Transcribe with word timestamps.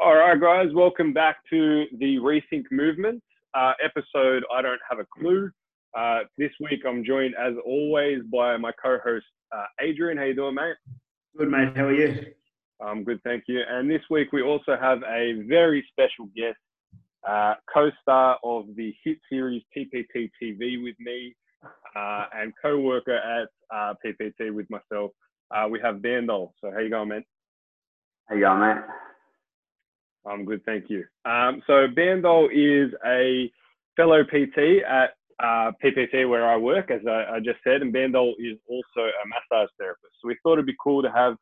All 0.00 0.14
right, 0.14 0.40
guys, 0.40 0.72
welcome 0.72 1.12
back 1.12 1.36
to 1.50 1.84
the 1.98 2.16
Rethink 2.16 2.64
Movement 2.70 3.22
uh, 3.52 3.72
episode. 3.82 4.42
I 4.52 4.62
don't 4.62 4.80
have 4.88 4.98
a 4.98 5.04
clue. 5.04 5.50
Uh, 5.94 6.20
this 6.38 6.50
week, 6.60 6.80
I'm 6.88 7.04
joined, 7.04 7.34
as 7.34 7.54
always, 7.66 8.22
by 8.32 8.56
my 8.56 8.72
co-host 8.82 9.26
uh, 9.54 9.64
Adrian. 9.80 10.16
How 10.16 10.24
you 10.24 10.34
doing, 10.34 10.54
mate? 10.54 10.76
Good, 11.36 11.50
mate. 11.50 11.76
How 11.76 11.84
are 11.84 11.92
you? 11.92 12.24
I'm 12.80 13.04
good, 13.04 13.20
thank 13.22 13.44
you. 13.48 13.60
And 13.68 13.90
this 13.90 14.02
week, 14.08 14.32
we 14.32 14.40
also 14.40 14.76
have 14.80 15.02
a 15.02 15.42
very 15.46 15.86
special 15.92 16.30
guest, 16.34 16.58
uh, 17.28 17.54
co-star 17.72 18.38
of 18.42 18.64
the 18.76 18.94
hit 19.04 19.18
series 19.28 19.62
PPT 19.76 20.30
TV 20.42 20.82
with 20.82 20.96
me, 20.98 21.36
uh, 21.94 22.24
and 22.34 22.52
co-worker 22.62 23.16
at 23.16 23.48
uh, 23.74 23.92
PPT 24.04 24.54
with 24.54 24.68
myself. 24.70 25.10
we 25.70 25.80
have 25.80 25.96
Bandoll. 25.96 26.52
So, 26.62 26.70
how 26.72 26.78
you 26.78 26.88
going, 26.88 27.10
man? 27.10 27.24
How 28.26 28.34
you 28.34 28.42
going, 28.42 28.60
mate? 28.60 28.82
I'm 30.26 30.44
good, 30.44 30.64
thank 30.64 30.88
you. 30.88 31.04
Um, 31.26 31.62
so 31.66 31.86
Bandoll 31.88 32.48
is 32.50 32.92
a 33.06 33.50
fellow 33.96 34.24
PT 34.24 34.82
at 34.88 35.10
uh, 35.38 35.72
PPT 35.82 36.28
where 36.28 36.48
I 36.48 36.56
work, 36.56 36.90
as 36.90 37.00
I, 37.06 37.36
I, 37.36 37.38
just 37.40 37.58
said, 37.62 37.82
and 37.82 37.92
Bandoll 37.92 38.32
is 38.38 38.56
also 38.66 39.00
a 39.00 39.28
massage 39.28 39.68
therapist. 39.78 40.14
So 40.22 40.28
we 40.28 40.38
thought 40.42 40.54
it'd 40.54 40.66
be 40.66 40.76
cool 40.82 41.02
to 41.02 41.10
have 41.10 41.36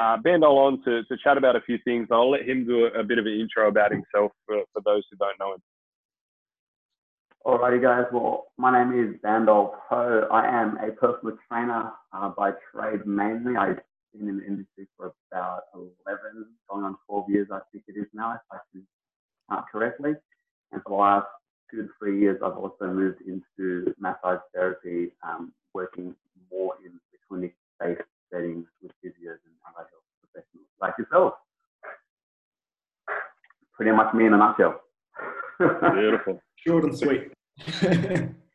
uh, 0.00 0.16
Bandoll 0.24 0.56
on 0.56 0.82
to, 0.84 1.04
to 1.04 1.16
chat 1.22 1.36
about 1.36 1.56
a 1.56 1.60
few 1.60 1.78
things. 1.84 2.08
I'll 2.10 2.30
let 2.30 2.48
him 2.48 2.66
do 2.66 2.86
a, 2.86 3.00
a 3.00 3.04
bit 3.04 3.18
of 3.18 3.26
an 3.26 3.38
intro 3.38 3.68
about 3.68 3.90
himself 3.90 4.32
for, 4.46 4.62
for 4.72 4.80
those 4.84 5.02
who 5.10 5.18
don't 5.18 5.38
know 5.38 5.54
him. 5.54 5.62
Alrighty, 7.46 7.82
guys. 7.82 8.04
Well, 8.12 8.48
my 8.58 8.70
name 8.70 8.98
is 8.98 9.20
Bandoll 9.22 9.72
Pho. 9.88 10.28
I 10.30 10.46
am 10.46 10.76
a 10.78 10.92
personal 10.92 11.36
trainer 11.48 11.90
uh, 12.12 12.30
by 12.30 12.52
trade 12.72 13.06
mainly. 13.06 13.56
I 13.56 13.74
been 14.14 14.28
in 14.28 14.38
the 14.38 14.46
industry 14.46 14.86
for 14.96 15.12
about 15.32 15.62
11, 15.74 16.46
going 16.68 16.84
on 16.84 16.96
12 17.08 17.30
years, 17.30 17.48
I 17.52 17.60
think 17.72 17.84
it 17.88 17.98
is 17.98 18.06
now, 18.12 18.34
if 18.34 18.40
I 18.52 18.58
can 18.72 18.86
count 19.48 19.66
correctly. 19.70 20.12
And 20.72 20.82
for 20.82 20.90
the 20.90 20.96
last 20.96 21.26
two 21.70 21.82
to 21.82 21.88
three 21.98 22.20
years, 22.20 22.40
I've 22.44 22.56
also 22.56 22.86
moved 22.86 23.22
into 23.26 23.94
massage 23.98 24.40
therapy, 24.54 25.10
um, 25.22 25.52
working 25.74 26.14
more 26.50 26.74
in 26.84 26.92
the 26.92 27.18
clinic-based 27.28 28.02
settings 28.32 28.66
with 28.82 28.92
physios 29.04 29.38
and 29.44 29.54
other 29.66 29.88
health 29.88 30.04
professionals 30.22 30.66
like 30.80 30.94
yourself. 30.98 31.34
Pretty 33.74 33.92
much 33.92 34.12
me 34.14 34.26
in 34.26 34.34
a 34.34 34.36
nutshell. 34.36 34.80
Beautiful. 35.58 36.40
Short 36.66 36.84
and 36.84 36.96
sweet. 36.96 37.32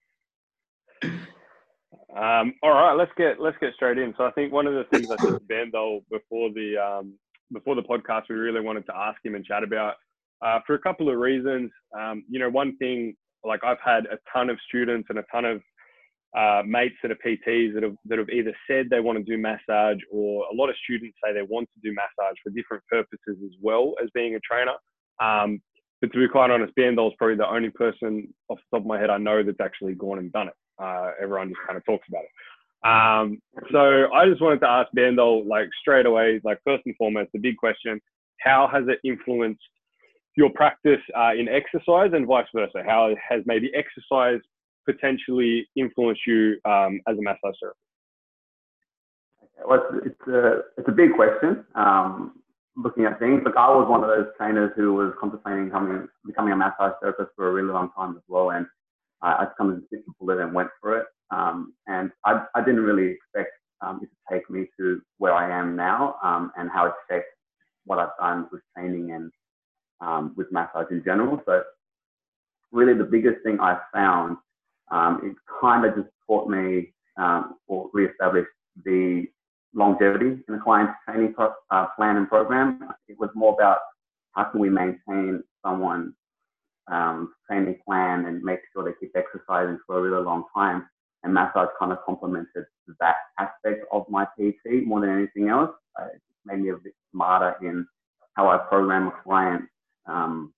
Um, 2.15 2.53
all 2.63 2.71
right, 2.71 2.93
let's 2.93 3.11
get 3.17 3.41
let's 3.41 3.57
get 3.59 3.73
straight 3.73 3.97
in. 3.97 4.13
So 4.17 4.23
I 4.23 4.31
think 4.31 4.53
one 4.53 4.67
of 4.67 4.73
the 4.73 4.85
things 4.85 5.11
I 5.11 5.17
said 5.17 5.33
to 5.33 5.39
Bandoll 5.41 6.01
before 6.09 6.49
the 6.53 6.77
um, 6.77 7.13
before 7.51 7.75
the 7.75 7.83
podcast 7.83 8.23
we 8.29 8.35
really 8.35 8.61
wanted 8.61 8.85
to 8.85 8.95
ask 8.95 9.17
him 9.23 9.35
and 9.35 9.43
chat 9.43 9.63
about 9.63 9.95
uh, 10.41 10.59
for 10.65 10.75
a 10.75 10.79
couple 10.79 11.09
of 11.09 11.17
reasons. 11.17 11.71
Um, 11.97 12.23
you 12.29 12.39
know, 12.39 12.49
one 12.49 12.77
thing 12.77 13.15
like 13.43 13.63
I've 13.65 13.81
had 13.83 14.05
a 14.05 14.17
ton 14.31 14.49
of 14.49 14.57
students 14.67 15.07
and 15.09 15.19
a 15.19 15.25
ton 15.31 15.43
of 15.43 15.61
uh, 16.37 16.63
mates 16.65 16.95
that 17.01 17.11
are 17.11 17.15
PTs 17.15 17.73
that 17.73 17.83
have 17.83 17.95
that 18.05 18.17
have 18.17 18.29
either 18.29 18.55
said 18.65 18.89
they 18.89 19.01
want 19.01 19.17
to 19.17 19.23
do 19.23 19.37
massage 19.37 19.99
or 20.09 20.45
a 20.51 20.55
lot 20.55 20.69
of 20.69 20.75
students 20.83 21.17
say 21.23 21.33
they 21.33 21.41
want 21.41 21.67
to 21.73 21.89
do 21.89 21.93
massage 21.93 22.37
for 22.43 22.49
different 22.51 22.83
purposes 22.89 23.37
as 23.43 23.51
well 23.61 23.93
as 24.01 24.09
being 24.13 24.35
a 24.35 24.39
trainer. 24.39 24.73
Um, 25.21 25.61
but 25.99 26.13
to 26.13 26.19
be 26.19 26.27
quite 26.27 26.51
honest, 26.51 26.73
Bandoll's 26.77 27.15
probably 27.17 27.37
the 27.37 27.49
only 27.49 27.69
person 27.69 28.33
off 28.49 28.59
the 28.71 28.77
top 28.77 28.83
of 28.83 28.87
my 28.87 28.99
head 28.99 29.09
I 29.09 29.17
know 29.17 29.43
that's 29.43 29.59
actually 29.61 29.95
gone 29.95 30.19
and 30.19 30.31
done 30.31 30.47
it. 30.47 30.53
Uh, 30.81 31.11
everyone 31.21 31.49
just 31.49 31.61
kind 31.65 31.77
of 31.77 31.85
talks 31.85 32.07
about 32.09 32.23
it. 32.23 32.31
Um, 32.85 33.41
so 33.71 34.11
I 34.13 34.29
just 34.29 34.41
wanted 34.41 34.59
to 34.59 34.69
ask 34.69 34.89
Bandoll, 34.95 35.47
like 35.47 35.69
straight 35.81 36.05
away, 36.05 36.39
like 36.43 36.59
first 36.63 36.83
and 36.85 36.95
foremost, 36.97 37.31
the 37.33 37.39
big 37.39 37.57
question: 37.57 37.99
How 38.39 38.69
has 38.71 38.83
it 38.87 38.99
influenced 39.03 39.61
your 40.37 40.49
practice 40.51 41.01
uh, 41.17 41.31
in 41.33 41.47
exercise, 41.47 42.11
and 42.13 42.27
vice 42.27 42.45
versa? 42.53 42.83
How 42.85 43.15
has 43.29 43.41
maybe 43.45 43.71
exercise 43.73 44.39
potentially 44.85 45.67
influenced 45.75 46.21
you 46.27 46.57
um, 46.65 47.01
as 47.07 47.17
a 47.17 47.21
massage 47.21 47.55
therapist? 47.59 47.79
Well, 49.67 49.83
it's, 49.93 50.15
it's, 50.19 50.27
a 50.27 50.59
it's 50.77 50.87
a 50.87 50.91
big 50.91 51.15
question. 51.15 51.65
Um, 51.75 52.33
looking 52.75 53.05
at 53.05 53.19
things, 53.19 53.41
like 53.45 53.55
I 53.55 53.69
was 53.69 53.87
one 53.89 54.03
of 54.03 54.09
those 54.09 54.27
trainers 54.37 54.71
who 54.75 54.93
was 54.93 55.13
contemplating 55.19 55.65
becoming 55.65 56.07
becoming 56.25 56.53
a 56.53 56.57
massage 56.57 56.93
therapist 57.01 57.29
for 57.35 57.49
a 57.49 57.51
really 57.51 57.71
long 57.71 57.89
time 57.95 58.15
as 58.15 58.23
well, 58.27 58.51
and 58.51 58.67
I, 59.25 59.43
I 59.43 59.47
kind 59.57 59.71
of 59.71 59.89
bit 59.89 60.05
the 60.05 60.13
bullet 60.19 60.39
and 60.39 60.53
went 60.53 60.69
for 60.79 60.99
it. 60.99 61.07
Um, 61.31 61.73
and 61.87 62.11
I, 62.25 62.45
I 62.53 62.63
didn't 62.63 62.81
really 62.81 63.11
expect 63.11 63.51
um, 63.81 63.99
it 64.01 64.07
to 64.07 64.33
take 64.33 64.49
me 64.49 64.67
to 64.79 65.01
where 65.17 65.33
I 65.33 65.51
am 65.59 65.75
now 65.75 66.15
um, 66.23 66.51
and 66.55 66.69
how 66.69 66.85
it 66.85 66.93
shaped 67.09 67.25
what 67.85 67.99
I've 67.99 68.15
done 68.19 68.47
with 68.51 68.61
training 68.75 69.11
and 69.11 69.31
um, 70.01 70.33
with 70.37 70.51
massage 70.51 70.91
in 70.91 71.03
general. 71.03 71.41
So 71.45 71.63
really 72.71 72.93
the 72.97 73.03
biggest 73.03 73.43
thing 73.43 73.59
I 73.59 73.79
found, 73.93 74.37
um, 74.91 75.21
it 75.23 75.35
kind 75.61 75.85
of 75.85 75.95
just 75.95 76.09
taught 76.27 76.47
me 76.47 76.93
um, 77.17 77.55
or 77.67 77.89
reestablished 77.93 78.49
the 78.83 79.25
longevity 79.73 80.37
in 80.47 80.53
a 80.53 80.59
client's 80.59 80.93
training 81.07 81.33
pro- 81.33 81.53
uh, 81.71 81.87
plan 81.97 82.17
and 82.17 82.29
program. 82.29 82.89
It 83.07 83.17
was 83.19 83.29
more 83.33 83.53
about 83.53 83.79
how 84.33 84.45
can 84.45 84.59
we 84.59 84.69
maintain 84.69 85.43
someone 85.65 86.13
um, 86.87 87.33
training 87.47 87.79
plan 87.85 88.25
and 88.25 88.43
make 88.43 88.59
sure 88.71 88.83
they 88.83 88.91
keep 88.99 89.15
exercising 89.15 89.79
for 89.85 89.99
a 89.99 90.01
really 90.01 90.23
long 90.23 90.45
time. 90.53 90.87
And 91.23 91.33
massage 91.33 91.69
kind 91.79 91.91
of 91.91 91.97
complemented 92.05 92.65
that 92.99 93.15
aspect 93.39 93.85
of 93.91 94.05
my 94.09 94.25
PT 94.39 94.85
more 94.85 95.01
than 95.01 95.09
anything 95.09 95.49
else. 95.49 95.71
Uh, 95.99 96.05
it 96.13 96.21
made 96.45 96.59
me 96.61 96.69
a 96.69 96.77
bit 96.77 96.93
smarter 97.11 97.55
in 97.61 97.87
how 98.33 98.49
I 98.49 98.57
program 98.57 99.07
a 99.07 99.13
client 99.23 99.63
um, 100.05 100.53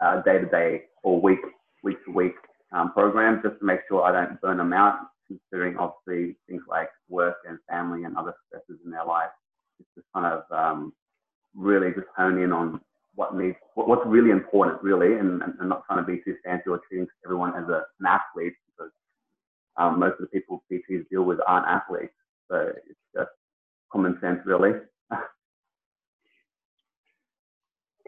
uh, 0.00 0.22
day 0.22 0.38
to 0.38 0.46
day 0.46 0.82
or 1.02 1.20
week 1.20 1.40
week 1.82 2.02
to 2.06 2.12
week 2.12 2.34
um, 2.72 2.92
program 2.92 3.40
just 3.42 3.58
to 3.58 3.64
make 3.64 3.80
sure 3.88 4.02
I 4.02 4.12
don't 4.12 4.40
burn 4.40 4.56
them 4.56 4.72
out. 4.72 4.98
Considering 5.26 5.76
obviously 5.76 6.36
things 6.48 6.62
like 6.68 6.88
work 7.08 7.36
and 7.48 7.58
family 7.68 8.04
and 8.04 8.16
other 8.16 8.34
stresses 8.46 8.80
in 8.84 8.90
their 8.90 9.04
life, 9.04 9.30
it's 9.80 9.88
just 9.94 10.06
kind 10.14 10.26
of 10.26 10.42
um, 10.50 10.92
really 11.54 11.90
just 11.92 12.06
hone 12.16 12.38
in 12.38 12.52
on 12.52 12.80
what 13.14 13.36
needs 13.36 13.56
what's 13.74 14.06
really 14.06 14.30
important 14.30 14.82
really 14.82 15.18
and, 15.18 15.42
and, 15.42 15.68
not 15.68 15.84
trying 15.86 16.04
to 16.04 16.10
be 16.10 16.22
too 16.24 16.36
fancy 16.44 16.70
or 16.70 16.80
treating 16.88 17.06
everyone 17.24 17.54
as 17.54 17.68
a, 17.68 17.82
an 18.00 18.06
athlete 18.06 18.54
because 18.66 18.92
um, 19.76 19.98
most 19.98 20.12
of 20.12 20.20
the 20.20 20.26
people 20.26 20.62
PTs 20.72 21.08
deal 21.10 21.22
with 21.24 21.38
aren't 21.46 21.66
athletes 21.66 22.14
so 22.50 22.72
it's 22.88 22.98
just 23.14 23.30
common 23.90 24.18
sense 24.20 24.40
really. 24.44 24.72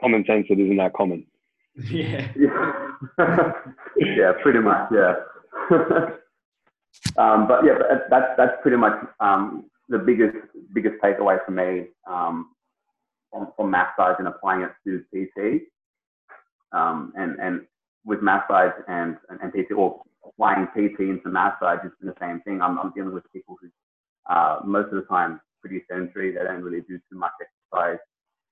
Common 0.01 0.25
sense 0.27 0.47
that 0.51 0.59
isn't 0.59 0.77
that 0.77 0.93
common? 0.95 1.27
Yeah. 1.91 2.29
Yeah 3.97 4.33
pretty 4.43 4.61
much 4.61 4.91
yeah. 4.93 5.15
Um, 7.19 7.47
but 7.49 7.65
yeah 7.65 7.75
that's 8.09 8.27
that's 8.37 8.53
pretty 8.63 8.77
much 8.77 8.95
um, 9.21 9.65
the 9.89 9.99
biggest 9.99 10.37
biggest 10.73 10.97
takeaway 11.03 11.39
for 11.45 11.51
me 11.51 11.87
um, 12.09 12.54
from, 13.35 13.49
from 13.57 13.71
massage 13.71 14.17
and 14.19 14.29
applying 14.29 14.63
it 14.63 14.71
to 14.85 15.03
PT. 15.13 15.65
Um, 16.73 17.13
and, 17.17 17.39
and 17.41 17.63
with 18.05 18.23
massage 18.23 18.73
and, 18.89 19.17
and, 19.29 19.41
and 19.43 19.53
PT, 19.53 19.73
or 19.73 20.03
applying 20.25 20.67
PT 20.69 21.01
into 21.01 21.29
massage, 21.29 21.81
it's 21.85 21.95
the 22.01 22.15
same 22.21 22.41
thing. 22.43 22.63
I'm, 22.63 22.79
I'm 22.79 22.93
dealing 22.95 23.13
with 23.13 23.25
people 23.33 23.57
who 23.61 23.69
uh, 24.33 24.61
most 24.65 24.87
of 24.87 24.95
the 24.95 25.03
time 25.03 25.41
pretty 25.61 25.83
sedentary. 25.91 26.33
They 26.33 26.45
don't 26.45 26.63
really 26.63 26.83
do 26.89 26.99
too 27.11 27.19
much 27.19 27.33
exercise. 27.41 27.99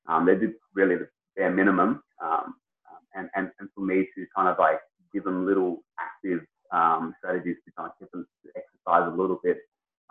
Um, 0.09 0.27
they 0.27 0.35
do 0.35 0.53
really 0.75 0.97
the 0.97 1.09
bare 1.37 1.51
minimum. 1.51 2.03
Um, 2.23 2.55
and, 3.15 3.29
and, 3.37 3.51
and 3.61 3.69
for 3.75 3.83
me 3.83 4.09
to 4.17 4.27
kind 4.35 4.49
of 4.49 4.59
like 4.59 4.81
give 5.13 5.25
them 5.25 5.47
little 5.47 5.83
active 6.01 6.41
um, 6.73 7.15
strategies 7.19 7.57
to 7.67 7.73
kind 7.77 7.91
of 7.91 7.99
get 8.01 8.11
them 8.13 8.27
to 8.45 8.51
exercise 8.57 9.13
a 9.13 9.17
little 9.17 9.39
bit, 9.45 9.59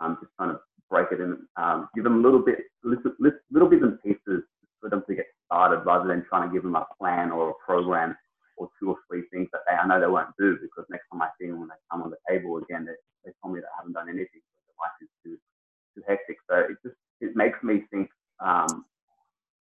um, 0.00 0.16
just 0.20 0.32
kind 0.38 0.52
of 0.52 0.58
break 0.88 1.08
it 1.10 1.20
in, 1.20 1.38
um, 1.56 1.88
give 1.94 2.04
them 2.04 2.20
a 2.20 2.22
little 2.22 2.38
bit, 2.44 2.58
little, 2.84 3.12
little 3.50 3.68
bits 3.68 3.82
and 3.82 4.00
pieces 4.02 4.44
for 4.82 4.90
them 4.90 5.04
to 5.06 5.14
get 5.14 5.26
started 5.46 5.86
rather 5.86 6.08
than 6.08 6.26
trying 6.28 6.48
to 6.48 6.52
give 6.52 6.64
them 6.64 6.74
a 6.74 6.86
plan 6.98 7.30
or 7.30 7.50
a 7.50 7.54
program 7.64 8.16
or 8.58 8.68
two 8.78 8.90
or 8.90 8.96
three 9.08 9.22
things 9.32 9.48
that 9.52 9.62
they, 9.66 9.74
I 9.74 9.86
know 9.86 10.00
they 10.00 10.10
won't 10.10 10.34
do 10.38 10.58
because 10.60 10.84
next 10.90 11.06
time 11.10 11.22
I 11.22 11.28
see 11.40 11.46
them 11.46 11.60
when 11.60 11.68
they 11.68 11.80
come 11.90 12.02
on 12.02 12.10
the 12.10 12.18
table 12.28 12.58
again, 12.58 12.84
they, 12.84 12.98
they 13.24 13.32
tell 13.40 13.50
me 13.50 13.60
that 13.60 13.70
they 13.70 13.78
haven't 13.78 13.94
done 13.94 14.10
anything. 14.10 14.42
The 14.66 14.74
life 14.76 14.98
is 15.00 15.08
too, 15.22 15.38
too 15.94 16.02
hectic. 16.06 16.36
So 16.50 16.58
it 16.58 16.76
just, 16.82 16.98
it 17.22 17.36
makes 17.36 17.62
me 17.62 17.84
think 17.90 18.10
um, 18.44 18.84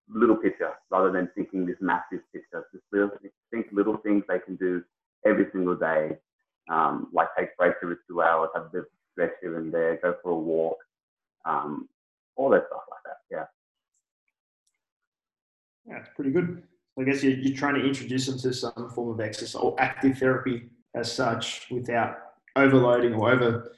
little 0.09 0.35
picture 0.35 0.73
rather 0.89 1.11
than 1.11 1.29
thinking 1.35 1.65
this 1.65 1.77
massive 1.79 2.19
picture. 2.33 2.65
Just 2.73 2.83
little, 2.91 3.11
think 3.51 3.67
little 3.71 3.97
things 3.97 4.23
they 4.27 4.39
can 4.39 4.55
do 4.57 4.83
every 5.25 5.45
single 5.53 5.75
day, 5.75 6.17
um, 6.69 7.07
like 7.13 7.27
take 7.37 7.55
breaks 7.57 7.77
every 7.83 7.97
two 8.09 8.21
hours, 8.21 8.49
have 8.55 8.65
a 8.65 8.69
bit 8.69 8.81
of 8.81 8.87
stretch 9.13 9.31
here 9.41 9.57
and 9.57 9.73
there, 9.73 9.99
go 10.01 10.15
for 10.23 10.31
a 10.31 10.35
walk, 10.35 10.77
um, 11.45 11.87
all 12.35 12.49
that 12.49 12.65
stuff 12.67 12.81
like 12.89 13.03
that. 13.05 13.17
Yeah. 13.29 13.45
Yeah, 15.87 15.97
it's 15.99 16.09
pretty 16.15 16.31
good. 16.31 16.63
I 16.99 17.03
guess 17.03 17.23
you're, 17.23 17.33
you're 17.33 17.55
trying 17.55 17.75
to 17.75 17.85
introduce 17.85 18.27
them 18.27 18.37
to 18.39 18.53
some 18.53 18.89
form 18.93 19.09
of 19.09 19.19
exercise 19.19 19.61
or 19.61 19.75
active 19.79 20.17
therapy 20.17 20.69
as 20.93 21.11
such 21.11 21.67
without 21.71 22.17
overloading 22.55 23.13
or 23.13 23.31
over 23.31 23.71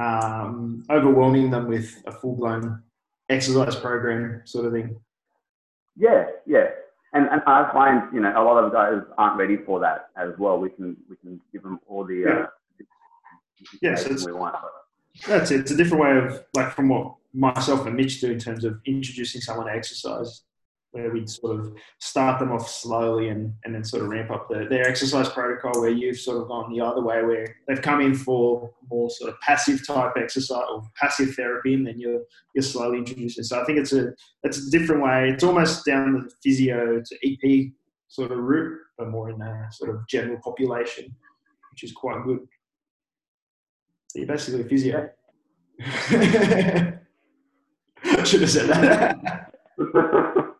um, 0.00 0.84
overwhelming 0.90 1.50
them 1.50 1.66
with 1.66 2.02
a 2.06 2.12
full 2.12 2.36
blown 2.36 2.82
exercise 3.28 3.76
program 3.76 4.42
sort 4.44 4.66
of 4.66 4.72
thing. 4.72 4.96
Yeah, 5.96 6.26
yeah. 6.46 6.66
And, 7.14 7.28
and 7.28 7.42
I 7.46 7.70
find, 7.72 8.12
you 8.12 8.20
know, 8.20 8.30
a 8.30 8.44
lot 8.44 8.62
of 8.62 8.72
guys 8.72 9.00
aren't 9.16 9.38
ready 9.38 9.56
for 9.56 9.80
that 9.80 10.10
as 10.16 10.32
well. 10.38 10.58
We 10.58 10.68
can 10.68 10.96
we 11.08 11.16
can 11.16 11.40
give 11.52 11.62
them 11.62 11.80
all 11.86 12.04
the 12.04 12.14
yeah. 12.14 12.30
uh, 12.30 12.46
yeah, 13.80 13.94
so 13.94 14.14
we 14.26 14.32
want. 14.32 14.54
That's 15.26 15.50
it. 15.50 15.60
It's 15.60 15.70
a 15.70 15.76
different 15.76 16.02
way 16.02 16.18
of 16.18 16.44
like 16.54 16.72
from 16.72 16.90
what 16.90 17.14
myself 17.32 17.86
and 17.86 17.96
Mitch 17.96 18.20
do 18.20 18.30
in 18.30 18.38
terms 18.38 18.64
of 18.64 18.78
introducing 18.84 19.40
someone 19.40 19.66
to 19.66 19.72
exercise 19.72 20.42
where 20.96 21.10
we'd 21.10 21.28
sort 21.28 21.60
of 21.60 21.74
start 21.98 22.38
them 22.38 22.50
off 22.52 22.68
slowly 22.68 23.28
and, 23.28 23.52
and 23.64 23.74
then 23.74 23.84
sort 23.84 24.02
of 24.02 24.08
ramp 24.08 24.30
up 24.30 24.48
the, 24.48 24.66
their 24.70 24.88
exercise 24.88 25.28
protocol 25.28 25.78
where 25.80 25.90
you've 25.90 26.18
sort 26.18 26.40
of 26.40 26.48
gone 26.48 26.72
the 26.72 26.80
other 26.80 27.02
way 27.02 27.22
where 27.22 27.54
they've 27.68 27.82
come 27.82 28.00
in 28.00 28.14
for 28.14 28.70
more 28.90 29.10
sort 29.10 29.30
of 29.30 29.38
passive 29.40 29.86
type 29.86 30.12
exercise 30.16 30.64
or 30.70 30.82
passive 30.96 31.34
therapy 31.34 31.74
and 31.74 31.86
then 31.86 32.00
you're, 32.00 32.22
you're 32.54 32.62
slowly 32.62 32.98
introducing. 32.98 33.44
So 33.44 33.60
I 33.60 33.64
think 33.64 33.78
it's 33.78 33.92
a, 33.92 34.12
it's 34.42 34.66
a 34.66 34.70
different 34.70 35.02
way. 35.02 35.28
It's 35.28 35.44
almost 35.44 35.84
down 35.84 36.14
the 36.14 36.30
physio 36.42 37.02
to 37.04 37.16
EP 37.22 37.72
sort 38.08 38.32
of 38.32 38.38
route, 38.38 38.78
but 38.96 39.10
more 39.10 39.28
in 39.28 39.40
a 39.42 39.68
sort 39.70 39.90
of 39.90 40.06
general 40.08 40.38
population, 40.42 41.14
which 41.72 41.84
is 41.84 41.92
quite 41.92 42.24
good. 42.24 42.40
So 44.08 44.20
you're 44.20 44.28
basically 44.28 44.62
a 44.62 44.64
physio. 44.64 45.10
I 48.02 48.24
should 48.24 48.40
have 48.40 48.50
said 48.50 48.68
that. 48.70 49.52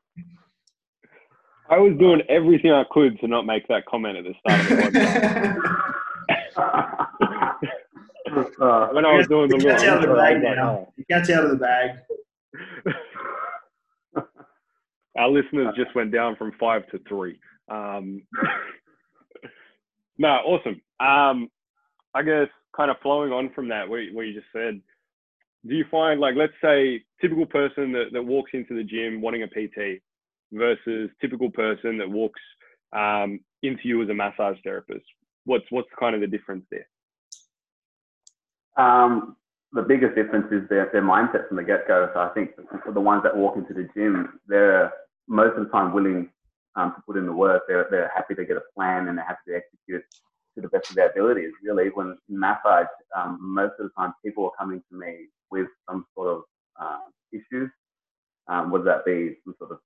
I 1.68 1.78
was 1.78 1.96
doing 1.98 2.22
everything 2.28 2.70
I 2.72 2.84
could 2.90 3.18
to 3.20 3.28
not 3.28 3.44
make 3.46 3.66
that 3.68 3.86
comment 3.86 4.18
at 4.18 4.24
the 4.24 4.34
start 4.40 4.60
of 4.60 4.68
the 4.68 4.76
podcast. 4.76 5.82
when 8.92 9.04
I 9.04 9.14
was 9.16 9.26
doing 9.28 9.48
the 9.48 9.56
The 9.56 9.64
cat's 9.64 9.84
out 9.84 10.02
of 10.02 10.08
the 10.08 10.14
bag 10.14 10.42
like, 10.42 10.56
now. 10.56 10.88
Cat's 11.10 11.30
out 11.36 11.44
of 11.44 11.50
the 11.50 11.56
bag. 11.56 11.90
oh. 14.16 14.28
Our 15.16 15.28
listeners 15.28 15.74
just 15.76 15.94
went 15.94 16.12
down 16.12 16.36
from 16.36 16.52
five 16.60 16.86
to 16.88 17.00
three. 17.08 17.40
Um, 17.70 18.22
no, 20.18 20.28
awesome. 20.28 20.80
Um, 21.00 21.48
I 22.14 22.22
guess 22.22 22.48
kind 22.76 22.90
of 22.90 22.98
flowing 23.02 23.32
on 23.32 23.50
from 23.54 23.68
that, 23.68 23.88
what, 23.88 24.00
what 24.12 24.22
you 24.22 24.34
just 24.34 24.46
said, 24.52 24.80
do 25.66 25.74
you 25.74 25.84
find 25.90 26.20
like, 26.20 26.34
let's 26.36 26.52
say, 26.62 27.02
typical 27.20 27.46
person 27.46 27.92
that, 27.92 28.06
that 28.12 28.22
walks 28.22 28.50
into 28.52 28.74
the 28.74 28.84
gym 28.84 29.22
wanting 29.22 29.42
a 29.42 29.46
PT 29.46 30.02
versus 30.52 31.10
typical 31.20 31.50
person 31.50 31.98
that 31.98 32.10
walks 32.10 32.40
um, 32.92 33.40
into 33.62 33.82
you 33.84 34.02
as 34.02 34.08
a 34.08 34.14
massage 34.14 34.56
therapist? 34.64 35.04
What's 35.44 35.64
what's 35.70 35.88
kind 35.98 36.14
of 36.14 36.20
the 36.20 36.26
difference 36.26 36.64
there? 36.70 36.88
Um, 38.76 39.36
the 39.72 39.82
biggest 39.82 40.14
difference 40.14 40.46
is 40.52 40.68
their, 40.68 40.88
their 40.92 41.02
mindset 41.02 41.48
from 41.48 41.56
the 41.56 41.62
get 41.62 41.88
go. 41.88 42.10
So 42.14 42.20
I 42.20 42.28
think 42.28 42.50
for 42.84 42.92
the 42.92 43.00
ones 43.00 43.22
that 43.24 43.36
walk 43.36 43.56
into 43.56 43.74
the 43.74 43.88
gym, 43.94 44.38
they're 44.46 44.92
most 45.28 45.56
of 45.56 45.64
the 45.64 45.70
time 45.70 45.92
willing 45.92 46.30
um, 46.76 46.94
to 46.94 47.02
put 47.06 47.16
in 47.16 47.26
the 47.26 47.32
work. 47.32 47.62
They're, 47.66 47.86
they're 47.90 48.12
happy 48.14 48.34
to 48.34 48.44
get 48.44 48.56
a 48.56 48.62
plan 48.74 49.08
and 49.08 49.18
they're 49.18 49.24
happy 49.24 49.40
to 49.48 49.56
execute 49.56 50.02
to 50.54 50.60
the 50.60 50.68
best 50.68 50.90
of 50.90 50.96
their 50.96 51.10
abilities. 51.10 51.52
Really, 51.62 51.88
when 51.88 52.16
massage, 52.28 52.86
um, 53.16 53.38
most 53.40 53.74
of 53.78 53.86
the 53.86 53.90
time 53.98 54.12
people 54.24 54.44
are 54.44 54.52
coming 54.58 54.82
to 54.90 54.98
me 54.98 55.26
with 55.50 55.68
some 55.88 56.06
sort 56.14 56.28
of 56.28 56.42
uh, 56.80 56.98
issues, 57.32 57.70
um, 58.48 58.70
whether 58.70 58.84
that 58.84 59.04
be 59.04 59.36
some 59.44 59.54
sort 59.58 59.72
of 59.72 59.78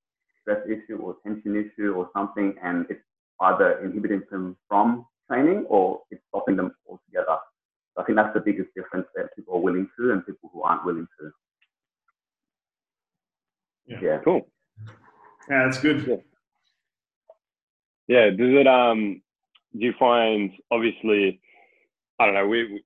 stress 0.50 0.66
issue 0.66 0.98
or 0.98 1.16
tension 1.24 1.56
issue 1.56 1.92
or 1.92 2.10
something, 2.14 2.54
and 2.62 2.86
it's 2.88 3.00
either 3.40 3.78
inhibiting 3.84 4.22
them 4.30 4.56
from 4.68 5.06
training 5.28 5.64
or 5.68 6.02
it's 6.10 6.22
stopping 6.28 6.56
them 6.56 6.72
altogether. 6.88 7.38
So 7.94 8.02
I 8.02 8.04
think 8.04 8.16
that's 8.16 8.34
the 8.34 8.40
biggest 8.40 8.68
difference 8.74 9.06
that 9.16 9.34
people 9.36 9.56
are 9.56 9.60
willing 9.60 9.88
to 9.98 10.12
and 10.12 10.24
people 10.26 10.50
who 10.52 10.62
aren't 10.62 10.84
willing 10.84 11.06
to. 11.20 11.30
Yeah. 13.86 13.98
yeah. 14.02 14.18
Cool. 14.24 14.48
Yeah, 15.48 15.64
that's 15.64 15.80
good. 15.80 16.22
Yeah. 18.06 18.30
Does 18.30 18.38
it 18.38 18.66
um 18.66 19.22
do 19.78 19.86
you 19.86 19.94
find 19.98 20.52
obviously 20.70 21.40
I 22.18 22.26
don't 22.26 22.34
know, 22.34 22.46
we, 22.46 22.64
we 22.72 22.82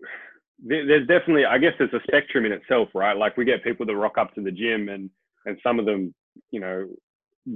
there's 0.66 1.06
definitely 1.06 1.44
I 1.44 1.58
guess 1.58 1.72
there's 1.78 1.92
a 1.92 2.00
spectrum 2.06 2.46
in 2.46 2.52
itself, 2.52 2.88
right? 2.94 3.16
Like 3.16 3.36
we 3.36 3.44
get 3.44 3.64
people 3.64 3.84
that 3.86 3.96
rock 3.96 4.16
up 4.16 4.34
to 4.34 4.42
the 4.42 4.52
gym 4.52 4.88
and 4.88 5.10
and 5.44 5.58
some 5.62 5.78
of 5.78 5.84
them, 5.84 6.14
you 6.50 6.60
know, 6.60 6.88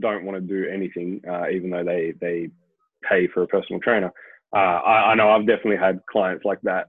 don't 0.01 0.25
want 0.25 0.37
to 0.37 0.41
do 0.41 0.69
anything, 0.69 1.21
uh, 1.29 1.49
even 1.49 1.71
though 1.71 1.85
they 1.85 2.15
they 2.21 2.51
pay 3.09 3.27
for 3.29 3.43
a 3.43 3.47
personal 3.47 3.81
trainer. 3.81 4.13
Uh, 4.55 4.59
I, 4.59 5.13
I 5.13 5.15
know 5.15 5.31
I've 5.31 5.47
definitely 5.47 5.77
had 5.77 6.01
clients 6.11 6.45
like 6.45 6.61
that 6.63 6.89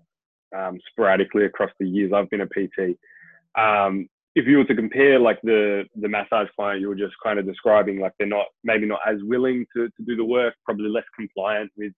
um, 0.55 0.79
sporadically 0.89 1.45
across 1.45 1.71
the 1.79 1.87
years 1.87 2.11
I've 2.13 2.29
been 2.29 2.41
a 2.41 2.47
PT. 2.47 2.97
Um, 3.59 4.07
if 4.35 4.47
you 4.47 4.57
were 4.57 4.65
to 4.65 4.75
compare 4.75 5.19
like 5.19 5.41
the 5.41 5.85
the 5.99 6.07
massage 6.07 6.47
client 6.55 6.81
you 6.81 6.87
were 6.87 6.95
just 6.95 7.15
kind 7.23 7.39
of 7.39 7.45
describing, 7.45 7.99
like 7.99 8.13
they're 8.17 8.27
not 8.27 8.45
maybe 8.63 8.85
not 8.85 8.99
as 9.07 9.17
willing 9.23 9.65
to, 9.75 9.87
to 9.87 10.03
do 10.05 10.15
the 10.15 10.23
work, 10.23 10.53
probably 10.65 10.89
less 10.89 11.03
compliant 11.15 11.71
with 11.77 11.93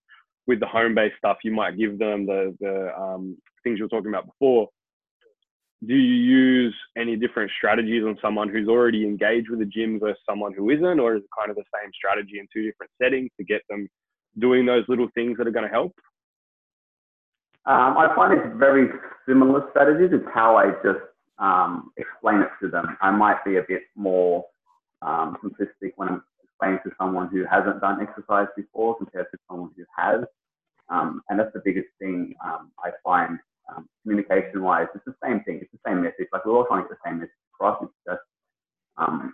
with 0.47 0.59
the 0.59 0.67
home 0.67 0.95
based 0.95 1.15
stuff 1.17 1.37
you 1.43 1.51
might 1.51 1.77
give 1.77 1.99
them, 1.99 2.25
the 2.25 2.55
the 2.59 2.91
um, 2.97 3.37
things 3.63 3.77
you 3.77 3.85
were 3.85 3.89
talking 3.89 4.09
about 4.09 4.25
before. 4.25 4.69
Do 5.85 5.95
you 5.95 6.13
use 6.13 6.75
any 6.95 7.15
different 7.15 7.51
strategies 7.57 8.03
on 8.03 8.17
someone 8.21 8.49
who's 8.49 8.67
already 8.67 9.03
engaged 9.03 9.49
with 9.49 9.59
the 9.59 9.65
gym 9.65 9.99
versus 9.99 10.21
someone 10.29 10.53
who 10.53 10.69
isn't, 10.69 10.99
or 10.99 11.15
is 11.15 11.23
it 11.23 11.29
kind 11.37 11.49
of 11.49 11.55
the 11.55 11.63
same 11.73 11.91
strategy 11.93 12.37
in 12.39 12.47
two 12.53 12.63
different 12.63 12.91
settings 13.01 13.31
to 13.37 13.43
get 13.43 13.61
them 13.67 13.89
doing 14.37 14.65
those 14.65 14.83
little 14.87 15.07
things 15.15 15.37
that 15.37 15.47
are 15.47 15.51
going 15.51 15.65
to 15.65 15.71
help? 15.71 15.93
Um, 17.65 17.97
I 17.97 18.13
find 18.15 18.33
it's 18.33 18.57
very 18.57 18.89
similar 19.27 19.67
strategies. 19.71 20.09
It's 20.13 20.27
how 20.33 20.55
I 20.55 20.71
just 20.83 21.01
um, 21.39 21.91
explain 21.97 22.41
it 22.41 22.49
to 22.61 22.69
them. 22.69 22.97
I 23.01 23.11
might 23.11 23.43
be 23.43 23.57
a 23.57 23.63
bit 23.67 23.83
more 23.95 24.45
um, 25.01 25.37
simplistic 25.43 25.93
when 25.95 26.09
I'm 26.09 26.23
explaining 26.43 26.79
to 26.85 26.91
someone 26.99 27.27
who 27.29 27.43
hasn't 27.45 27.81
done 27.81 27.99
exercise 28.01 28.47
before 28.55 28.97
compared 28.97 29.27
to 29.31 29.37
someone 29.49 29.71
who 29.75 29.83
has. 29.97 30.21
Um, 30.89 31.21
and 31.29 31.39
that's 31.39 31.53
the 31.53 31.61
biggest 31.63 31.87
thing 31.99 32.35
um, 32.45 32.71
I 32.83 32.91
find 33.03 33.39
um, 33.75 33.87
communication 34.03 34.61
wise. 34.63 34.87
It's 34.95 35.05
the 35.05 35.15
same 35.23 35.41
thing. 35.43 35.59
It's 35.61 35.71
the 35.71 35.79
same 35.89 36.01
message. 36.01 36.27
Like 36.31 36.45
we're 36.45 36.55
all 36.55 36.65
trying 36.65 36.83
to 36.83 36.89
get 36.89 36.97
the 37.03 37.09
same 37.09 37.19
message 37.19 37.31
across. 37.53 37.83
It's 37.83 37.93
just 38.07 38.21
um, 38.97 39.33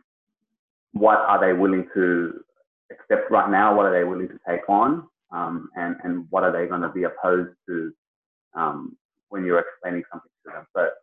what 0.93 1.19
are 1.19 1.39
they 1.39 1.53
willing 1.53 1.87
to 1.93 2.43
accept 2.91 3.31
right 3.31 3.49
now? 3.49 3.75
What 3.75 3.85
are 3.85 3.93
they 3.93 4.03
willing 4.03 4.29
to 4.29 4.39
take 4.47 4.67
on? 4.69 5.07
Um, 5.31 5.69
and, 5.75 5.95
and 6.03 6.25
what 6.29 6.43
are 6.43 6.51
they 6.51 6.67
going 6.67 6.81
to 6.81 6.89
be 6.89 7.03
opposed 7.03 7.53
to 7.67 7.91
um, 8.55 8.97
when 9.29 9.45
you're 9.45 9.59
explaining 9.59 10.03
something 10.11 10.31
to 10.45 10.51
them? 10.53 10.67
But 10.73 10.93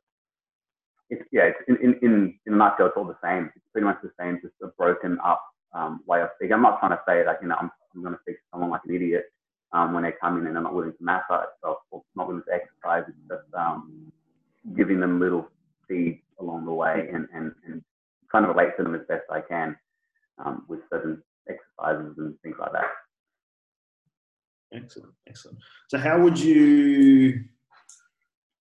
it's, 1.11 1.23
yeah, 1.31 1.43
it's 1.45 1.59
in, 1.69 1.77
in, 1.77 1.99
in, 2.03 2.39
in 2.47 2.55
a 2.55 2.57
nutshell, 2.57 2.87
it's 2.87 2.97
all 2.97 3.05
the 3.05 3.17
same. 3.23 3.51
It's 3.55 3.65
pretty 3.73 3.85
much 3.85 3.99
the 4.03 4.11
same, 4.19 4.41
just 4.43 4.55
a 4.63 4.69
broken 4.79 5.19
up 5.25 5.45
um, 5.75 6.01
way 6.07 6.23
of 6.23 6.31
speaking. 6.37 6.55
I'm 6.55 6.63
not 6.63 6.81
trying 6.81 6.93
to 6.93 7.01
say 7.07 7.25
like, 7.27 7.39
you 7.43 7.49
know, 7.49 7.57
I'm, 7.61 7.71
I'm 7.95 8.03
going 8.03 8.15
to 8.15 8.21
speak 8.23 8.37
to 8.37 8.43
someone 8.53 8.71
like 8.71 8.81
an 8.87 8.95
idiot 8.95 9.27
um, 9.75 9.93
when 9.93 10.05
they 10.05 10.13
come 10.21 10.39
in 10.39 10.47
and 10.47 10.55
they're 10.55 10.63
not 10.63 10.75
willing 10.75 10.93
to 10.93 11.05
massage 11.05 11.49
or 11.63 12.03
not 12.15 12.29
willing 12.29 12.43
to 12.47 12.55
exercise. 12.55 13.05
It's 13.09 13.29
just 13.29 13.55
um, 13.55 14.13
giving 14.77 15.01
them 15.01 15.21
little 15.21 15.49
seeds 15.89 16.21
along 16.41 16.65
the 16.65 16.73
way 16.73 17.09
and, 17.13 17.29
and, 17.35 17.53
and 17.67 17.83
trying 18.31 18.45
to 18.45 18.51
relate 18.51 18.77
to 18.77 18.85
them 18.85 18.95
as 18.95 19.03
best 19.09 19.25
I 19.31 19.41
can 19.41 19.77
um, 20.45 20.65
with 20.69 20.81
certain 20.91 21.23
exercises 21.49 22.17
and 22.19 22.35
things 22.43 22.57
like 22.59 22.73
that. 22.73 22.87
Excellent, 24.73 25.13
excellent. 25.29 25.59
So, 25.89 25.99
how 25.99 26.21
would 26.21 26.39
you 26.39 27.45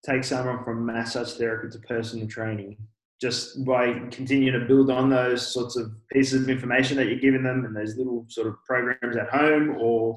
take 0.06 0.24
someone 0.24 0.64
from 0.64 0.86
massage 0.86 1.34
therapy 1.34 1.70
to 1.70 1.80
personal 1.80 2.28
training? 2.28 2.78
Just 3.22 3.64
by 3.66 3.94
continuing 4.12 4.60
to 4.60 4.66
build 4.66 4.92
on 4.92 5.10
those 5.10 5.54
sorts 5.54 5.78
of 5.78 5.92
pieces 6.12 6.44
of 6.44 6.50
information 6.50 6.98
that 6.98 7.08
you're 7.08 7.20
giving 7.20 7.44
them 7.44 7.64
and 7.64 7.76
those 7.76 7.96
little 7.96 8.26
sort 8.28 8.48
of 8.48 8.56
programs 8.66 9.16
at 9.16 9.30
home, 9.30 9.76
or 9.80 10.16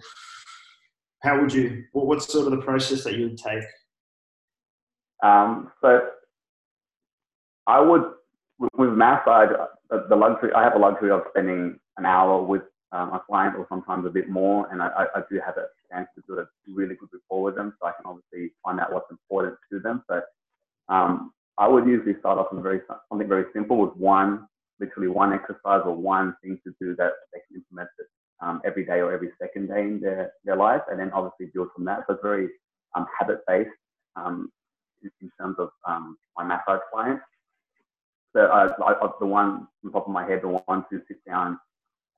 how 1.26 1.40
would 1.40 1.52
you? 1.52 1.84
What, 1.92 2.06
what's 2.06 2.32
sort 2.32 2.46
of 2.46 2.52
the 2.52 2.64
process 2.64 3.02
that 3.04 3.16
you 3.16 3.24
would 3.24 3.38
take? 3.38 3.64
Um, 5.22 5.72
so, 5.82 6.08
I 7.66 7.80
would 7.80 8.04
with 8.58 8.90
massage 8.90 9.50
the 9.90 10.16
luxury. 10.16 10.52
I 10.54 10.62
have 10.62 10.74
a 10.74 10.78
luxury 10.78 11.10
of 11.10 11.22
spending 11.30 11.78
an 11.96 12.06
hour 12.06 12.42
with 12.42 12.62
um, 12.92 13.12
a 13.12 13.20
client 13.28 13.56
or 13.56 13.66
sometimes 13.68 14.06
a 14.06 14.10
bit 14.10 14.28
more. 14.28 14.68
And 14.70 14.80
I, 14.80 15.06
I, 15.14 15.20
do 15.28 15.40
have 15.44 15.56
a 15.56 15.66
chance 15.92 16.08
to 16.14 16.22
build 16.26 16.38
a 16.38 16.46
really 16.68 16.94
good 16.94 17.08
rapport 17.12 17.42
with 17.42 17.56
them. 17.56 17.74
So 17.80 17.88
I 17.88 17.92
can 17.92 18.06
obviously 18.06 18.54
find 18.64 18.78
out 18.80 18.92
what's 18.92 19.10
important 19.10 19.56
to 19.72 19.80
them. 19.80 20.04
But 20.08 20.26
um, 20.88 21.32
I 21.58 21.66
would 21.66 21.86
usually 21.86 22.18
start 22.20 22.38
off 22.38 22.52
with 22.52 22.62
very 22.62 22.80
something 23.08 23.28
very 23.28 23.46
simple 23.52 23.78
with 23.78 23.96
one, 23.96 24.46
literally 24.78 25.08
one 25.08 25.32
exercise 25.32 25.82
or 25.84 25.94
one 25.94 26.36
thing 26.42 26.58
to 26.64 26.72
do 26.80 26.94
that 26.96 27.12
they 27.32 27.40
can 27.48 27.56
implement 27.56 27.90
it 27.98 28.06
um, 28.40 28.60
every 28.64 28.84
day 28.84 29.00
or 29.00 29.12
every 29.12 29.30
second 29.40 29.68
day 29.68 29.82
in 29.82 30.00
their, 30.00 30.32
their 30.44 30.56
life. 30.56 30.82
And 30.90 31.00
then 31.00 31.10
obviously 31.12 31.50
build 31.52 31.68
from 31.74 31.84
that. 31.86 32.04
So 32.06 32.14
it's 32.14 32.22
very 32.22 32.48
um, 32.94 33.06
habit 33.18 33.40
based 33.46 33.70
um, 34.16 34.50
in, 35.02 35.10
in, 35.20 35.30
terms 35.40 35.56
of 35.58 35.70
um, 35.86 36.16
my 36.36 36.44
massage 36.44 36.80
clients. 36.92 37.22
So 38.34 38.42
uh, 38.42 38.72
I, 38.84 39.08
the 39.18 39.26
one 39.26 39.66
on 39.84 39.92
top 39.92 40.06
of 40.06 40.12
my 40.12 40.26
head, 40.26 40.40
the 40.42 40.48
one 40.66 40.84
who 40.90 41.00
sit 41.08 41.24
down 41.26 41.58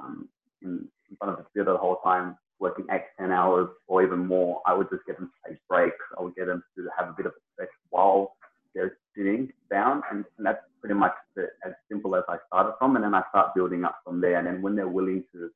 um, 0.01 0.29
in, 0.63 0.89
in 1.11 1.17
front 1.17 1.33
of 1.33 1.39
the 1.39 1.45
computer 1.45 1.73
the 1.73 1.79
whole 1.79 1.99
time, 2.05 2.37
working 2.61 2.87
eight 2.91 3.05
to 3.17 3.23
10 3.23 3.33
hours 3.33 3.69
or 3.87 4.03
even 4.03 4.27
more, 4.27 4.61
I 4.67 4.75
would 4.75 4.91
just 4.91 5.07
get 5.07 5.17
them 5.17 5.31
to 5.45 5.51
take 5.51 5.59
breaks. 5.69 6.05
I 6.19 6.23
would 6.23 6.35
get 6.35 6.47
them 6.47 6.63
to 6.77 6.89
have 6.99 7.09
a 7.09 7.13
bit 7.13 7.27
of 7.27 7.33
a 7.33 7.41
stretch 7.55 7.71
while 7.91 8.35
they're 8.75 8.97
sitting 9.17 9.53
down, 9.71 10.03
and, 10.11 10.25
and 10.37 10.47
that's 10.47 10.63
pretty 10.81 10.95
much 10.95 11.15
the, 11.37 11.49
as 11.65 11.73
simple 11.91 12.15
as 12.17 12.25
I 12.29 12.37
started 12.49 12.75
from, 12.79 12.97
and 12.97 13.05
then 13.05 13.15
I 13.15 13.23
start 13.31 13.55
building 13.55 13.85
up 13.85 13.99
from 14.05 14.21
there. 14.21 14.39
And 14.39 14.47
then 14.47 14.63
when 14.63 14.77
they're 14.77 14.89
willing 14.89 15.25
to 15.33 15.51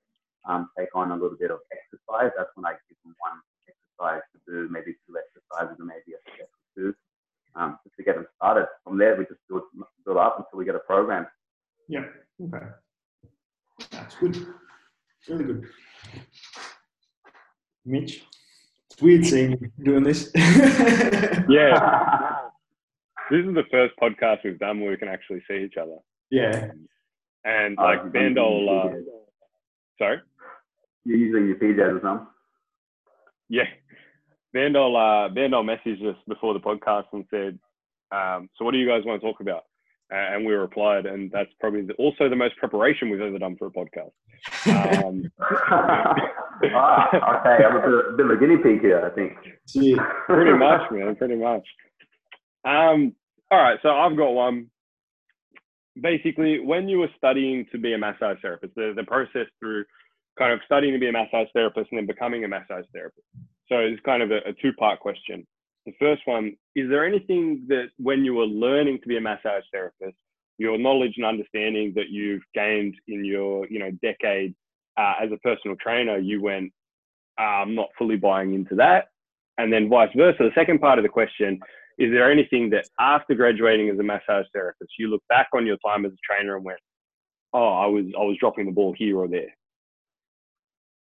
um, 0.48 0.70
take 0.78 0.94
on 0.94 1.10
a 1.10 1.14
little 1.14 1.36
bit 1.38 1.50
of 1.50 1.58
exercise, 1.70 2.32
that's 2.36 2.50
when 2.54 2.66
I 2.66 2.72
give 2.88 2.98
them 3.04 3.14
one 3.18 3.40
exercise 3.68 4.22
to 4.32 4.38
do, 4.50 4.68
maybe 4.70 4.94
two 5.06 5.16
exercises, 5.16 5.76
or 5.78 5.84
maybe 5.84 6.14
a 6.14 6.18
step 6.34 6.48
or 6.48 6.60
two, 6.74 6.94
um, 7.54 7.78
just 7.84 7.94
to 7.96 8.02
get 8.02 8.16
them 8.16 8.26
started. 8.36 8.66
From 8.84 8.98
there, 8.98 9.16
we 9.16 9.24
just 9.24 9.40
build 9.48 9.62
build 10.04 10.18
up 10.18 10.36
until 10.38 10.58
we 10.58 10.64
get 10.64 10.74
a 10.74 10.80
program. 10.80 11.26
Yeah. 11.88 12.04
Okay. 12.42 12.66
That's 13.90 14.14
good. 14.16 14.46
Really 15.28 15.44
good. 15.44 15.68
Mitch, 17.84 18.24
it's 18.90 19.02
weird 19.02 19.26
seeing 19.26 19.52
you 19.52 19.70
doing 19.84 20.04
this. 20.04 20.30
yeah. 20.34 22.38
This 23.30 23.46
is 23.46 23.54
the 23.54 23.64
first 23.70 23.94
podcast 24.00 24.38
we've 24.44 24.58
done 24.58 24.80
where 24.80 24.90
we 24.90 24.96
can 24.96 25.08
actually 25.08 25.42
see 25.48 25.64
each 25.64 25.76
other. 25.80 25.98
Yeah. 26.30 26.70
And 27.44 27.76
like 27.76 28.00
uh, 28.00 28.04
Bandoll, 28.04 28.68
uh, 28.68 28.94
sorry? 29.98 30.20
You're 31.04 31.18
using 31.18 31.48
your 31.48 31.56
PJs 31.56 31.98
or 31.98 32.00
something? 32.02 32.26
Yeah. 33.48 33.64
Bandoll, 34.54 34.96
uh, 34.96 35.32
Bandoll 35.34 35.64
messaged 35.64 36.04
us 36.08 36.16
before 36.28 36.54
the 36.54 36.60
podcast 36.60 37.06
and 37.12 37.24
said, 37.30 37.58
um, 38.12 38.48
so 38.56 38.64
what 38.64 38.72
do 38.72 38.78
you 38.78 38.88
guys 38.88 39.02
want 39.04 39.20
to 39.20 39.26
talk 39.26 39.40
about? 39.40 39.64
and 40.12 40.44
we 40.44 40.52
replied, 40.52 41.06
and 41.06 41.30
that's 41.30 41.50
probably 41.60 41.82
the, 41.82 41.94
also 41.94 42.28
the 42.28 42.36
most 42.36 42.56
preparation 42.56 43.08
we've 43.08 43.20
ever 43.20 43.38
done 43.38 43.56
for 43.56 43.68
a 43.68 43.70
podcast. 43.70 44.12
Um, 45.04 45.24
ah, 45.40 46.14
okay, 47.40 47.64
I'm 47.64 47.76
a 47.76 48.16
bit, 48.16 48.26
of 48.26 48.30
a 48.30 48.36
guinea 48.36 48.58
pig 48.62 48.80
here, 48.80 49.04
I 49.04 49.14
think. 49.14 49.32
pretty 50.26 50.52
much, 50.52 50.82
man, 50.90 51.16
pretty 51.16 51.36
much. 51.36 51.66
Um, 52.64 53.14
all 53.50 53.58
right, 53.58 53.78
so 53.82 53.90
I've 53.90 54.16
got 54.16 54.30
one. 54.30 54.68
Basically, 56.00 56.58
when 56.60 56.88
you 56.88 56.98
were 56.98 57.10
studying 57.16 57.66
to 57.72 57.78
be 57.78 57.94
a 57.94 57.98
massage 57.98 58.38
therapist, 58.40 58.74
the, 58.74 58.92
the 58.96 59.04
process 59.04 59.46
through 59.60 59.84
kind 60.38 60.52
of 60.52 60.60
studying 60.64 60.92
to 60.92 60.98
be 60.98 61.08
a 61.08 61.12
massage 61.12 61.48
therapist 61.52 61.88
and 61.90 61.98
then 61.98 62.06
becoming 62.06 62.44
a 62.44 62.48
massage 62.48 62.84
therapist. 62.92 63.26
So 63.68 63.78
it's 63.78 64.00
kind 64.04 64.22
of 64.22 64.30
a, 64.30 64.38
a 64.48 64.52
two 64.60 64.72
part 64.74 65.00
question. 65.00 65.46
The 65.86 65.92
first 65.98 66.22
one 66.26 66.56
is 66.76 66.88
there 66.88 67.04
anything 67.04 67.64
that 67.68 67.88
when 67.98 68.24
you 68.24 68.34
were 68.34 68.46
learning 68.46 69.00
to 69.02 69.08
be 69.08 69.16
a 69.16 69.20
massage 69.20 69.64
therapist, 69.72 70.16
your 70.58 70.78
knowledge 70.78 71.14
and 71.16 71.26
understanding 71.26 71.92
that 71.96 72.10
you've 72.10 72.42
gained 72.54 72.94
in 73.08 73.24
your 73.24 73.66
you 73.68 73.78
know 73.78 73.90
decade 74.02 74.54
uh, 74.96 75.14
as 75.22 75.30
a 75.32 75.38
personal 75.38 75.76
trainer, 75.80 76.18
you 76.18 76.42
went, 76.42 76.72
I'm 77.38 77.74
not 77.74 77.88
fully 77.98 78.16
buying 78.16 78.54
into 78.54 78.74
that, 78.76 79.06
and 79.58 79.72
then 79.72 79.88
vice 79.88 80.10
versa. 80.14 80.44
The 80.44 80.50
second 80.54 80.80
part 80.80 80.98
of 80.98 81.02
the 81.02 81.08
question 81.08 81.58
is 81.98 82.10
there 82.10 82.30
anything 82.30 82.70
that 82.70 82.86
after 82.98 83.34
graduating 83.34 83.88
as 83.90 83.98
a 83.98 84.02
massage 84.02 84.46
therapist, 84.54 84.92
you 84.98 85.08
look 85.08 85.22
back 85.28 85.48
on 85.54 85.66
your 85.66 85.76
time 85.86 86.06
as 86.06 86.12
a 86.12 86.16
trainer 86.24 86.56
and 86.56 86.64
went, 86.64 86.78
oh, 87.52 87.68
I 87.68 87.86
was 87.86 88.06
I 88.18 88.22
was 88.22 88.36
dropping 88.38 88.66
the 88.66 88.72
ball 88.72 88.94
here 88.96 89.18
or 89.18 89.28
there? 89.28 89.54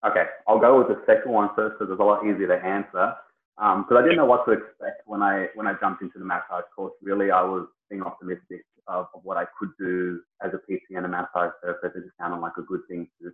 Okay, 0.04 0.24
I'll 0.48 0.58
go 0.58 0.78
with 0.78 0.88
the 0.88 1.02
second 1.06 1.30
one 1.30 1.50
first 1.54 1.78
because 1.78 1.92
it's 1.92 2.00
a 2.00 2.04
lot 2.04 2.24
easier 2.26 2.48
to 2.48 2.64
answer 2.64 3.14
because 3.56 3.86
um, 3.90 3.96
I 3.96 4.02
didn't 4.02 4.16
know 4.16 4.26
what 4.26 4.44
to 4.46 4.52
expect 4.52 5.06
when 5.06 5.22
I 5.22 5.46
when 5.54 5.66
I 5.66 5.74
jumped 5.80 6.02
into 6.02 6.18
the 6.18 6.24
massage 6.24 6.64
course. 6.74 6.92
Really, 7.02 7.30
I 7.30 7.42
was 7.42 7.66
being 7.88 8.02
optimistic 8.02 8.64
of, 8.88 9.06
of 9.14 9.20
what 9.22 9.36
I 9.36 9.44
could 9.58 9.70
do 9.78 10.20
as 10.42 10.50
a 10.54 10.58
PT 10.58 10.96
and 10.96 11.06
a 11.06 11.08
massage 11.08 11.52
therapist. 11.62 11.96
It 11.96 12.04
just 12.04 12.16
sounded 12.18 12.40
like 12.40 12.54
a 12.58 12.62
good 12.62 12.80
thing 12.88 13.08
to 13.20 13.30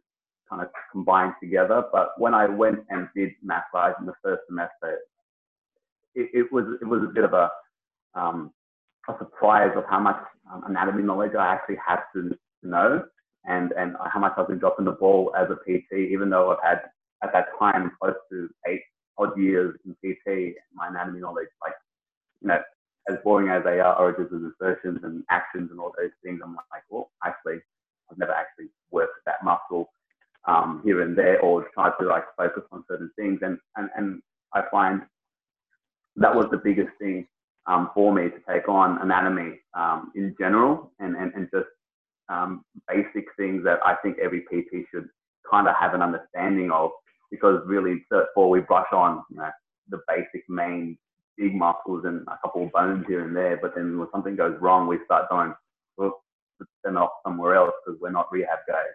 kind 0.50 0.60
of 0.60 0.68
combine 0.92 1.34
together. 1.40 1.84
But 1.90 2.18
when 2.18 2.34
I 2.34 2.46
went 2.46 2.80
and 2.90 3.08
did 3.16 3.30
massage 3.42 3.94
in 4.00 4.06
the 4.06 4.14
first 4.22 4.42
semester, 4.48 4.98
it, 6.14 6.30
it 6.34 6.52
was 6.52 6.64
it 6.82 6.86
was 6.86 7.02
a 7.02 7.12
bit 7.12 7.24
of 7.24 7.32
a 7.32 7.50
um, 8.14 8.52
a 9.08 9.16
surprise 9.18 9.72
of 9.76 9.84
how 9.88 10.00
much 10.00 10.20
um, 10.52 10.64
anatomy 10.68 11.02
knowledge 11.02 11.32
I 11.38 11.46
actually 11.46 11.78
had 11.86 12.00
to 12.14 12.36
know, 12.62 13.04
and 13.48 13.72
and 13.72 13.96
how 14.12 14.20
much 14.20 14.34
I've 14.36 14.48
been 14.48 14.58
dropping 14.58 14.84
the 14.84 14.92
ball 14.92 15.32
as 15.36 15.48
a 15.50 15.56
PT, 15.56 15.92
even 15.94 16.30
though 16.30 16.52
I've 16.52 16.62
had 16.62 16.82
at 17.22 17.32
that 17.32 17.46
time 17.58 17.90
close 18.00 18.14
to 18.30 18.48
eight 18.68 18.82
odd 19.16 19.36
years 19.36 19.76
in 19.84 19.94
PT, 19.94 20.54
my 20.72 20.88
anatomy 20.88 21.20
knowledge, 21.20 21.48
like, 21.60 21.74
you 22.40 22.48
know, 22.48 22.60
as 23.10 23.16
boring 23.24 23.48
as 23.48 23.64
they 23.64 23.80
are, 23.80 23.98
origins 23.98 24.28
and 24.30 24.44
insertions 24.44 25.00
and 25.02 25.24
actions 25.30 25.70
and 25.70 25.80
all 25.80 25.92
those 25.98 26.10
things, 26.22 26.40
I'm 26.44 26.54
like, 26.54 26.84
well, 26.90 27.10
actually, 27.24 27.58
I've 28.10 28.18
never 28.18 28.32
actually 28.32 28.66
worked 28.90 29.24
that 29.26 29.42
muscle 29.42 29.90
um, 30.46 30.82
here 30.84 31.02
and 31.02 31.16
there 31.16 31.40
or 31.40 31.68
tried 31.74 31.92
to 32.00 32.06
like 32.06 32.24
focus 32.36 32.62
on 32.70 32.84
certain 32.88 33.10
things. 33.16 33.40
And, 33.42 33.58
and, 33.76 33.88
and 33.96 34.22
I 34.54 34.62
find 34.70 35.02
that 36.16 36.34
was 36.34 36.46
the 36.50 36.58
biggest 36.58 36.90
thing 37.00 37.26
um, 37.66 37.90
for 37.94 38.12
me 38.12 38.24
to 38.24 38.40
take 38.48 38.68
on 38.68 39.00
anatomy 39.02 39.58
um, 39.74 40.12
in 40.14 40.34
general 40.38 40.92
and, 41.00 41.16
and, 41.16 41.32
and 41.34 41.48
just 41.52 41.66
um, 42.28 42.64
basic 42.88 43.26
things 43.36 43.64
that 43.64 43.78
I 43.84 43.94
think 44.02 44.18
every 44.18 44.42
PT 44.42 44.86
should 44.92 45.08
kind 45.50 45.68
of 45.68 45.74
have 45.78 45.94
an 45.94 46.02
understanding 46.02 46.70
of 46.70 46.90
because 47.30 47.60
really 47.66 48.04
before 48.10 48.50
we 48.50 48.60
brush 48.60 48.88
on 48.92 49.22
you 49.30 49.36
know, 49.38 49.50
the 49.90 50.00
basic 50.08 50.48
main 50.48 50.98
big 51.36 51.54
muscles 51.54 52.04
and 52.04 52.26
a 52.28 52.38
couple 52.42 52.64
of 52.64 52.72
bones 52.72 53.04
here 53.06 53.24
and 53.24 53.34
there. 53.36 53.58
But 53.60 53.74
then 53.74 53.98
when 53.98 54.08
something 54.12 54.36
goes 54.36 54.56
wrong, 54.60 54.86
we 54.86 54.98
start 55.04 55.30
going, 55.30 55.54
well, 55.96 56.22
send 56.84 56.98
off 56.98 57.10
somewhere 57.24 57.54
else 57.54 57.72
because 57.84 58.00
we're 58.00 58.10
not 58.10 58.30
rehab 58.32 58.58
guys. 58.66 58.86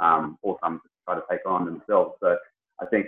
Um, 0.00 0.38
or 0.42 0.58
some 0.62 0.80
try 1.04 1.14
to 1.14 1.22
take 1.30 1.46
on 1.46 1.64
themselves. 1.64 2.14
So 2.20 2.36
I 2.80 2.86
think 2.86 3.06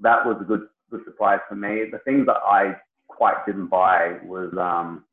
that 0.00 0.24
was 0.26 0.36
a 0.40 0.44
good 0.44 0.66
good 0.90 1.02
surprise 1.04 1.40
for 1.48 1.54
me. 1.54 1.84
The 1.90 1.98
things 2.04 2.26
that 2.26 2.38
I 2.46 2.76
quite 3.08 3.46
didn't 3.46 3.68
buy 3.68 4.18
was 4.24 4.52
um, 4.58 5.04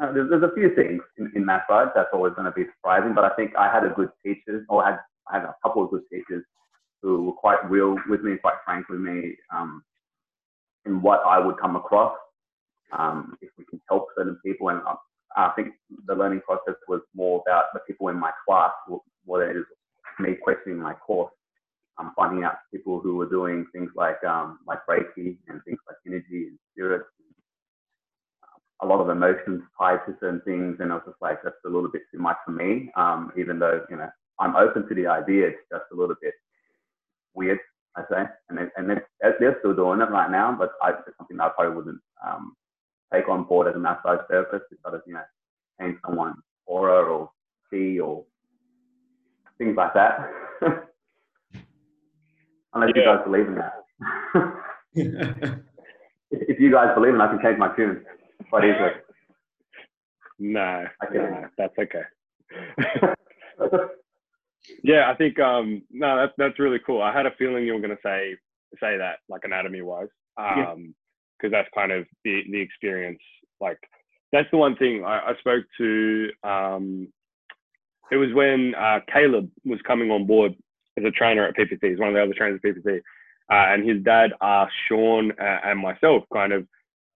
uh, 0.00 0.12
there's, 0.12 0.30
there's 0.30 0.42
a 0.42 0.54
few 0.54 0.74
things 0.74 1.02
in, 1.18 1.30
in 1.34 1.44
massage 1.44 1.88
that's 1.94 2.10
always 2.12 2.32
going 2.34 2.46
to 2.46 2.52
be 2.52 2.64
surprising, 2.76 3.14
but 3.14 3.24
I 3.24 3.30
think 3.36 3.52
I 3.56 3.72
had 3.72 3.84
a 3.84 3.90
good 3.94 4.10
teacher, 4.24 4.64
or 4.68 4.84
had 4.84 4.98
I 5.30 5.36
had 5.38 5.44
a 5.44 5.54
couple 5.62 5.84
of 5.84 5.90
good 5.90 6.02
teachers 6.12 6.44
who 7.02 7.24
were 7.24 7.32
quite 7.32 7.58
real 7.70 7.96
with 8.08 8.22
me, 8.22 8.36
quite 8.36 8.56
frank 8.64 8.88
with 8.88 9.00
me 9.00 9.34
um, 9.54 9.82
in 10.86 11.02
what 11.02 11.20
I 11.26 11.38
would 11.38 11.58
come 11.58 11.76
across. 11.76 12.16
Um, 12.96 13.36
if 13.42 13.50
we 13.58 13.64
can 13.64 13.80
help 13.88 14.06
certain 14.16 14.38
people, 14.44 14.70
and 14.70 14.80
I 15.36 15.50
think 15.54 15.74
the 16.06 16.14
learning 16.14 16.40
process 16.40 16.74
was 16.88 17.02
more 17.14 17.42
about 17.46 17.66
the 17.74 17.80
people 17.80 18.08
in 18.08 18.18
my 18.18 18.30
class, 18.46 18.70
what 19.24 19.42
it 19.42 19.56
is 19.56 19.64
me 20.18 20.34
questioning 20.34 20.78
my 20.78 20.94
course. 20.94 21.32
I'm 21.98 22.12
finding 22.16 22.44
out 22.44 22.58
people 22.72 23.00
who 23.00 23.16
were 23.16 23.28
doing 23.28 23.66
things 23.72 23.90
like 23.96 24.22
um, 24.24 24.60
like 24.66 24.78
Reiki 24.88 25.36
and 25.48 25.62
things 25.64 25.78
like 25.86 25.96
energy 26.06 26.46
and 26.48 26.58
spirit, 26.72 27.02
a 28.80 28.86
lot 28.86 29.00
of 29.00 29.08
emotions 29.08 29.62
tied 29.78 29.98
to 30.06 30.16
certain 30.20 30.40
things, 30.42 30.76
and 30.80 30.92
I 30.92 30.96
was 30.96 31.04
just 31.06 31.20
like, 31.20 31.42
that's 31.42 31.56
a 31.66 31.68
little 31.68 31.90
bit 31.90 32.02
too 32.12 32.18
much 32.18 32.36
for 32.44 32.52
me. 32.52 32.90
Um, 32.96 33.32
even 33.36 33.58
though 33.58 33.82
you 33.90 33.96
know 33.96 34.08
I'm 34.38 34.56
open 34.56 34.88
to 34.88 34.94
the 34.94 35.06
idea, 35.06 35.48
it's 35.48 35.58
just 35.70 35.84
a 35.92 35.96
little 35.96 36.14
bit 36.22 36.34
weird, 37.34 37.58
I 37.96 38.02
say, 38.10 38.24
and 38.48 38.58
they, 38.58 38.62
and 38.76 38.88
they're, 38.88 39.06
they're 39.40 39.56
still 39.60 39.74
doing 39.74 40.00
it 40.00 40.10
right 40.10 40.30
now. 40.30 40.54
But 40.56 40.72
I, 40.82 40.90
it's 40.90 41.16
something 41.18 41.36
that 41.38 41.44
I 41.44 41.48
probably 41.50 41.76
wouldn't 41.76 42.00
um, 42.24 42.54
take 43.12 43.28
on 43.28 43.44
board 43.44 43.68
as 43.68 43.74
a 43.74 43.78
massage 43.78 44.20
therapist 44.28 44.64
because 44.70 44.94
of 44.94 45.02
you 45.06 45.14
know 45.14 45.24
change 45.80 45.98
someone's 46.06 46.36
aura 46.66 47.02
or 47.04 47.30
see 47.70 47.98
or 47.98 48.24
things 49.58 49.76
like 49.76 49.94
that. 49.94 50.30
Unless 52.74 52.90
yeah. 52.94 53.02
you 53.02 53.04
guys 53.04 53.24
believe 53.24 53.48
in 53.48 53.54
that. 53.56 53.72
if, 54.94 55.58
if, 56.30 56.60
you 56.60 56.70
guys 56.70 56.94
believe 56.94 57.14
in, 57.14 57.20
it, 57.20 57.24
I 57.24 57.28
can 57.28 57.42
change 57.42 57.58
my 57.58 57.74
tune 57.74 58.04
quite 58.50 58.64
easily. 58.64 58.90
No, 60.38 60.86
no 61.12 61.44
that's 61.56 61.74
okay. 61.78 62.02
Yeah, 64.82 65.10
I 65.10 65.14
think 65.14 65.38
um, 65.38 65.82
no, 65.90 66.16
that's 66.16 66.32
that's 66.36 66.58
really 66.58 66.78
cool. 66.84 67.02
I 67.02 67.12
had 67.12 67.26
a 67.26 67.34
feeling 67.38 67.64
you 67.64 67.74
were 67.74 67.80
going 67.80 67.96
to 67.96 68.02
say 68.02 68.36
say 68.80 68.98
that 68.98 69.18
like 69.28 69.42
anatomy 69.44 69.82
wise, 69.82 70.08
because 70.36 70.74
um, 70.74 70.94
yeah. 71.42 71.48
that's 71.50 71.68
kind 71.74 71.92
of 71.92 72.06
the 72.24 72.42
the 72.50 72.60
experience. 72.60 73.20
Like 73.60 73.78
that's 74.32 74.50
the 74.50 74.58
one 74.58 74.76
thing 74.76 75.04
I, 75.04 75.30
I 75.30 75.34
spoke 75.38 75.64
to. 75.78 76.30
Um, 76.42 77.08
it 78.10 78.16
was 78.16 78.32
when 78.32 78.74
uh, 78.74 79.00
Caleb 79.12 79.50
was 79.64 79.80
coming 79.86 80.10
on 80.10 80.26
board 80.26 80.54
as 80.96 81.04
a 81.04 81.10
trainer 81.10 81.46
at 81.46 81.56
PPT. 81.56 81.90
He's 81.90 81.98
one 81.98 82.08
of 82.08 82.14
the 82.14 82.22
other 82.22 82.34
trainers 82.34 82.60
at 82.64 82.70
PPT, 82.70 82.98
uh, 83.50 83.72
and 83.72 83.88
his 83.88 84.02
dad 84.02 84.32
asked 84.40 84.74
Sean 84.88 85.32
uh, 85.32 85.58
and 85.64 85.78
myself, 85.78 86.24
kind 86.32 86.52
of, 86.52 86.66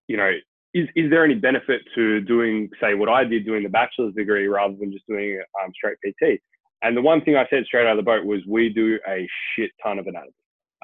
you 0.06 0.16
know, 0.16 0.32
is, 0.74 0.88
is 0.96 1.10
there 1.10 1.24
any 1.24 1.34
benefit 1.34 1.82
to 1.94 2.20
doing, 2.20 2.70
say, 2.80 2.94
what 2.94 3.08
I 3.08 3.24
did, 3.24 3.44
doing 3.44 3.62
the 3.62 3.68
bachelor's 3.68 4.14
degree 4.14 4.46
rather 4.46 4.74
than 4.78 4.92
just 4.92 5.06
doing 5.06 5.40
um, 5.62 5.70
straight 5.74 5.98
PT? 6.04 6.40
And 6.82 6.96
the 6.96 7.02
one 7.02 7.22
thing 7.22 7.36
I 7.36 7.46
said 7.48 7.64
straight 7.64 7.86
out 7.86 7.98
of 7.98 8.04
the 8.04 8.10
boat 8.10 8.24
was 8.24 8.40
we 8.48 8.68
do 8.68 8.98
a 9.08 9.28
shit 9.54 9.70
ton 9.82 9.98
of 9.98 10.06
anatomy. 10.06 10.32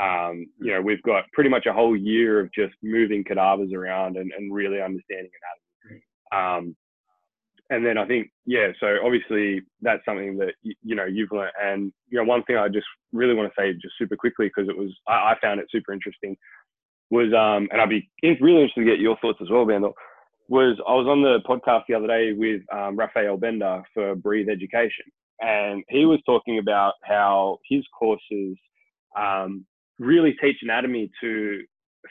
Um, 0.00 0.46
you 0.60 0.72
know, 0.72 0.80
we've 0.80 1.02
got 1.02 1.24
pretty 1.32 1.50
much 1.50 1.66
a 1.66 1.72
whole 1.72 1.96
year 1.96 2.38
of 2.38 2.52
just 2.52 2.74
moving 2.82 3.24
cadavers 3.24 3.72
around 3.72 4.16
and, 4.16 4.30
and 4.36 4.54
really 4.54 4.80
understanding 4.80 5.30
anatomy. 5.42 6.02
Um, 6.30 6.76
and 7.70 7.84
then 7.84 7.98
I 7.98 8.06
think, 8.06 8.30
yeah, 8.46 8.68
so 8.80 8.96
obviously 9.04 9.62
that's 9.82 10.04
something 10.04 10.38
that, 10.38 10.54
you 10.62 10.94
know, 10.94 11.04
you've 11.04 11.32
learned. 11.32 11.52
And, 11.62 11.92
you 12.08 12.18
know, 12.18 12.24
one 12.24 12.42
thing 12.44 12.56
I 12.56 12.68
just 12.68 12.86
really 13.12 13.34
want 13.34 13.52
to 13.52 13.60
say 13.60 13.72
just 13.74 13.94
super 13.98 14.16
quickly, 14.16 14.46
because 14.46 14.70
it 14.70 14.76
was, 14.76 14.90
I, 15.06 15.32
I, 15.32 15.36
found 15.42 15.60
it 15.60 15.66
super 15.70 15.92
interesting 15.92 16.34
was, 17.10 17.32
um, 17.32 17.68
and 17.72 17.80
I'd 17.80 17.88
be 17.88 18.08
really 18.22 18.62
interested 18.62 18.84
to 18.84 18.90
get 18.90 19.00
your 19.00 19.16
thoughts 19.20 19.38
as 19.40 19.50
well, 19.50 19.64
Bandoll, 19.64 19.94
was 20.48 20.76
I 20.86 20.92
was 20.92 21.06
on 21.06 21.22
the 21.22 21.40
podcast 21.48 21.82
the 21.88 21.94
other 21.94 22.06
day 22.06 22.32
with 22.32 22.62
um, 22.72 22.96
Raphael 22.96 23.36
Bender 23.36 23.82
for 23.94 24.14
Breathe 24.14 24.48
Education, 24.48 25.04
and 25.40 25.84
he 25.88 26.04
was 26.04 26.20
talking 26.26 26.58
about 26.58 26.94
how 27.04 27.58
his 27.68 27.84
courses 27.98 28.56
um, 29.16 29.66
really 29.98 30.34
teach 30.40 30.56
anatomy 30.62 31.10
to 31.20 31.62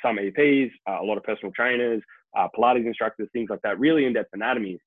some 0.03 0.17
EPs, 0.17 0.71
uh, 0.89 1.01
a 1.01 1.03
lot 1.03 1.17
of 1.17 1.23
personal 1.23 1.51
trainers, 1.53 2.01
uh, 2.37 2.47
Pilates 2.55 2.85
instructors, 2.85 3.29
things 3.33 3.49
like 3.49 3.61
that, 3.63 3.79
really 3.79 4.05
in-depth 4.05 4.29
anatomy. 4.33 4.77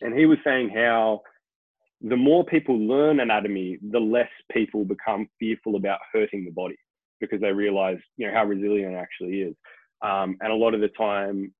And 0.00 0.18
he 0.18 0.26
was 0.26 0.38
saying 0.44 0.70
how 0.74 1.20
the 2.00 2.16
more 2.16 2.44
people 2.44 2.76
learn 2.76 3.20
anatomy, 3.20 3.78
the 3.90 4.00
less 4.00 4.28
people 4.50 4.84
become 4.84 5.28
fearful 5.38 5.76
about 5.76 6.00
hurting 6.12 6.44
the 6.44 6.50
body 6.50 6.76
because 7.22 7.40
they 7.40 7.52
realize, 7.52 7.98
you 8.18 8.26
know, 8.26 8.34
how 8.34 8.44
resilient 8.44 8.94
it 8.94 8.98
actually 8.98 9.40
is. 9.40 9.54
Um, 10.02 10.36
and 10.40 10.52
a 10.52 10.56
lot 10.56 10.74
of 10.74 10.80
the 10.80 10.88
time, 10.88 11.54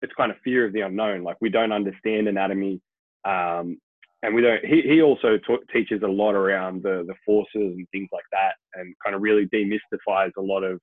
it's 0.00 0.14
kind 0.14 0.30
of 0.30 0.38
fear 0.42 0.64
of 0.64 0.72
the 0.72 0.80
unknown. 0.80 1.22
Like 1.22 1.36
we 1.40 1.50
don't 1.50 1.72
understand 1.72 2.28
anatomy, 2.28 2.80
um, 3.24 3.78
and 4.22 4.34
we 4.34 4.40
don't. 4.40 4.64
He, 4.64 4.82
he 4.82 5.02
also 5.02 5.38
teaches 5.72 6.02
a 6.02 6.08
lot 6.08 6.34
around 6.34 6.82
the 6.82 7.04
the 7.06 7.14
forces 7.26 7.74
and 7.76 7.86
things 7.90 8.08
like 8.12 8.24
that, 8.30 8.54
and 8.74 8.94
kind 9.04 9.14
of 9.14 9.20
really 9.20 9.46
demystifies 9.46 10.30
a 10.38 10.40
lot 10.40 10.62
of, 10.62 10.80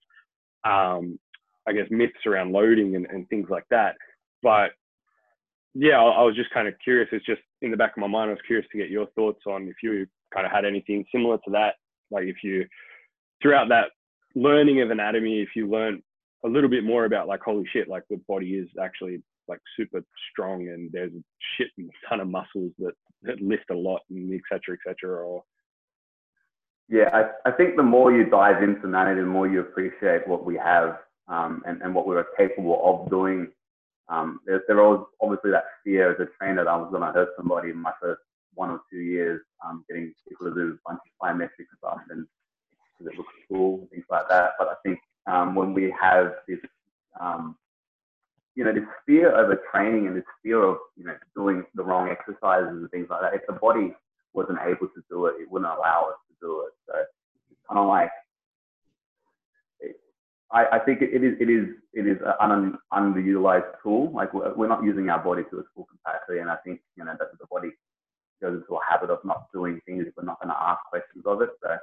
um, 0.65 1.17
I 1.67 1.71
guess, 1.71 1.87
myths 1.89 2.25
around 2.25 2.51
loading 2.51 2.95
and, 2.97 3.05
and 3.07 3.27
things 3.29 3.47
like 3.49 3.65
that. 3.71 3.95
But 4.43 4.71
yeah, 5.73 6.01
I, 6.01 6.09
I 6.09 6.23
was 6.23 6.35
just 6.35 6.51
kind 6.51 6.67
of 6.67 6.73
curious. 6.83 7.07
It's 7.13 7.25
just 7.25 7.41
in 7.61 7.71
the 7.71 7.77
back 7.77 7.93
of 7.95 8.01
my 8.01 8.07
mind. 8.07 8.29
I 8.29 8.33
was 8.33 8.43
curious 8.45 8.67
to 8.71 8.77
get 8.77 8.89
your 8.89 9.07
thoughts 9.15 9.41
on 9.47 9.69
if 9.69 9.75
you 9.81 10.05
kind 10.33 10.45
of 10.45 10.51
had 10.51 10.65
anything 10.65 11.05
similar 11.13 11.37
to 11.37 11.51
that. 11.51 11.75
Like 12.11 12.25
if 12.25 12.43
you 12.43 12.65
throughout 13.41 13.69
that 13.69 13.91
learning 14.39 14.81
of 14.81 14.91
anatomy, 14.91 15.41
if 15.41 15.49
you 15.55 15.69
learn 15.69 16.01
a 16.45 16.47
little 16.47 16.69
bit 16.69 16.83
more 16.83 17.05
about 17.05 17.27
like 17.27 17.41
holy 17.41 17.65
shit, 17.71 17.87
like 17.89 18.03
the 18.09 18.21
body 18.27 18.51
is 18.53 18.69
actually 18.81 19.21
like 19.47 19.59
super 19.75 20.01
strong 20.31 20.67
and 20.69 20.89
there's 20.91 21.11
a 21.13 21.23
shit 21.55 21.69
ton 22.07 22.19
of 22.19 22.27
muscles 22.27 22.71
that, 22.79 22.93
that 23.23 23.41
lift 23.41 23.69
a 23.71 23.75
lot 23.75 24.01
and 24.09 24.33
et 24.33 24.41
cetera, 24.51 24.75
et 24.75 24.79
cetera. 24.87 25.25
Or 25.27 25.43
yeah, 26.87 27.09
I, 27.13 27.49
I 27.49 27.51
think 27.51 27.75
the 27.75 27.83
more 27.83 28.11
you 28.11 28.29
dive 28.29 28.63
into 28.63 28.87
anatomy, 28.87 29.21
the 29.21 29.27
more 29.27 29.47
you 29.47 29.59
appreciate 29.59 30.27
what 30.27 30.45
we 30.45 30.55
have 30.57 30.99
um, 31.27 31.61
and, 31.65 31.81
and 31.81 31.93
what 31.93 32.07
we 32.07 32.15
are 32.15 32.27
capable 32.37 32.81
of 32.85 33.09
doing 33.09 33.47
um, 34.09 34.39
there, 34.45 34.63
there 34.67 34.77
was 34.77 35.05
obviously 35.21 35.51
that 35.51 35.65
fear 35.83 36.11
as 36.11 36.19
a 36.19 36.27
trainer 36.37 36.63
that 36.63 36.69
I 36.69 36.75
was 36.75 36.89
going 36.89 37.03
to 37.03 37.11
hurt 37.11 37.29
somebody 37.37 37.69
in 37.69 37.77
my 37.77 37.93
first 38.01 38.21
one 38.55 38.71
or 38.71 38.81
two 38.91 38.99
years, 38.99 39.41
um, 39.63 39.85
getting 39.87 40.11
people 40.27 40.47
to 40.47 40.55
do 40.55 40.71
a 40.73 40.89
bunch 40.89 40.99
of 41.05 41.13
plyometric 41.21 41.69
stuff 41.77 41.99
and 42.09 42.25
because 42.99 43.13
it 43.13 43.17
looks 43.17 43.33
cool, 43.47 43.87
things 43.91 44.05
like 44.09 44.27
that. 44.29 44.51
But 44.59 44.67
I 44.67 44.75
think 44.83 44.99
um, 45.27 45.55
when 45.55 45.73
we 45.73 45.93
have 45.99 46.33
this, 46.47 46.59
um, 47.19 47.55
you 48.55 48.63
know, 48.63 48.73
this 48.73 48.83
fear 49.05 49.35
over 49.35 49.61
training 49.71 50.07
and 50.07 50.15
this 50.15 50.25
fear 50.43 50.61
of, 50.63 50.77
you 50.97 51.05
know, 51.05 51.15
doing 51.35 51.63
the 51.75 51.83
wrong 51.83 52.09
exercises 52.09 52.69
and 52.69 52.91
things 52.91 53.07
like 53.09 53.21
that, 53.21 53.33
if 53.33 53.41
the 53.47 53.53
body 53.53 53.93
wasn't 54.33 54.59
able 54.65 54.87
to 54.87 55.03
do 55.09 55.27
it, 55.27 55.35
it 55.39 55.49
wouldn't 55.49 55.71
allow 55.71 56.09
us 56.09 56.17
to 56.27 56.35
do 56.41 56.65
it. 56.67 56.73
So 56.85 56.99
it's 57.51 57.59
kind 57.67 57.79
of 57.79 57.87
like 57.87 58.11
I, 60.51 60.65
I 60.73 60.79
think 60.79 61.01
it 61.01 61.23
is 61.23 61.35
it 61.39 61.49
is 61.49 61.67
it 61.93 62.07
is 62.07 62.17
an 62.39 62.77
underutilized 62.91 63.69
tool. 63.83 64.11
Like 64.11 64.33
we're, 64.33 64.53
we're 64.55 64.67
not 64.67 64.83
using 64.83 65.09
our 65.09 65.23
body 65.23 65.43
to 65.51 65.59
its 65.59 65.69
full 65.75 65.85
capacity, 65.85 66.39
and 66.39 66.49
I 66.49 66.55
think 66.65 66.81
you 66.97 67.05
know 67.05 67.13
that 67.17 67.37
the 67.39 67.45
body 67.51 67.69
goes 68.41 68.55
into 68.55 68.75
a 68.75 68.79
habit 68.89 69.11
of 69.11 69.19
not 69.23 69.51
doing 69.53 69.79
things 69.85 70.05
if 70.07 70.13
we're 70.17 70.23
not 70.23 70.41
going 70.41 70.49
to 70.49 70.59
ask 70.59 70.79
questions 70.89 71.23
of 71.25 71.41
it. 71.41 71.49
So 71.61 71.77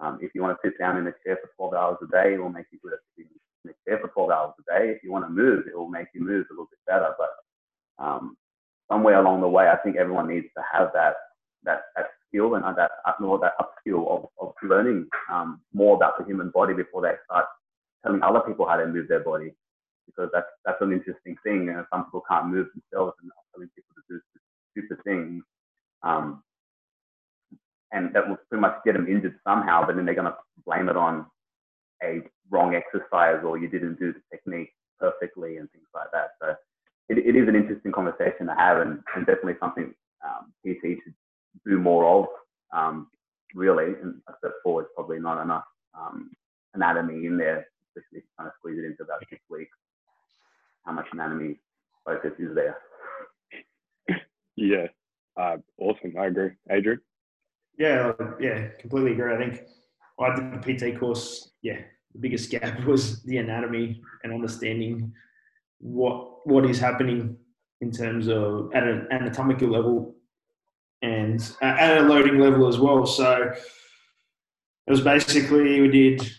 um, 0.00 0.18
if 0.20 0.34
you 0.34 0.42
want 0.42 0.56
to 0.56 0.68
sit 0.68 0.78
down 0.78 0.96
in 0.96 1.06
a 1.06 1.14
chair 1.24 1.38
for 1.40 1.70
12 1.70 1.74
hours 1.74 1.98
a 2.02 2.06
day, 2.10 2.34
it 2.34 2.40
will 2.40 2.50
make 2.50 2.66
you 2.72 2.78
good 2.82 2.94
at 2.94 2.98
sitting 3.16 3.30
in 3.64 3.70
a 3.70 3.74
chair 3.88 3.98
for 4.00 4.08
12 4.08 4.30
hours 4.30 4.54
a 4.60 4.78
day. 4.78 4.90
If 4.90 5.02
you 5.02 5.12
want 5.12 5.24
to 5.24 5.30
move, 5.30 5.66
it 5.66 5.76
will 5.76 5.88
make 5.88 6.08
you 6.14 6.20
move 6.20 6.46
a 6.50 6.52
little 6.52 6.68
bit 6.70 6.80
better. 6.86 7.14
But 7.18 8.04
um, 8.04 8.36
somewhere 8.90 9.20
along 9.20 9.40
the 9.40 9.48
way, 9.48 9.68
I 9.68 9.76
think 9.76 9.96
everyone 9.96 10.28
needs 10.28 10.46
to 10.56 10.62
have 10.72 10.90
that 10.94 11.14
that, 11.64 11.84
that 11.96 12.06
skill 12.28 12.56
and 12.56 12.64
that 12.76 12.90
more 13.20 13.38
that 13.38 13.54
upskill 13.58 14.06
of, 14.10 14.26
of 14.40 14.52
learning 14.62 15.08
um, 15.32 15.60
more 15.72 15.96
about 15.96 16.18
the 16.18 16.24
human 16.24 16.50
body 16.50 16.74
before 16.74 17.00
they 17.00 17.12
start 17.24 17.46
telling 18.04 18.22
other 18.22 18.40
people 18.40 18.68
how 18.68 18.76
to 18.76 18.86
move 18.86 19.08
their 19.08 19.20
body 19.24 19.54
because 20.06 20.28
that's 20.32 20.46
that's 20.64 20.80
an 20.82 20.92
interesting 20.92 21.36
thing. 21.42 21.68
And 21.68 21.86
some 21.92 22.04
people 22.04 22.22
can't 22.28 22.48
move 22.48 22.68
themselves 22.74 23.14
and 23.22 23.30
telling 23.54 23.70
people 23.74 23.94
to 23.96 24.02
do 24.08 24.20
stupid 24.72 25.02
things. 25.04 25.42
Um, 26.02 26.42
and 27.94 28.12
that 28.14 28.28
will 28.28 28.36
pretty 28.48 28.60
much 28.60 28.76
get 28.84 28.92
them 28.92 29.06
injured 29.08 29.38
somehow, 29.44 29.86
but 29.86 29.96
then 29.96 30.04
they're 30.04 30.14
going 30.14 30.26
to 30.26 30.36
blame 30.66 30.88
it 30.88 30.96
on 30.96 31.26
a 32.02 32.20
wrong 32.50 32.74
exercise 32.74 33.42
or 33.44 33.56
you 33.56 33.68
didn't 33.68 33.98
do 33.98 34.12
the 34.12 34.20
technique 34.30 34.72
perfectly 35.00 35.56
and 35.56 35.70
things 35.70 35.86
like 35.94 36.10
that. 36.12 36.30
So 36.42 36.54
it, 37.08 37.18
it 37.18 37.36
is 37.36 37.48
an 37.48 37.56
interesting 37.56 37.92
conversation 37.92 38.46
to 38.46 38.54
have 38.54 38.80
and, 38.80 39.00
and 39.14 39.24
definitely 39.24 39.54
something 39.60 39.94
um, 40.24 40.52
PT 40.66 41.00
should 41.02 41.14
do 41.64 41.78
more 41.78 42.04
of, 42.04 42.26
um, 42.76 43.08
really. 43.54 43.94
And 44.02 44.20
a 44.28 44.32
step 44.38 44.52
forward, 44.62 44.86
probably 44.94 45.20
not 45.20 45.42
enough 45.42 45.64
um, 45.98 46.30
anatomy 46.74 47.26
in 47.26 47.38
there 47.38 47.66
especially 47.96 48.24
trying 48.36 48.48
to 48.48 48.54
squeeze 48.58 48.78
it 48.78 48.84
into 48.84 49.02
about 49.02 49.22
six 49.30 49.40
weeks. 49.50 49.76
How 50.84 50.92
much 50.92 51.06
anatomy 51.12 51.58
focus 52.04 52.32
is 52.38 52.54
there? 52.54 52.76
Yeah, 54.56 54.86
uh, 55.36 55.56
awesome. 55.78 56.14
I 56.18 56.26
agree, 56.26 56.50
Adrian. 56.70 57.00
Yeah, 57.78 58.12
yeah, 58.40 58.68
completely 58.78 59.12
agree. 59.12 59.34
I 59.34 59.38
think 59.38 59.62
I 60.20 60.34
did 60.34 60.62
the 60.62 60.92
PT 60.92 60.98
course. 60.98 61.50
Yeah, 61.62 61.80
the 62.12 62.20
biggest 62.20 62.50
gap 62.50 62.84
was 62.86 63.22
the 63.24 63.38
anatomy 63.38 64.00
and 64.22 64.32
understanding 64.32 65.12
what 65.78 66.46
what 66.46 66.64
is 66.66 66.78
happening 66.78 67.36
in 67.80 67.90
terms 67.90 68.28
of 68.28 68.70
at 68.74 68.84
an 68.84 69.08
anatomical 69.10 69.68
level 69.68 70.14
and 71.02 71.54
at 71.60 71.98
a 71.98 72.02
loading 72.02 72.38
level 72.38 72.66
as 72.66 72.78
well. 72.78 73.04
So 73.06 73.52
it 74.86 74.90
was 74.90 75.00
basically 75.00 75.80
we 75.80 75.88
did 75.88 76.30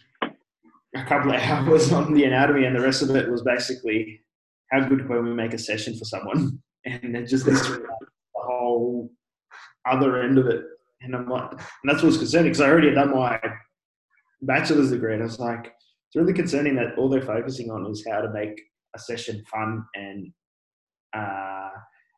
a 0.96 1.04
couple 1.06 1.32
of 1.32 1.42
hours 1.42 1.92
on 1.92 2.14
the 2.14 2.24
anatomy, 2.24 2.66
and 2.66 2.76
the 2.76 2.82
rest 2.82 3.02
of 3.02 3.16
it 3.16 3.30
was 3.30 3.42
basically 3.42 4.22
how 4.72 4.88
good 4.88 5.06
can 5.06 5.24
we 5.24 5.34
make 5.34 5.54
a 5.54 5.58
session 5.60 5.98
for 5.98 6.06
someone, 6.06 6.62
and 6.86 7.16
it 7.16 7.28
just 7.28 7.46
the 7.46 7.86
whole 8.36 9.12
other 9.86 10.22
end 10.24 10.38
of 10.38 10.48
it. 10.48 10.64
And 11.06 11.16
I'm 11.16 11.30
like, 11.30 11.52
and 11.52 11.62
that's 11.86 12.04
what's 12.04 12.18
concerning 12.18 12.52
because 12.52 12.62
I 12.62 12.70
already 12.70 12.88
had 12.88 12.96
done 12.96 13.16
my 13.16 13.40
bachelor's 14.42 14.92
degree, 14.92 15.14
and 15.14 15.22
I 15.22 15.26
was 15.26 15.40
like, 15.40 15.68
it's 15.68 16.16
really 16.16 16.34
concerning 16.34 16.76
that 16.76 16.98
all 16.98 17.10
they're 17.10 17.22
focusing 17.22 17.70
on 17.70 17.86
is 17.90 18.06
how 18.10 18.22
to 18.22 18.34
make 18.34 18.60
a 18.96 19.00
session 19.00 19.44
fun 19.52 19.86
and 19.94 20.32
uh, 21.16 21.70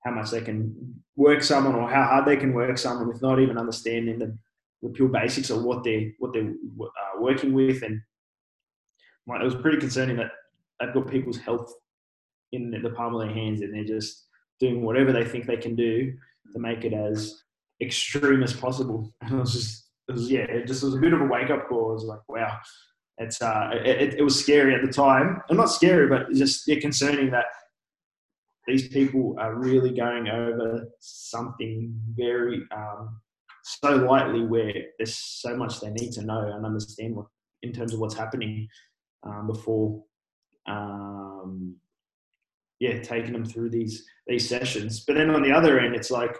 how 0.05 0.11
much 0.11 0.31
they 0.31 0.41
can 0.41 0.73
work 1.15 1.43
someone 1.43 1.75
or 1.75 1.89
how 1.89 2.03
hard 2.03 2.25
they 2.25 2.37
can 2.37 2.53
work 2.53 2.77
someone 2.77 3.07
with 3.07 3.21
not 3.21 3.39
even 3.39 3.57
understanding 3.57 4.19
the, 4.19 4.37
the 4.81 4.89
pure 4.89 5.09
basics 5.09 5.49
of 5.49 5.63
what 5.63 5.83
they're 5.83 6.11
what 6.19 6.33
they're 6.33 6.53
uh, 6.81 7.19
working 7.19 7.53
with. 7.53 7.83
And 7.83 8.01
like, 9.27 9.41
it 9.41 9.45
was 9.45 9.55
pretty 9.55 9.77
concerning 9.77 10.17
that 10.17 10.31
they've 10.79 10.93
got 10.93 11.11
people's 11.11 11.37
health 11.37 11.71
in 12.53 12.71
the 12.71 12.89
palm 12.91 13.13
of 13.13 13.21
their 13.21 13.33
hands 13.33 13.61
and 13.61 13.73
they're 13.73 13.83
just 13.83 14.27
doing 14.59 14.83
whatever 14.83 15.11
they 15.11 15.25
think 15.25 15.45
they 15.45 15.57
can 15.57 15.75
do 15.75 16.13
to 16.53 16.59
make 16.59 16.85
it 16.85 16.93
as 16.93 17.43
extreme 17.81 18.43
as 18.43 18.53
possible. 18.53 19.13
And 19.21 19.33
it 19.33 19.39
was 19.39 19.53
just, 19.53 19.85
it 20.07 20.13
was, 20.13 20.31
yeah, 20.31 20.41
it 20.41 20.67
just 20.67 20.83
was 20.83 20.95
a 20.95 20.99
bit 20.99 21.13
of 21.13 21.21
a 21.21 21.25
wake 21.25 21.49
up 21.49 21.67
call. 21.67 21.91
It 21.91 21.95
was 21.95 22.05
like, 22.05 22.27
wow, 22.29 22.57
it's, 23.17 23.41
uh, 23.41 23.71
it, 23.73 24.15
it 24.15 24.23
was 24.23 24.39
scary 24.39 24.73
at 24.75 24.81
the 24.85 24.91
time. 24.91 25.41
Well, 25.49 25.57
not 25.57 25.71
scary, 25.71 26.07
but 26.07 26.31
just 26.33 26.67
yeah, 26.67 26.79
concerning 26.79 27.31
that 27.31 27.45
these 28.67 28.87
people 28.89 29.35
are 29.39 29.55
really 29.55 29.93
going 29.93 30.27
over 30.27 30.87
something 30.99 31.99
very 32.15 32.63
um, 32.75 33.21
so 33.63 33.95
lightly 33.95 34.45
where 34.45 34.73
there's 34.97 35.15
so 35.15 35.55
much 35.55 35.81
they 35.81 35.89
need 35.89 36.11
to 36.13 36.21
know 36.21 36.51
and 36.53 36.65
understand 36.65 37.15
what 37.15 37.25
in 37.63 37.73
terms 37.73 37.93
of 37.93 37.99
what's 37.99 38.15
happening 38.15 38.67
um, 39.23 39.47
before, 39.47 40.03
um, 40.67 41.75
yeah, 42.79 42.99
taking 43.01 43.33
them 43.33 43.45
through 43.45 43.69
these 43.69 44.05
these 44.27 44.47
sessions. 44.47 45.03
But 45.05 45.15
then 45.15 45.31
on 45.31 45.41
the 45.41 45.51
other 45.51 45.79
end, 45.79 45.95
it's 45.95 46.11
like 46.11 46.37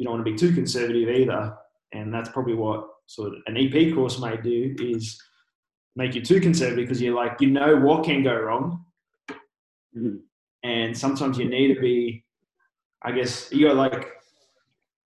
you 0.00 0.06
don't 0.06 0.14
want 0.14 0.24
to 0.24 0.32
be 0.32 0.38
too 0.38 0.54
conservative 0.54 1.10
either, 1.10 1.54
and 1.92 2.12
that's 2.12 2.30
probably 2.30 2.54
what 2.54 2.88
sort 3.04 3.34
of 3.34 3.42
an 3.46 3.58
EP 3.58 3.94
course 3.94 4.18
may 4.18 4.34
do 4.38 4.74
is 4.80 5.20
make 5.94 6.14
you 6.14 6.24
too 6.24 6.40
conservative 6.40 6.88
because 6.88 7.02
you're 7.02 7.14
like 7.14 7.38
you 7.38 7.50
know 7.50 7.76
what 7.76 8.02
can 8.02 8.22
go 8.22 8.34
wrong, 8.34 8.82
mm-hmm. 9.94 10.16
and 10.62 10.96
sometimes 10.96 11.36
you 11.36 11.50
need 11.50 11.74
to 11.74 11.80
be, 11.82 12.24
I 13.02 13.12
guess 13.12 13.52
you 13.52 13.66
got 13.66 13.76
like 13.76 14.08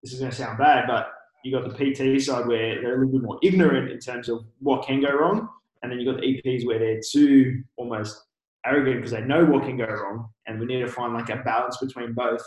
this 0.05 0.13
is 0.13 0.21
going 0.21 0.31
to 0.31 0.37
sound 0.37 0.59
bad, 0.59 0.87
but 0.87 1.09
you 1.43 1.51
got 1.51 1.69
the 1.69 1.75
PT 1.75 2.23
side 2.23 2.47
where 2.47 2.81
they're 2.81 2.95
a 2.95 2.99
little 3.05 3.19
bit 3.19 3.23
more 3.23 3.41
ignorant 3.43 3.91
in 3.91 3.99
terms 3.99 4.29
of 4.29 4.45
what 4.61 4.87
can 4.87 5.01
go 5.01 5.11
wrong, 5.11 5.49
and 5.83 5.91
then 5.91 5.99
you've 5.99 6.15
got 6.15 6.21
the 6.21 6.41
EPs 6.41 6.65
where 6.65 6.79
they're 6.79 7.01
too 7.05 7.65
almost 7.77 8.23
arrogant 8.65 8.99
because 8.99 9.11
they 9.11 9.23
know 9.23 9.45
what 9.45 9.65
can 9.65 9.77
go 9.77 9.87
wrong. 9.87 10.29
And 10.47 10.61
we 10.61 10.67
need 10.67 10.81
to 10.81 10.87
find 10.87 11.15
like 11.15 11.31
a 11.31 11.37
balance 11.37 11.79
between 11.79 12.13
both. 12.13 12.43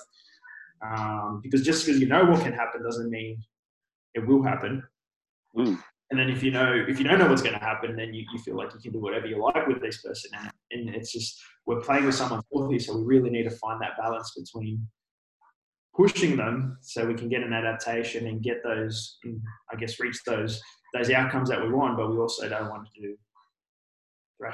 Um, 0.82 1.42
because 1.44 1.64
just 1.64 1.86
because 1.86 2.00
you 2.00 2.08
know 2.08 2.26
what 2.26 2.42
can 2.42 2.54
happen 2.54 2.84
doesn't 2.84 3.10
mean 3.10 3.42
it 4.14 4.26
will 4.28 4.44
happen. 4.44 4.84
Mm. 5.56 5.80
and 6.12 6.20
then 6.20 6.30
if 6.30 6.44
you 6.44 6.52
know 6.52 6.72
if 6.88 7.00
you 7.00 7.06
don't 7.06 7.18
know 7.18 7.28
what's 7.28 7.42
going 7.42 7.58
to 7.58 7.66
happen, 7.66 7.96
then 7.96 8.14
you, 8.14 8.26
you 8.32 8.40
feel 8.40 8.56
like 8.56 8.74
you 8.74 8.80
can 8.80 8.92
do 8.92 9.00
whatever 9.00 9.26
you 9.26 9.42
like 9.42 9.66
with 9.68 9.82
this 9.82 10.02
person, 10.02 10.30
and, 10.38 10.52
and 10.72 10.96
it's 10.96 11.12
just 11.12 11.40
we're 11.66 11.82
playing 11.82 12.06
with 12.06 12.16
someone's 12.16 12.44
healthy, 12.54 12.80
so 12.80 12.98
we 12.98 13.04
really 13.04 13.30
need 13.30 13.44
to 13.44 13.52
find 13.52 13.82
that 13.82 13.98
balance 13.98 14.34
between 14.38 14.88
pushing 15.96 16.38
them 16.38 16.78
so 16.82 17.06
we 17.06 17.16
can 17.16 17.28
get 17.28 17.42
an 17.42 17.54
adaptation 17.54 18.28
and 18.28 18.44
get 18.44 18.64
those, 18.64 19.18
I 19.72 19.76
guess, 19.76 20.00
reach 20.00 20.20
those 20.26 20.62
those 20.94 21.10
outcomes 21.10 21.50
that 21.50 21.62
we 21.62 21.72
want, 21.72 21.98
but 21.98 22.12
we 22.12 22.18
also 22.18 22.48
don't 22.48 22.70
want 22.70 22.88
to 22.94 23.02
do 23.02 23.16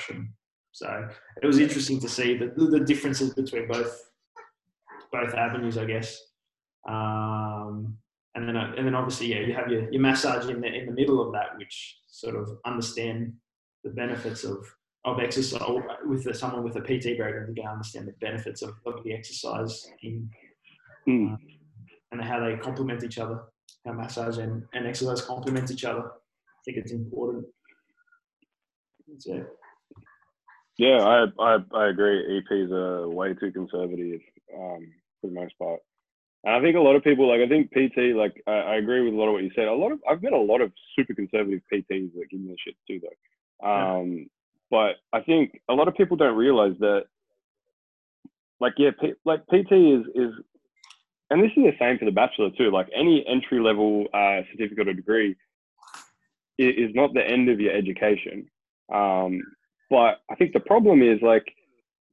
them. 0.10 0.34
So 0.72 1.08
it 1.42 1.46
was 1.46 1.60
interesting 1.60 2.00
to 2.00 2.10
see 2.10 2.38
the, 2.38 2.48
the 2.48 2.80
differences 2.80 3.34
between 3.34 3.68
both 3.68 4.00
both 5.14 5.34
avenues, 5.34 5.78
I 5.78 5.86
guess. 5.86 6.20
Um, 6.90 7.98
and 8.36 8.48
then 8.48 8.56
and 8.56 8.86
then 8.86 8.96
obviously 8.96 9.28
yeah 9.28 9.40
you 9.40 9.54
have 9.54 9.70
your, 9.70 9.92
your 9.92 10.02
massage 10.02 10.50
in 10.50 10.60
the 10.60 10.68
in 10.68 10.88
the 10.88 10.92
middle 10.92 11.26
of 11.26 11.32
that 11.34 11.58
which 11.58 12.00
sort 12.08 12.36
of 12.36 12.50
understand 12.66 13.34
the 13.84 13.90
benefits 13.92 14.44
of 14.44 14.58
of 15.06 15.20
exercise 15.20 15.62
with 16.06 16.24
the, 16.24 16.34
someone 16.34 16.64
with 16.64 16.76
a 16.78 16.82
PT 16.82 17.18
background 17.18 17.56
to 17.56 17.62
understand 17.64 18.08
the 18.08 18.14
benefits 18.22 18.62
of, 18.62 18.74
of 18.86 19.04
the 19.04 19.14
exercise 19.14 19.86
in, 20.02 20.30
mm. 21.08 21.34
uh, 21.34 21.38
and 22.12 22.22
how 22.22 22.40
they 22.40 22.56
complement 22.58 23.04
each 23.04 23.18
other 23.18 23.42
how 23.86 23.92
massage 23.92 24.38
and, 24.38 24.64
and 24.74 24.88
exercise 24.88 25.22
complement 25.22 25.70
each 25.70 25.84
other. 25.84 26.06
I 26.06 26.62
think 26.64 26.78
it's 26.78 26.94
important. 26.94 27.46
So, 29.20 29.44
yeah 30.78 31.04
I, 31.04 31.26
I 31.38 31.58
I 31.76 31.88
agree. 31.90 32.42
EPs 32.42 32.72
are 32.72 33.10
way 33.10 33.34
too 33.34 33.52
conservative. 33.52 34.22
Um, 34.58 34.88
for 35.24 35.28
the 35.28 35.40
most 35.40 35.58
part 35.58 35.80
and 36.44 36.56
I 36.56 36.62
think 36.62 36.76
a 36.76 36.82
lot 36.82 36.96
of 36.96 37.04
people 37.04 37.28
like 37.28 37.40
I 37.40 37.48
think 37.48 37.72
PT 37.72 38.16
like 38.16 38.42
I, 38.48 38.52
I, 38.52 38.76
agree 38.76 39.02
with 39.02 39.14
a 39.14 39.18
lot 39.18 39.28
of 39.28 39.34
what 39.34 39.44
you 39.44 39.52
said. 39.56 39.68
A 39.68 39.74
lot 39.74 39.92
of 39.92 40.00
I've 40.10 40.22
met 40.22 40.34
a 40.34 40.38
lot 40.38 40.62
of 40.62 40.72
super 40.96 41.14
conservative 41.14 41.62
PTs 41.72 42.14
that 42.14 42.30
give 42.30 42.40
me 42.42 42.52
the 42.52 42.58
shit 42.64 42.76
too 42.88 43.02
though. 43.02 43.68
Um, 43.68 44.12
yeah. 44.12 44.24
But 44.70 44.96
I 45.18 45.22
think 45.22 45.62
a 45.70 45.74
lot 45.74 45.88
of 45.88 45.96
people 45.96 46.18
don't 46.18 46.36
realize 46.36 46.74
that 46.80 47.06
like 48.60 48.74
yeah 48.78 48.92
P, 49.00 49.14
like 49.24 49.46
PT 49.48 49.72
is 49.72 50.06
is 50.16 50.34
and 51.30 51.42
this 51.42 51.52
is 51.56 51.64
the 51.64 51.74
same 51.80 51.98
for 51.98 52.06
the 52.06 52.12
bachelor 52.12 52.50
too. 52.58 52.72
Like 52.72 52.90
any 52.94 53.26
entry 53.26 53.62
level 53.62 54.08
uh, 54.14 54.42
certificate 54.52 54.90
or 54.90 54.94
degree 54.94 55.36
is, 56.58 56.90
is 56.90 56.96
not 56.96 57.14
the 57.14 57.26
end 57.26 57.50
of 57.50 57.62
your 57.62 57.72
education. 57.72 58.48
Um, 58.94 59.42
but 59.90 60.22
I 60.30 60.36
think 60.38 60.52
the 60.52 60.60
problem 60.60 61.02
is 61.02 61.20
like 61.22 61.46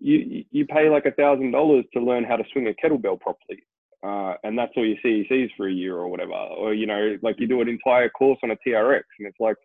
you 0.01 0.45
you 0.51 0.67
pay 0.67 0.89
like 0.89 1.07
a 1.07 1.13
thousand 1.13 1.53
dollars 1.53 1.85
to 1.93 2.01
learn 2.01 2.25
how 2.25 2.37
to 2.37 2.45
swing 2.53 2.69
a 2.69 2.73
kettlebell 2.73 3.21
properly 3.21 3.63
uh, 4.03 4.35
and 4.45 4.59
that's 4.59 4.73
all 4.77 4.87
your 4.87 4.97
CECs 5.05 5.51
for 5.57 5.69
a 5.69 5.73
year 5.73 5.97
or 5.97 6.09
whatever, 6.09 6.33
or 6.33 6.73
you 6.73 6.87
know, 6.87 7.19
like 7.23 7.37
you 7.39 7.47
do 7.47 7.61
an 7.61 7.69
entire 7.69 8.09
course 8.09 8.39
on 8.43 8.51
a 8.51 8.57
TRX, 8.67 9.03
and 9.19 9.29
it's 9.29 9.41
like 9.41 9.57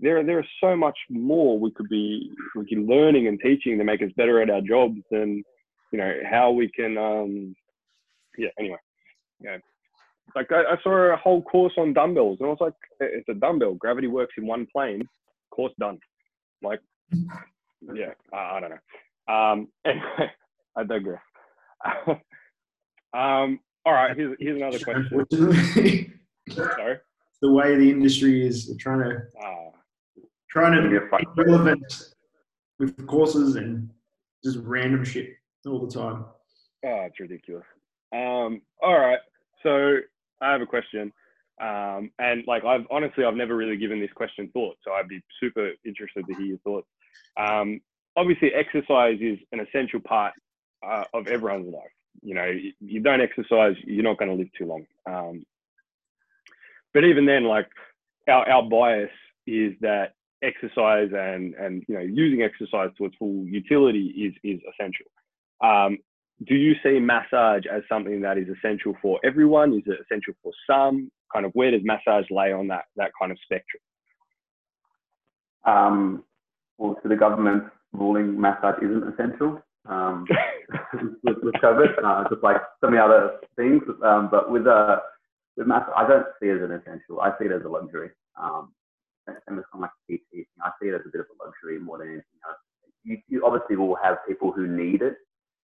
there 0.00 0.22
there 0.22 0.40
is 0.40 0.46
so 0.62 0.76
much 0.76 0.98
more 1.08 1.58
we 1.58 1.70
could 1.70 1.88
be 1.88 2.30
we 2.54 2.66
can 2.66 2.86
learning 2.86 3.26
and 3.26 3.40
teaching 3.40 3.78
to 3.78 3.84
make 3.84 4.02
us 4.02 4.10
better 4.16 4.42
at 4.42 4.50
our 4.50 4.60
jobs, 4.60 5.00
and 5.12 5.42
you 5.92 5.98
know 5.98 6.12
how 6.30 6.50
we 6.50 6.68
can. 6.68 6.98
Um, 6.98 7.56
yeah. 8.36 8.50
Anyway, 8.58 8.76
yeah. 9.40 9.56
Like 10.36 10.52
I, 10.52 10.74
I 10.74 10.76
saw 10.82 11.14
a 11.14 11.16
whole 11.16 11.40
course 11.40 11.72
on 11.78 11.94
dumbbells, 11.94 12.36
and 12.40 12.48
I 12.48 12.50
was 12.50 12.60
like, 12.60 12.74
it's 13.00 13.28
a 13.30 13.34
dumbbell. 13.34 13.74
Gravity 13.74 14.08
works 14.08 14.34
in 14.36 14.46
one 14.46 14.66
plane. 14.70 15.08
Course 15.50 15.72
done. 15.80 15.98
Like, 16.62 16.80
yeah, 17.94 18.12
I, 18.30 18.56
I 18.56 18.60
don't 18.60 18.70
know. 18.70 18.76
Um, 19.28 19.68
anyway, 19.84 20.32
I 20.76 20.84
digress. 20.84 21.22
Um, 23.14 23.60
all 23.86 23.94
right, 23.94 24.14
here's, 24.14 24.36
here's 24.38 24.56
another 24.56 24.78
question. 24.78 25.24
Sorry? 26.50 26.98
The 27.40 27.52
way 27.52 27.76
the 27.76 27.90
industry 27.90 28.46
is 28.46 28.70
trying 28.78 28.98
to 29.00 29.16
uh, 29.42 29.70
trying 30.50 30.82
to 30.82 30.88
be 30.88 31.42
relevant 31.42 32.12
with 32.78 33.06
courses 33.06 33.56
and 33.56 33.90
just 34.44 34.58
random 34.58 35.04
shit 35.04 35.30
all 35.66 35.86
the 35.86 35.92
time. 35.92 36.26
Oh, 36.84 37.06
it's 37.06 37.18
ridiculous. 37.20 37.64
Um, 38.12 38.60
all 38.82 38.98
right, 38.98 39.20
so 39.62 39.98
I 40.40 40.52
have 40.52 40.60
a 40.60 40.66
question. 40.66 41.12
Um, 41.60 42.10
and 42.18 42.44
like 42.46 42.64
I've 42.64 42.86
honestly 42.90 43.24
I've 43.24 43.34
never 43.34 43.56
really 43.56 43.76
given 43.76 44.00
this 44.00 44.12
question 44.14 44.50
thought, 44.52 44.76
so 44.84 44.92
I'd 44.92 45.08
be 45.08 45.22
super 45.40 45.72
interested 45.84 46.26
to 46.26 46.34
hear 46.34 46.44
your 46.44 46.58
thoughts. 46.58 46.86
Um, 47.36 47.80
obviously, 48.18 48.52
exercise 48.54 49.18
is 49.20 49.38
an 49.52 49.60
essential 49.60 50.00
part 50.00 50.34
uh, 50.86 51.04
of 51.14 51.26
everyone's 51.28 51.72
life 51.72 51.90
you 52.22 52.34
know, 52.34 52.50
you 52.80 53.00
don't 53.00 53.20
exercise, 53.20 53.76
you're 53.84 54.04
not 54.04 54.18
going 54.18 54.30
to 54.30 54.36
live 54.36 54.48
too 54.56 54.66
long. 54.66 54.86
Um, 55.06 55.44
but 56.94 57.04
even 57.04 57.26
then, 57.26 57.44
like 57.44 57.68
our, 58.28 58.48
our 58.48 58.62
bias 58.62 59.10
is 59.46 59.74
that 59.80 60.12
exercise 60.40 61.10
and 61.12 61.54
and 61.54 61.82
you 61.88 61.96
know 61.96 62.00
using 62.00 62.42
exercise 62.42 62.90
to 62.96 63.04
its 63.06 63.16
full 63.18 63.44
utility 63.44 64.06
is 64.06 64.34
is 64.44 64.60
essential. 64.72 65.06
Um, 65.62 65.98
do 66.46 66.54
you 66.54 66.74
see 66.82 67.00
massage 67.00 67.64
as 67.66 67.82
something 67.88 68.20
that 68.20 68.38
is 68.38 68.46
essential 68.48 68.94
for 69.02 69.18
everyone? 69.24 69.74
Is 69.74 69.82
it 69.86 69.98
essential 70.00 70.34
for 70.42 70.52
some? 70.68 71.10
Kind 71.32 71.44
of 71.44 71.52
where 71.52 71.70
does 71.70 71.82
massage 71.84 72.26
lay 72.30 72.52
on 72.52 72.68
that 72.68 72.84
that 72.96 73.10
kind 73.20 73.32
of 73.32 73.38
spectrum? 73.42 73.82
Um, 75.64 76.24
well, 76.78 76.96
so 77.02 77.08
the 77.08 77.16
government 77.16 77.64
ruling 77.98 78.40
massage 78.40 78.82
isn't 78.82 79.12
essential 79.12 79.62
um, 79.88 80.26
with, 81.24 81.36
with 81.42 81.54
COVID, 81.56 82.02
uh, 82.04 82.28
just 82.28 82.42
like 82.42 82.56
so 82.80 82.90
many 82.90 82.98
other 82.98 83.38
things. 83.56 83.82
Um, 84.04 84.28
but 84.30 84.50
with 84.50 84.66
uh, 84.66 84.96
with 85.56 85.66
math, 85.66 85.88
I 85.96 86.06
don't 86.06 86.26
see 86.40 86.48
it 86.48 86.62
as 86.62 86.62
an 86.62 86.72
essential. 86.72 87.20
I 87.20 87.30
see 87.38 87.46
it 87.46 87.52
as 87.52 87.64
a 87.64 87.68
luxury. 87.68 88.10
Um, 88.40 88.72
and 89.26 89.58
it's 89.58 89.66
kind 89.72 89.84
of 89.84 89.90
like 89.90 89.90
PT 90.08 90.24
thing. 90.32 90.46
I 90.62 90.70
see 90.80 90.88
it 90.88 90.94
as 90.94 91.02
a 91.04 91.10
bit 91.10 91.20
of 91.20 91.26
a 91.28 91.44
luxury 91.44 91.78
more 91.78 91.98
than 91.98 92.08
anything 92.08 92.40
else. 92.46 92.56
You, 93.04 93.18
you 93.28 93.44
obviously 93.44 93.76
will 93.76 93.96
have 93.96 94.18
people 94.26 94.52
who 94.52 94.66
need 94.66 95.02
it, 95.02 95.16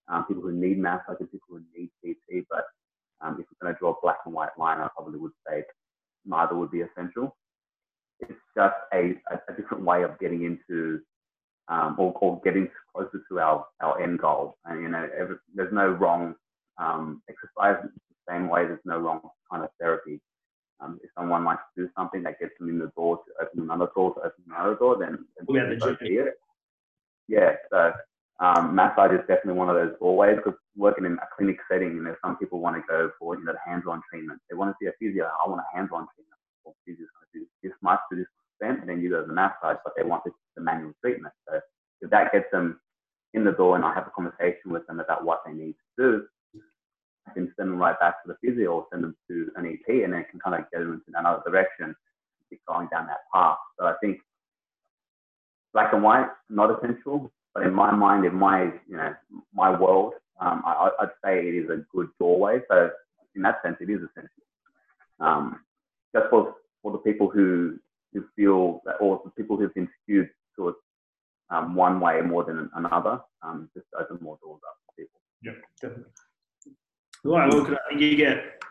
um, 0.08 0.24
people 0.26 0.42
who 0.42 0.52
need 0.52 0.78
math, 0.78 1.02
like 1.08 1.18
people 1.18 1.38
who 1.48 1.62
need 1.76 1.90
PT. 2.04 2.44
But 2.50 2.64
um, 3.20 3.38
if 3.40 3.46
we're 3.46 3.66
going 3.66 3.74
to 3.74 3.78
draw 3.78 3.92
a 3.92 4.00
black 4.02 4.18
and 4.26 4.34
white 4.34 4.56
line, 4.58 4.80
I 4.80 4.88
probably 4.94 5.18
would 5.18 5.32
say 5.48 5.62
neither 6.26 6.56
would 6.56 6.70
be 6.70 6.82
essential. 6.82 7.36
It's 8.20 8.32
just 8.56 8.74
a, 8.92 9.14
a, 9.30 9.52
a 9.52 9.56
different 9.56 9.84
way 9.84 10.02
of 10.02 10.18
getting 10.18 10.44
into 10.44 11.00
um, 11.68 11.96
or, 11.98 12.12
or, 12.20 12.40
getting 12.44 12.68
closer 12.94 13.22
to 13.28 13.40
our, 13.40 13.66
our 13.80 14.02
end 14.02 14.18
goal. 14.18 14.56
And, 14.64 14.82
you 14.82 14.88
know, 14.88 15.08
every, 15.18 15.36
there's 15.54 15.72
no 15.72 15.88
wrong 15.88 16.34
um, 16.78 17.22
exercise 17.28 17.76
the 17.82 18.32
same 18.32 18.48
way 18.48 18.66
there's 18.66 18.80
no 18.84 18.98
wrong 18.98 19.20
kind 19.50 19.64
of 19.64 19.70
therapy. 19.80 20.20
Um, 20.80 20.98
if 21.02 21.10
someone 21.16 21.44
likes 21.44 21.62
to 21.76 21.84
do 21.84 21.90
something 21.96 22.22
that 22.24 22.40
gets 22.40 22.52
them 22.58 22.68
in 22.68 22.78
the 22.78 22.90
door 22.96 23.18
to 23.18 23.46
open 23.46 23.62
another 23.62 23.88
door 23.94 24.14
to 24.14 24.20
open 24.20 24.44
another 24.48 24.74
door, 24.74 24.96
then, 24.98 25.24
then 25.36 25.46
yeah, 25.48 25.66
the 25.66 26.26
it. 26.26 26.34
Yeah, 27.28 27.54
so 27.70 27.92
um, 28.40 28.74
massage 28.74 29.12
is 29.12 29.20
definitely 29.20 29.54
one 29.54 29.70
of 29.70 29.76
those 29.76 29.94
doorways 30.00 30.36
because 30.36 30.58
working 30.76 31.04
in 31.04 31.14
a 31.14 31.28
clinic 31.36 31.56
setting, 31.70 31.94
you 31.94 32.02
know, 32.02 32.14
some 32.22 32.36
people 32.36 32.60
want 32.60 32.76
to 32.76 32.82
go 32.88 33.10
for 33.18 33.38
you 33.38 33.44
know 33.44 33.54
hands-on 33.64 34.02
treatment. 34.10 34.40
They 34.50 34.56
want 34.56 34.72
to 34.72 34.76
see 34.80 34.88
a 34.88 34.92
physio. 34.98 35.24
I 35.24 35.48
want 35.48 35.62
a 35.62 35.76
hands-on 35.76 36.06
treatment. 36.14 36.40
Or 36.64 36.74
physio's 36.84 37.08
going 37.14 37.28
to 37.32 37.38
do 37.38 37.46
this 37.62 37.72
much 37.82 38.00
to 38.10 38.16
this 38.16 38.26
and 38.60 38.88
then 38.88 39.00
you 39.00 39.10
go 39.10 39.20
to 39.20 39.26
the 39.26 39.32
massage, 39.32 39.76
but 39.84 39.92
they 39.96 40.02
want 40.02 40.24
the, 40.24 40.30
the 40.56 40.62
manual 40.62 40.92
treatment. 41.00 41.34
So 41.48 41.60
if 42.00 42.10
that 42.10 42.32
gets 42.32 42.46
them 42.52 42.80
in 43.32 43.44
the 43.44 43.52
door 43.52 43.76
and 43.76 43.84
I 43.84 43.92
have 43.94 44.06
a 44.06 44.10
conversation 44.10 44.70
with 44.70 44.86
them 44.86 45.00
about 45.00 45.24
what 45.24 45.42
they 45.44 45.52
need 45.52 45.74
to 45.98 46.02
do, 46.02 46.60
I 47.26 47.32
can 47.32 47.52
send 47.56 47.70
them 47.70 47.78
right 47.78 47.98
back 47.98 48.22
to 48.22 48.28
the 48.32 48.36
physio 48.40 48.72
or 48.72 48.86
send 48.92 49.02
them 49.02 49.16
to 49.28 49.50
an 49.56 49.66
EP 49.66 50.04
and 50.04 50.12
then 50.12 50.24
can 50.30 50.40
kind 50.40 50.56
of 50.56 50.70
get 50.70 50.80
them 50.80 50.92
into 50.92 51.18
another 51.18 51.42
direction, 51.46 51.94
keep 52.50 52.60
going 52.66 52.88
down 52.92 53.06
that 53.06 53.20
path. 53.32 53.56
So 53.78 53.86
I 53.86 53.94
think 54.00 54.18
black 55.72 55.92
and 55.92 56.02
white, 56.02 56.28
not 56.50 56.70
essential, 56.70 57.32
but 57.54 57.64
in 57.64 57.72
my 57.72 57.90
mind, 57.90 58.24
in 58.24 58.34
my, 58.34 58.64
you 58.88 58.96
know, 58.96 59.14
my 59.54 59.78
world, 59.78 60.14
um, 60.40 60.62
I, 60.66 60.90
would 61.00 61.10
say 61.24 61.38
it 61.38 61.54
is 61.54 61.70
a 61.70 61.84
good 61.94 62.08
doorway. 62.18 62.60
So 62.68 62.90
in 63.34 63.42
that 63.42 63.56
sense, 63.64 63.76
it 63.80 63.90
is 63.90 64.00
essential. 64.00 64.30
Um, 65.20 65.60
just 66.14 66.26
for, 66.30 66.54
for 66.82 66.92
the 66.92 66.98
people 66.98 67.30
who 67.30 67.78
who 68.14 68.24
feel 68.36 68.80
that, 68.86 68.94
or 69.00 69.20
the 69.24 69.30
people 69.30 69.56
who've 69.56 69.74
been 69.74 69.88
skewed 70.02 70.30
towards 70.56 70.78
um, 71.50 71.74
one 71.74 72.00
way 72.00 72.22
more 72.22 72.44
than 72.44 72.70
another, 72.74 73.20
um, 73.42 73.68
just 73.74 73.86
open 73.98 74.18
more 74.22 74.38
doors 74.42 74.60
up 74.66 74.76
for 74.86 75.02
people. 75.02 75.20
Yeah, 75.42 75.52
definitely. 75.82 76.12
Right, 77.24 77.52
look, 77.52 77.70
I 77.70 77.76
think 77.88 78.00
you 78.00 78.16
get 78.16 78.62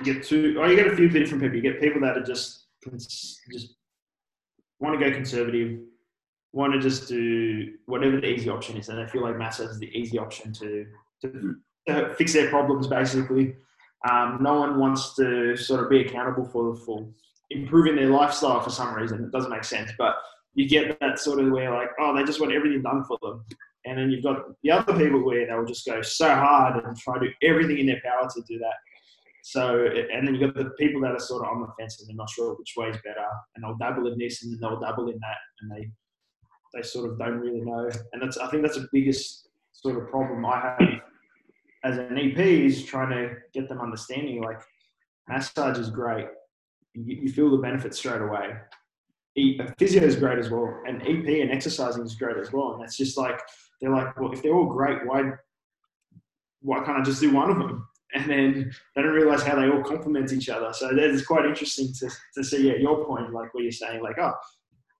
you 0.00 0.14
get 0.14 0.24
two, 0.24 0.56
or 0.58 0.68
you 0.68 0.76
get 0.76 0.88
a 0.88 0.96
few 0.96 1.08
different 1.08 1.42
people. 1.42 1.56
You 1.56 1.62
get 1.62 1.80
people 1.80 2.00
that 2.02 2.18
are 2.18 2.22
just 2.22 2.66
just 2.82 3.76
want 4.78 4.98
to 4.98 5.04
go 5.04 5.14
conservative, 5.14 5.80
want 6.52 6.72
to 6.72 6.80
just 6.80 7.08
do 7.08 7.74
whatever 7.86 8.20
the 8.20 8.28
easy 8.28 8.50
option 8.50 8.76
is, 8.76 8.88
and 8.88 8.98
they 8.98 9.06
feel 9.10 9.22
like 9.22 9.36
massage 9.36 9.70
is 9.70 9.78
the 9.78 9.96
easy 9.98 10.18
option 10.18 10.52
to 10.54 10.86
to, 11.22 11.56
to 11.88 12.14
fix 12.14 12.32
their 12.32 12.48
problems. 12.50 12.86
Basically, 12.86 13.56
um, 14.10 14.38
no 14.40 14.60
one 14.60 14.78
wants 14.78 15.14
to 15.16 15.56
sort 15.56 15.82
of 15.82 15.90
be 15.90 16.00
accountable 16.00 16.44
for 16.44 16.72
the 16.72 16.80
full 16.80 17.12
improving 17.50 17.96
their 17.96 18.08
lifestyle 18.08 18.60
for 18.60 18.70
some 18.70 18.94
reason. 18.94 19.24
It 19.24 19.32
doesn't 19.32 19.50
make 19.50 19.64
sense, 19.64 19.90
but 19.98 20.16
you 20.54 20.68
get 20.68 20.98
that 21.00 21.18
sort 21.18 21.40
of 21.40 21.50
where 21.50 21.72
like, 21.72 21.90
oh, 22.00 22.16
they 22.16 22.24
just 22.24 22.40
want 22.40 22.52
everything 22.52 22.82
done 22.82 23.04
for 23.04 23.18
them. 23.22 23.44
And 23.84 23.98
then 23.98 24.10
you've 24.10 24.24
got 24.24 24.42
the 24.62 24.70
other 24.70 24.96
people 24.96 25.24
where 25.24 25.46
they'll 25.46 25.64
just 25.64 25.86
go 25.86 26.02
so 26.02 26.28
hard 26.28 26.84
and 26.84 26.96
try 26.96 27.18
to 27.18 27.26
do 27.26 27.32
everything 27.42 27.78
in 27.78 27.86
their 27.86 28.00
power 28.04 28.28
to 28.28 28.42
do 28.48 28.58
that. 28.58 28.74
So, 29.42 29.86
and 29.86 30.26
then 30.26 30.34
you've 30.34 30.52
got 30.52 30.60
the 30.60 30.70
people 30.70 31.00
that 31.02 31.12
are 31.12 31.20
sort 31.20 31.46
of 31.46 31.52
on 31.52 31.60
the 31.60 31.68
fence 31.78 32.00
and 32.00 32.08
they're 32.08 32.16
not 32.16 32.30
sure 32.30 32.54
which 32.54 32.74
way 32.76 32.88
is 32.88 32.96
better, 32.96 33.26
and 33.54 33.62
they'll 33.62 33.76
dabble 33.76 34.10
in 34.10 34.18
this 34.18 34.42
and 34.42 34.52
then 34.52 34.58
they'll 34.60 34.80
dabble 34.80 35.08
in 35.08 35.18
that, 35.20 35.36
and 35.60 35.70
they 35.70 35.88
they 36.74 36.82
sort 36.82 37.08
of 37.08 37.18
don't 37.18 37.38
really 37.38 37.60
know. 37.60 37.88
And 38.12 38.20
that's 38.20 38.38
I 38.38 38.48
think 38.48 38.64
that's 38.64 38.76
the 38.76 38.88
biggest 38.92 39.48
sort 39.72 39.98
of 39.98 40.10
problem 40.10 40.44
I 40.44 40.58
have 40.58 41.00
as 41.84 41.98
an 41.98 42.18
EP 42.18 42.38
is 42.38 42.84
trying 42.84 43.10
to 43.10 43.36
get 43.54 43.68
them 43.68 43.80
understanding 43.80 44.42
like 44.42 44.58
massage 45.28 45.78
is 45.78 45.90
great. 45.90 46.26
You, 46.96 47.16
you 47.22 47.28
feel 47.28 47.50
the 47.50 47.58
benefits 47.58 47.98
straight 47.98 48.22
away. 48.22 48.56
Physio 49.78 50.02
is 50.02 50.16
great 50.16 50.38
as 50.38 50.48
well, 50.48 50.82
and 50.86 51.02
EP 51.02 51.42
and 51.42 51.50
exercising 51.50 52.04
is 52.04 52.14
great 52.14 52.38
as 52.38 52.52
well. 52.52 52.72
And 52.72 52.82
it's 52.82 52.96
just 52.96 53.18
like 53.18 53.38
they're 53.80 53.90
like, 53.90 54.18
well, 54.18 54.32
if 54.32 54.42
they're 54.42 54.54
all 54.54 54.66
great, 54.66 55.06
why 55.06 55.32
why 56.62 56.82
can't 56.84 56.98
I 56.98 57.02
just 57.02 57.20
do 57.20 57.32
one 57.32 57.50
of 57.50 57.58
them? 57.58 57.86
And 58.14 58.30
then 58.30 58.72
they 58.94 59.02
don't 59.02 59.12
realize 59.12 59.42
how 59.42 59.56
they 59.56 59.68
all 59.68 59.82
complement 59.82 60.32
each 60.32 60.48
other. 60.48 60.72
So 60.72 60.90
it's 60.92 61.26
quite 61.26 61.44
interesting 61.44 61.92
to, 62.00 62.10
to 62.34 62.44
see 62.44 62.70
at 62.70 62.80
your 62.80 63.04
point, 63.04 63.32
like 63.32 63.52
what 63.52 63.62
you're 63.62 63.72
saying, 63.72 64.02
like, 64.02 64.18
oh, 64.18 64.32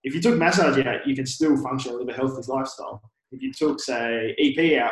if 0.03 0.13
you 0.13 0.21
took 0.21 0.37
massage 0.37 0.77
out, 0.85 1.07
you 1.07 1.15
can 1.15 1.25
still 1.25 1.57
function 1.57 1.91
and 1.91 1.99
live 1.99 2.09
a 2.09 2.13
healthy 2.13 2.43
lifestyle. 2.47 3.01
If 3.31 3.41
you 3.41 3.51
took, 3.51 3.79
say, 3.79 4.35
EP 4.37 4.81
out, 4.81 4.91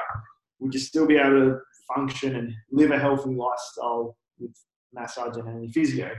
would 0.59 0.73
you 0.73 0.79
still 0.79 1.05
be 1.05 1.17
able 1.17 1.31
to 1.31 1.59
function 1.95 2.35
and 2.35 2.53
live 2.71 2.91
a 2.91 2.99
healthy 2.99 3.29
lifestyle 3.29 4.17
with 4.39 4.51
massage 4.93 5.37
and 5.37 5.71
physio? 5.73 6.11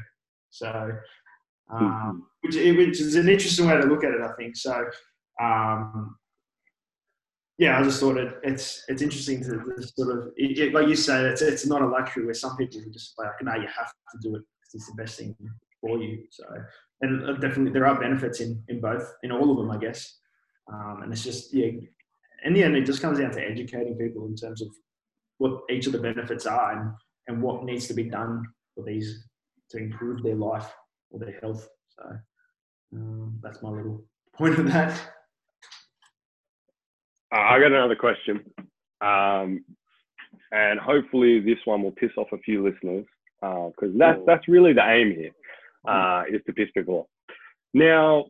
So, 0.58 0.90
um, 1.72 1.80
mm-hmm. 1.80 2.18
which, 2.42 2.54
which 2.54 3.00
is 3.00 3.16
an 3.16 3.28
interesting 3.28 3.66
way 3.66 3.76
to 3.76 3.86
look 3.86 4.04
at 4.04 4.12
it, 4.12 4.20
I 4.20 4.32
think. 4.36 4.56
So, 4.56 4.84
um, 5.40 6.16
yeah, 7.58 7.78
I 7.78 7.82
just 7.82 8.00
thought 8.00 8.18
it, 8.18 8.34
it's 8.42 8.84
it's 8.88 9.00
interesting 9.00 9.42
to, 9.44 9.50
to 9.50 9.88
sort 9.96 10.16
of 10.16 10.32
it, 10.36 10.74
like 10.74 10.88
you 10.88 10.96
say, 10.96 11.22
it's 11.24 11.40
it's 11.40 11.66
not 11.66 11.82
a 11.82 11.86
luxury 11.86 12.24
where 12.24 12.34
some 12.34 12.56
people 12.56 12.80
are 12.80 12.92
just 12.92 13.14
like, 13.18 13.30
no, 13.42 13.54
you 13.54 13.66
have 13.66 13.88
to 14.12 14.18
do 14.20 14.36
it 14.36 14.42
because 14.60 14.74
it's 14.74 14.86
the 14.86 15.02
best 15.02 15.18
thing 15.18 15.34
for 15.80 15.98
you. 15.98 16.24
So, 16.30 16.44
and 17.00 17.40
definitely 17.40 17.72
there 17.72 17.86
are 17.86 17.98
benefits 17.98 18.40
in 18.40 18.62
in 18.68 18.80
both, 18.80 19.10
in 19.22 19.32
all 19.32 19.50
of 19.50 19.56
them, 19.56 19.70
I 19.70 19.78
guess. 19.78 20.18
Um, 20.70 21.00
and 21.02 21.12
it's 21.12 21.24
just 21.24 21.54
yeah, 21.54 21.70
in 22.44 22.52
the 22.52 22.62
end, 22.62 22.76
it 22.76 22.84
just 22.84 23.00
comes 23.00 23.18
down 23.18 23.30
to 23.32 23.40
educating 23.40 23.96
people 23.96 24.26
in 24.26 24.36
terms 24.36 24.60
of 24.60 24.68
what 25.38 25.62
each 25.70 25.86
of 25.86 25.92
the 25.92 25.98
benefits 25.98 26.44
are 26.44 26.72
and 26.72 26.90
and 27.28 27.42
what 27.42 27.64
needs 27.64 27.86
to 27.88 27.94
be 27.94 28.04
done 28.04 28.44
for 28.74 28.84
these 28.84 29.24
to 29.70 29.78
improve 29.78 30.22
their 30.22 30.34
life 30.34 30.72
or 31.10 31.20
their 31.20 31.38
health. 31.40 31.68
So 31.88 32.18
um, 32.94 33.38
that's 33.42 33.62
my 33.62 33.70
little 33.70 34.04
point 34.34 34.58
of 34.58 34.66
that. 34.72 34.92
Uh, 37.34 37.40
I 37.40 37.58
got 37.58 37.72
another 37.72 37.96
question, 37.96 38.40
um, 39.00 39.64
and 40.52 40.78
hopefully 40.78 41.40
this 41.40 41.58
one 41.64 41.82
will 41.82 41.90
piss 41.92 42.12
off 42.16 42.28
a 42.32 42.38
few 42.38 42.64
listeners 42.64 43.04
because 43.40 43.94
uh, 43.94 43.98
that's 43.98 44.20
that's 44.26 44.48
really 44.48 44.72
the 44.72 44.84
aim 44.88 45.14
here 45.14 45.32
uh, 45.88 46.22
is 46.30 46.40
to 46.46 46.52
piss 46.52 46.68
people 46.74 46.94
off. 46.94 47.06
Now, 47.74 48.26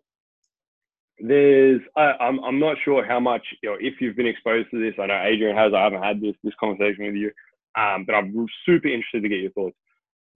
there's 1.19 1.81
I, 1.97 2.13
I'm 2.21 2.43
I'm 2.43 2.59
not 2.59 2.77
sure 2.85 3.05
how 3.05 3.21
much 3.21 3.43
you 3.63 3.71
know 3.71 3.77
if 3.81 4.01
you've 4.01 4.17
been 4.17 4.27
exposed 4.27 4.71
to 4.71 4.81
this. 4.81 4.95
I 5.01 5.07
know 5.07 5.23
Adrian 5.23 5.57
has. 5.57 5.73
I 5.75 5.85
haven't 5.85 6.03
had 6.03 6.21
this 6.21 6.35
this 6.43 6.55
conversation 6.59 7.07
with 7.07 7.15
you, 7.15 7.31
um, 7.79 8.05
but 8.07 8.15
I'm 8.15 8.47
super 8.65 8.89
interested 8.89 9.23
to 9.23 9.29
get 9.29 9.41
your 9.41 9.53
thoughts. 9.53 9.77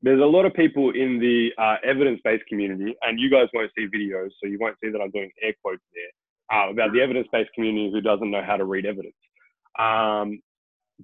There's 0.02 0.20
a 0.20 0.24
lot 0.24 0.46
of 0.46 0.54
people 0.54 0.90
in 0.90 1.18
the 1.18 1.50
uh, 1.62 1.76
evidence-based 1.84 2.44
community, 2.48 2.94
and 3.02 3.20
you 3.20 3.30
guys 3.30 3.48
won't 3.52 3.70
see 3.76 3.86
videos, 3.86 4.30
so 4.42 4.48
you 4.48 4.58
won't 4.58 4.76
see 4.82 4.90
that 4.90 5.00
I'm 5.00 5.10
doing 5.10 5.30
air 5.42 5.52
quotes 5.62 5.82
there 5.94 6.58
uh, 6.58 6.70
about 6.70 6.92
the 6.92 7.00
evidence-based 7.00 7.50
community 7.54 7.90
who 7.92 8.00
doesn't 8.00 8.30
know 8.30 8.42
how 8.44 8.56
to 8.56 8.64
read 8.64 8.86
evidence. 8.86 9.14
Um, 9.78 10.40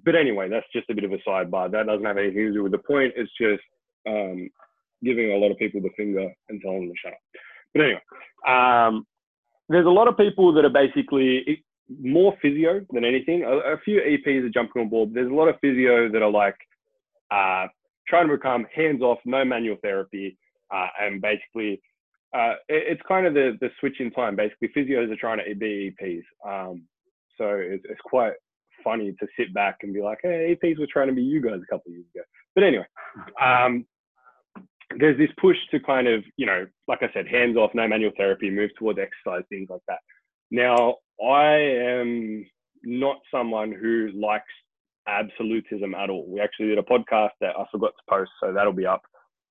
but 0.03 0.15
anyway, 0.15 0.49
that's 0.49 0.65
just 0.73 0.89
a 0.89 0.95
bit 0.95 1.03
of 1.03 1.11
a 1.11 1.17
sidebar. 1.27 1.71
That 1.71 1.85
doesn't 1.85 2.05
have 2.05 2.17
anything 2.17 2.47
to 2.47 2.53
do 2.53 2.63
with 2.63 2.71
the 2.71 2.79
point. 2.79 3.13
It's 3.15 3.31
just 3.39 3.63
um, 4.07 4.49
giving 5.03 5.31
a 5.31 5.37
lot 5.37 5.51
of 5.51 5.57
people 5.57 5.81
the 5.81 5.89
finger 5.95 6.31
and 6.49 6.61
telling 6.61 6.87
them 6.87 6.89
to 6.89 6.95
shut 7.01 7.13
up. 7.13 7.19
But 7.73 7.83
anyway, 7.83 8.01
um, 8.47 9.05
there's 9.69 9.85
a 9.85 9.89
lot 9.89 10.07
of 10.07 10.17
people 10.17 10.53
that 10.53 10.65
are 10.65 10.69
basically 10.69 11.63
more 12.01 12.35
physio 12.41 12.85
than 12.91 13.05
anything. 13.05 13.43
A, 13.43 13.73
a, 13.73 13.77
few 13.83 14.01
EPs 14.01 14.45
are 14.45 14.49
jumping 14.49 14.81
on 14.83 14.89
board. 14.89 15.13
There's 15.13 15.31
a 15.31 15.33
lot 15.33 15.47
of 15.47 15.55
physio 15.61 16.11
that 16.11 16.21
are 16.21 16.31
like 16.31 16.55
uh, 17.31 17.67
trying 18.07 18.27
to 18.27 18.35
become 18.35 18.65
hands 18.73 19.01
off, 19.01 19.19
no 19.25 19.43
manual 19.45 19.77
therapy, 19.81 20.37
uh, 20.73 20.87
and 20.99 21.21
basically 21.21 21.81
uh, 22.33 22.53
it, 22.67 22.83
it's 22.91 23.01
kind 23.07 23.25
of 23.25 23.33
the, 23.33 23.57
the 23.61 23.69
switch 23.79 23.99
in 23.99 24.11
time. 24.11 24.35
Basically, 24.35 24.69
physios 24.75 25.11
are 25.11 25.17
trying 25.17 25.39
to 25.39 25.55
be 25.55 25.95
EPs. 26.01 26.23
Um, 26.45 26.83
so 27.37 27.49
it's, 27.49 27.83
it's 27.89 28.01
quite 28.03 28.33
funny 28.83 29.13
to 29.19 29.27
sit 29.37 29.53
back 29.53 29.77
and 29.81 29.93
be 29.93 30.01
like, 30.01 30.19
hey, 30.23 30.57
EPs 30.61 30.79
were 30.79 30.87
trying 30.91 31.07
to 31.07 31.13
be 31.13 31.21
you 31.21 31.41
guys 31.41 31.59
a 31.61 31.73
couple 31.73 31.89
of 31.89 31.93
years 31.93 32.05
ago. 32.13 32.23
But 32.55 32.63
anyway, 32.63 32.85
um, 33.41 33.85
there's 34.97 35.17
this 35.17 35.29
push 35.39 35.57
to 35.71 35.79
kind 35.79 36.07
of, 36.07 36.23
you 36.37 36.45
know, 36.45 36.65
like 36.87 37.03
I 37.03 37.11
said, 37.13 37.27
hands 37.27 37.57
off, 37.57 37.71
no 37.73 37.87
manual 37.87 38.11
therapy, 38.17 38.49
move 38.49 38.71
towards 38.77 38.99
exercise, 38.99 39.43
things 39.49 39.67
like 39.69 39.81
that. 39.87 39.99
Now, 40.51 40.95
I 41.23 41.55
am 41.55 42.45
not 42.83 43.17
someone 43.31 43.71
who 43.71 44.11
likes 44.15 44.45
absolutism 45.07 45.95
at 45.95 46.09
all. 46.09 46.25
We 46.27 46.41
actually 46.41 46.67
did 46.67 46.77
a 46.77 46.83
podcast 46.83 47.31
that 47.41 47.55
I 47.57 47.65
forgot 47.71 47.91
to 47.97 48.03
post, 48.09 48.31
so 48.41 48.53
that'll 48.53 48.73
be 48.73 48.85
up 48.85 49.01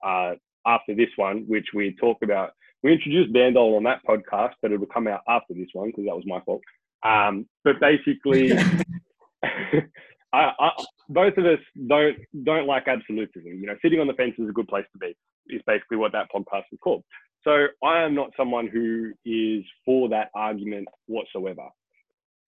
uh, 0.04 0.34
after 0.66 0.94
this 0.94 1.10
one, 1.16 1.44
which 1.46 1.66
we 1.74 1.96
talk 2.00 2.18
about 2.22 2.50
we 2.82 2.92
introduced 2.92 3.32
Bandoll 3.32 3.76
on 3.76 3.82
that 3.84 4.00
podcast, 4.08 4.52
but 4.62 4.70
it 4.70 4.78
will 4.78 4.86
come 4.86 5.08
out 5.08 5.22
after 5.28 5.54
this 5.54 5.68
one 5.72 5.88
because 5.88 6.04
that 6.04 6.14
was 6.14 6.24
my 6.26 6.40
fault. 6.40 6.62
Um, 7.02 7.46
but 7.64 7.80
basically, 7.80 8.52
I, 10.32 10.52
I, 10.58 10.70
both 11.08 11.36
of 11.36 11.46
us 11.46 11.58
don't 11.88 12.16
don't 12.44 12.66
like 12.66 12.88
absolutism. 12.88 13.60
You 13.60 13.66
know, 13.66 13.76
sitting 13.82 14.00
on 14.00 14.06
the 14.06 14.12
fence 14.14 14.34
is 14.38 14.48
a 14.48 14.52
good 14.52 14.68
place 14.68 14.84
to 14.92 14.98
be. 14.98 15.16
Is 15.48 15.62
basically 15.66 15.96
what 15.96 16.12
that 16.12 16.28
podcast 16.34 16.64
is 16.72 16.78
called. 16.82 17.04
So 17.44 17.66
I 17.84 18.02
am 18.02 18.14
not 18.14 18.30
someone 18.36 18.66
who 18.66 19.12
is 19.24 19.64
for 19.84 20.08
that 20.08 20.30
argument 20.34 20.88
whatsoever. 21.06 21.68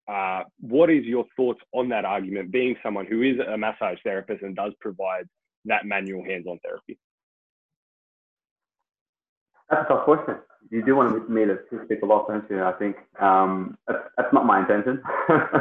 Uh, 0.08 0.44
what 0.60 0.90
is 0.90 1.04
your 1.04 1.26
thoughts 1.36 1.60
on 1.74 1.90
that 1.90 2.06
argument? 2.06 2.52
Being 2.52 2.76
someone 2.84 3.06
who 3.06 3.24
is 3.24 3.38
a 3.40 3.58
massage 3.58 3.98
therapist 4.04 4.44
and 4.44 4.56
does 4.56 4.74
provide 4.80 5.28
that 5.66 5.86
manual 5.86 6.24
hands-on 6.24 6.60
therapy. 6.60 6.98
That's 9.70 9.86
a 9.90 9.94
tough 9.94 10.06
question. 10.06 10.36
You 10.70 10.86
do 10.86 10.96
want 10.96 11.28
to 11.28 11.60
speak 11.86 12.02
a 12.04 12.06
lot, 12.06 12.28
don't 12.28 12.50
you? 12.50 12.64
I 12.64 12.74
think 12.74 12.98
um, 13.20 13.78
that's, 13.88 14.00
that's, 14.18 14.34
not 14.34 14.46
my 14.46 14.60
intention. 14.60 15.02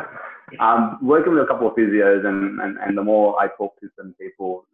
um, 0.60 0.98
working 1.02 1.32
with 1.32 1.42
a 1.42 1.46
couple 1.46 1.68
of 1.68 1.74
physios, 1.74 2.26
and, 2.26 2.60
and, 2.60 2.78
and 2.78 2.96
the 2.96 3.02
more 3.02 3.40
I 3.40 3.48
talk 3.48 3.78
to 3.80 3.88
some 3.98 4.14
people, 4.20 4.66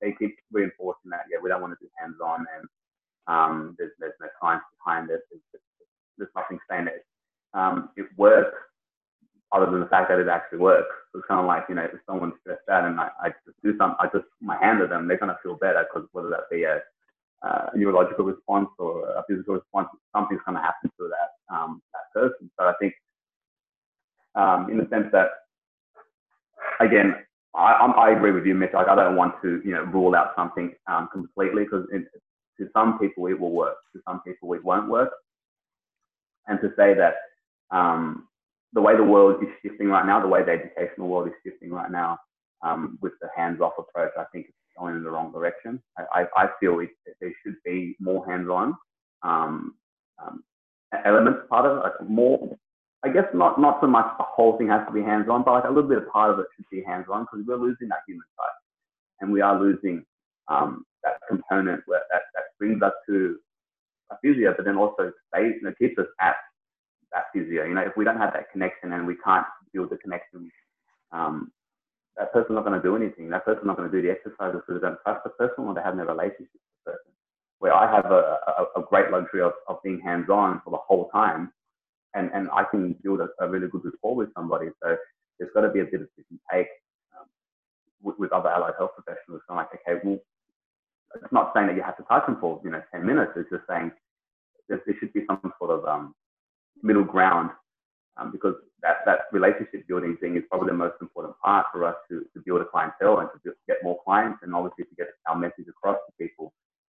they 0.00 0.14
keep 0.18 0.36
reinforcing 0.52 1.10
that, 1.10 1.24
yeah, 1.30 1.38
we 1.42 1.48
don't 1.48 1.60
want 1.60 1.78
to 1.78 1.84
do 1.84 1.90
hands 2.00 2.16
on, 2.24 2.46
and 2.56 2.68
um, 3.26 3.76
there's, 3.78 3.92
there's 3.98 4.14
no 4.20 4.28
science 4.40 4.62
behind 4.78 5.10
it. 5.10 5.20
There's, 5.30 5.62
there's 6.16 6.30
nothing 6.34 6.58
saying 6.70 6.86
that 6.86 7.58
um, 7.58 7.90
it 7.96 8.06
works 8.16 8.56
other 9.52 9.70
than 9.70 9.80
the 9.80 9.86
fact 9.86 10.08
that 10.10 10.18
it 10.18 10.28
actually 10.28 10.58
works. 10.58 10.94
It's 11.14 11.24
kind 11.26 11.40
of 11.40 11.46
like, 11.46 11.64
you 11.68 11.74
know, 11.74 11.84
if 11.84 12.00
someone's 12.06 12.34
stressed 12.40 12.68
out 12.70 12.84
and 12.84 13.00
I, 13.00 13.08
I 13.22 13.28
just 13.46 13.56
do 13.62 13.76
something, 13.78 13.96
I 13.98 14.04
just 14.06 14.28
put 14.28 14.42
my 14.42 14.58
hand 14.58 14.80
to 14.80 14.86
them, 14.86 15.08
they're 15.08 15.18
going 15.18 15.32
to 15.32 15.38
feel 15.42 15.56
better 15.56 15.86
because 15.88 16.08
whether 16.12 16.28
that 16.30 16.50
be 16.50 16.64
a 16.64 16.80
uh, 17.42 17.70
neurological 17.74 18.24
response 18.24 18.68
or 18.78 19.08
a 19.10 19.24
physical 19.28 19.54
response, 19.54 19.88
something's 20.14 20.40
going 20.44 20.56
to 20.56 20.62
happen 20.62 20.90
to 20.98 21.08
that 21.08 21.54
um, 21.54 21.80
that 21.94 22.20
person. 22.20 22.50
So 22.58 22.66
I 22.66 22.72
think, 22.80 22.94
um, 24.34 24.70
in 24.70 24.78
the 24.78 24.88
sense 24.90 25.06
that, 25.12 25.28
again, 26.80 27.14
I, 27.54 27.72
I, 27.96 28.10
agree 28.10 28.32
with 28.32 28.44
you, 28.44 28.54
Mitch. 28.54 28.72
Like 28.74 28.88
I 28.88 28.94
don't 28.94 29.16
want 29.16 29.34
to, 29.42 29.62
you 29.64 29.72
know, 29.72 29.84
rule 29.84 30.14
out 30.14 30.32
something 30.36 30.74
um, 30.86 31.08
completely 31.12 31.64
because 31.64 31.86
to 31.90 32.68
some 32.72 32.98
people 32.98 33.26
it 33.26 33.38
will 33.38 33.52
work, 33.52 33.76
to 33.94 34.00
some 34.06 34.20
people 34.20 34.52
it 34.52 34.64
won't 34.64 34.88
work, 34.88 35.10
and 36.46 36.60
to 36.60 36.68
say 36.76 36.94
that 36.94 37.14
um, 37.70 38.28
the 38.72 38.82
way 38.82 38.96
the 38.96 39.02
world 39.02 39.42
is 39.42 39.48
shifting 39.62 39.88
right 39.88 40.06
now, 40.06 40.20
the 40.20 40.28
way 40.28 40.44
the 40.44 40.52
educational 40.52 41.08
world 41.08 41.28
is 41.28 41.34
shifting 41.44 41.70
right 41.70 41.90
now, 41.90 42.18
um, 42.62 42.98
with 43.00 43.12
the 43.20 43.28
hands-off 43.36 43.72
approach, 43.78 44.12
I 44.18 44.24
think 44.32 44.46
it's 44.46 44.56
going 44.78 44.96
in 44.96 45.02
the 45.04 45.10
wrong 45.10 45.32
direction. 45.32 45.82
I, 45.96 46.22
I, 46.22 46.44
I 46.44 46.46
feel 46.60 46.80
it, 46.80 46.90
there 47.20 47.32
should 47.44 47.56
be 47.64 47.96
more 48.00 48.26
hands-on 48.26 48.74
um, 49.22 49.74
um, 50.22 50.42
elements 51.04 51.40
part 51.48 51.66
of 51.66 51.78
it, 51.78 51.80
like 51.80 52.08
more. 52.08 52.56
I 53.04 53.10
guess 53.10 53.26
not 53.32 53.60
not 53.60 53.78
so 53.80 53.86
much 53.86 54.06
the 54.18 54.24
whole 54.24 54.58
thing 54.58 54.68
has 54.68 54.84
to 54.88 54.92
be 54.92 55.02
hands-on, 55.02 55.44
but 55.44 55.52
like 55.52 55.64
a 55.64 55.68
little 55.68 55.88
bit 55.88 55.98
of 55.98 56.10
part 56.10 56.32
of 56.32 56.40
it 56.40 56.46
should 56.56 56.66
be 56.70 56.82
hands-on 56.82 57.22
because 57.24 57.46
we're 57.46 57.56
losing 57.56 57.88
that 57.88 58.00
human 58.08 58.26
side, 58.36 58.58
and 59.20 59.32
we 59.32 59.40
are 59.40 59.58
losing 59.58 60.04
um, 60.48 60.84
that 61.04 61.20
component 61.28 61.82
where 61.86 62.02
that, 62.10 62.22
that 62.34 62.44
brings 62.58 62.82
us 62.82 62.92
to 63.08 63.38
a 64.10 64.16
physio, 64.22 64.52
but 64.56 64.64
then 64.64 64.76
also 64.76 65.12
stays, 65.32 65.54
keeps 65.78 65.98
us 65.98 66.06
at 66.20 66.36
that 67.12 67.26
physio. 67.32 67.64
You 67.64 67.74
know, 67.74 67.82
if 67.82 67.96
we 67.96 68.04
don't 68.04 68.18
have 68.18 68.32
that 68.32 68.50
connection 68.52 68.92
and 68.92 69.06
we 69.06 69.16
can't 69.24 69.46
build 69.72 69.90
the 69.90 69.96
connection 69.96 70.50
um, 71.12 71.50
that 72.16 72.32
person's 72.32 72.56
not 72.56 72.64
going 72.64 72.76
to 72.76 72.82
do 72.82 72.96
anything. 72.96 73.30
That 73.30 73.44
person's 73.44 73.66
not 73.66 73.76
going 73.76 73.90
to 73.90 73.94
do 73.94 74.02
the 74.02 74.12
exercises 74.12 74.60
because 74.60 74.80
they 74.80 74.86
don't 74.86 74.98
trust 75.04 75.22
the 75.24 75.30
person 75.30 75.64
or 75.64 75.74
they 75.74 75.82
have 75.82 75.96
no 75.96 76.04
relationship 76.04 76.50
with 76.52 76.74
the 76.84 76.90
person. 76.92 77.12
Where 77.60 77.74
I 77.74 77.90
have 77.94 78.06
a, 78.06 78.38
a, 78.76 78.80
a 78.80 78.82
great 78.82 79.10
luxury 79.10 79.42
of, 79.42 79.52
of 79.68 79.82
being 79.82 80.00
hands 80.00 80.28
on 80.28 80.60
for 80.64 80.70
the 80.70 80.82
whole 80.82 81.08
time 81.10 81.52
and, 82.14 82.30
and 82.34 82.48
I 82.50 82.64
can 82.70 82.94
build 83.02 83.20
a, 83.20 83.28
a, 83.40 83.48
really 83.48 83.68
good 83.68 83.84
rapport 83.84 84.16
with 84.16 84.34
somebody. 84.34 84.68
So 84.82 84.96
there's 85.38 85.50
got 85.54 85.62
to 85.62 85.70
be 85.70 85.80
a 85.80 85.84
bit 85.84 86.02
of 86.02 86.08
give 86.16 86.24
and 86.30 86.40
take 86.52 86.68
um, 87.18 87.26
with, 88.02 88.18
with, 88.18 88.32
other 88.32 88.48
allied 88.48 88.74
health 88.78 88.92
professionals. 88.94 89.42
So 89.46 89.54
I'm 89.54 89.56
like, 89.56 89.68
okay, 89.74 90.00
well, 90.02 90.18
it's 91.14 91.32
not 91.32 91.52
saying 91.54 91.68
that 91.68 91.76
you 91.76 91.82
have 91.82 91.96
to 91.98 92.04
touch 92.04 92.26
them 92.26 92.38
for 92.40 92.60
you 92.64 92.70
know 92.70 92.82
10 92.92 93.04
minutes. 93.04 93.32
It's 93.36 93.50
just 93.50 93.64
saying 93.68 93.92
there, 94.68 94.80
there 94.86 94.94
should 94.98 95.12
be 95.12 95.24
some 95.26 95.40
sort 95.58 95.70
of 95.70 95.84
um, 95.86 96.14
middle 96.82 97.04
ground 97.04 97.50
um, 98.16 98.30
because 98.32 98.54
that, 98.82 98.98
that 99.06 99.20
relationship 99.32 99.86
building 99.88 100.16
thing 100.20 100.36
is 100.36 100.42
probably 100.48 100.68
the 100.68 100.76
most 100.76 100.94
important 101.00 101.34
part 101.44 101.66
for 101.72 101.84
us 101.84 101.96
to, 102.08 102.24
to 102.34 102.42
build 102.44 102.60
a 102.60 102.64
clientele 102.64 103.18
and 103.18 103.28
to 103.44 103.52
get 103.66 103.78
more 103.82 103.98
clients 104.04 104.38
and 104.42 104.54
obviously 104.54 104.84
to 104.84 104.94
get 104.96 105.08
our 105.28 105.36
message 105.36 105.66
across 105.68 105.96
to 106.06 106.24
people. 106.24 106.52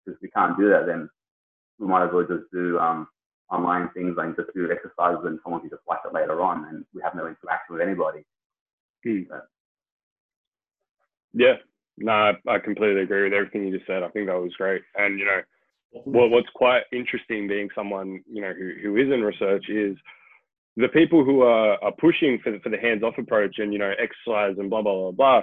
Because 0.06 0.18
if 0.18 0.22
we 0.22 0.30
can't 0.30 0.58
do 0.58 0.70
that, 0.70 0.86
then 0.86 1.10
we 1.80 1.88
might 1.88 2.06
as 2.06 2.14
well 2.14 2.26
just 2.26 2.52
do 2.52 2.78
um, 2.80 3.08
online 3.52 3.90
things 3.94 4.16
and 4.18 4.36
just 4.36 4.54
do 4.54 4.70
exercises 4.72 5.26
and 5.26 5.40
someone 5.44 5.62
can 5.62 5.70
just 5.70 5.82
watch 5.88 6.00
it 6.06 6.14
later 6.14 6.42
on 6.42 6.66
and 6.70 6.86
we 6.94 7.02
have 7.04 7.16
no 7.16 7.28
interaction 7.28 7.72
with 7.74 7.82
anybody. 7.82 8.24
Hmm. 9.04 9.22
Yeah, 11.34 11.56
no, 11.98 12.34
I 12.48 12.60
completely 12.60 13.02
agree 13.02 13.24
with 13.24 13.34
everything 13.34 13.66
you 13.66 13.76
just 13.76 13.88
said. 13.88 14.04
I 14.04 14.10
think 14.10 14.28
that 14.28 14.40
was 14.40 14.54
great. 14.58 14.82
And, 14.96 15.18
you 15.20 15.26
know, 15.26 15.42
well, 15.92 16.30
what's 16.30 16.50
quite 16.56 16.84
interesting 16.92 17.48
being 17.48 17.70
someone, 17.76 18.22
you 18.32 18.42
know, 18.42 18.54
who, 18.54 18.74
who 18.82 18.98
is 18.98 19.12
in 19.12 19.22
research 19.22 19.66
is 19.70 19.98
the 20.78 20.88
people 20.90 21.26
who 21.26 21.42
are, 21.42 21.84
are 21.84 21.92
pushing 22.00 22.40
for 22.44 22.52
the, 22.52 22.60
for 22.60 22.70
the 22.70 22.78
hands-off 22.78 23.18
approach 23.18 23.56
and, 23.58 23.74
you 23.74 23.80
know, 23.80 23.92
exercise 24.00 24.56
and 24.58 24.70
blah, 24.70 24.82
blah, 24.82 24.96
blah, 24.96 25.12
blah. 25.12 25.42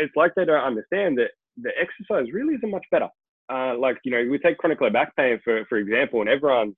It's 0.00 0.16
like 0.16 0.32
they 0.34 0.44
don't 0.44 0.64
understand 0.64 1.18
that 1.18 1.30
the 1.60 1.70
exercise 1.78 2.32
really 2.32 2.54
isn't 2.54 2.70
much 2.70 2.86
better. 2.90 3.08
Uh, 3.50 3.76
like, 3.78 3.98
you 4.04 4.10
know, 4.10 4.24
we 4.30 4.38
take 4.38 4.58
chronic 4.58 4.80
low 4.80 4.90
back 4.90 5.14
pain, 5.16 5.38
for, 5.44 5.64
for 5.68 5.78
example, 5.78 6.20
and 6.20 6.28
everyone's 6.28 6.74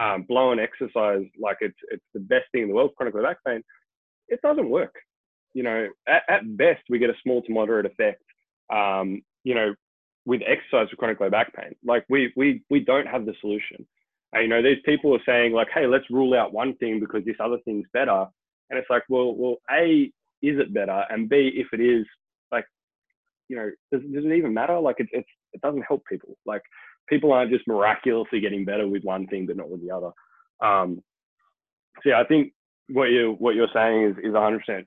um, 0.00 0.24
blowing 0.28 0.58
exercise 0.58 1.24
like 1.40 1.58
it's, 1.60 1.76
it's 1.90 2.04
the 2.14 2.20
best 2.20 2.44
thing 2.52 2.62
in 2.62 2.68
the 2.68 2.74
world, 2.74 2.92
chronic 2.96 3.14
low 3.14 3.22
back 3.22 3.38
pain. 3.46 3.62
It 4.28 4.40
doesn't 4.42 4.70
work. 4.70 4.94
You 5.54 5.64
know, 5.64 5.88
at, 6.08 6.22
at 6.28 6.56
best, 6.56 6.80
we 6.88 6.98
get 6.98 7.10
a 7.10 7.14
small 7.22 7.42
to 7.42 7.52
moderate 7.52 7.86
effect. 7.86 8.22
Um, 8.72 9.22
you 9.44 9.54
know, 9.54 9.74
with 10.24 10.40
exercise 10.46 10.88
for 10.90 10.96
chronic 10.96 11.20
low 11.20 11.30
back 11.30 11.54
pain. 11.54 11.74
Like 11.84 12.04
we 12.08 12.32
we 12.36 12.62
we 12.70 12.80
don't 12.80 13.06
have 13.06 13.26
the 13.26 13.34
solution. 13.40 13.86
And, 14.32 14.44
you 14.44 14.48
know, 14.48 14.62
these 14.62 14.82
people 14.84 15.14
are 15.14 15.22
saying 15.26 15.52
like, 15.52 15.68
hey, 15.74 15.86
let's 15.86 16.08
rule 16.10 16.34
out 16.34 16.52
one 16.52 16.74
thing 16.76 17.00
because 17.00 17.24
this 17.24 17.36
other 17.38 17.58
thing's 17.64 17.86
better. 17.92 18.26
And 18.70 18.78
it's 18.78 18.88
like, 18.88 19.02
well, 19.08 19.34
well, 19.34 19.56
A, 19.70 20.10
is 20.40 20.58
it 20.58 20.72
better? 20.72 21.04
And 21.10 21.28
B, 21.28 21.52
if 21.54 21.66
it 21.72 21.80
is, 21.80 22.06
like, 22.50 22.64
you 23.48 23.56
know, 23.56 23.70
does, 23.92 24.00
does 24.10 24.24
it 24.24 24.32
even 24.32 24.54
matter? 24.54 24.78
Like, 24.78 25.00
it, 25.00 25.08
it's, 25.12 25.28
it 25.52 25.60
doesn't 25.60 25.82
help 25.82 26.04
people. 26.06 26.38
Like, 26.46 26.62
people 27.08 27.32
aren't 27.32 27.50
just 27.50 27.68
miraculously 27.68 28.40
getting 28.40 28.64
better 28.64 28.88
with 28.88 29.02
one 29.02 29.26
thing, 29.26 29.46
but 29.46 29.56
not 29.56 29.68
with 29.68 29.82
the 29.82 29.90
other. 29.90 30.12
Um, 30.62 31.02
so 32.02 32.10
yeah, 32.10 32.20
I 32.20 32.24
think 32.24 32.52
what 32.88 33.10
you 33.10 33.36
what 33.38 33.54
you're 33.54 33.68
saying 33.74 34.04
is 34.04 34.16
is 34.18 34.32
100% 34.32 34.86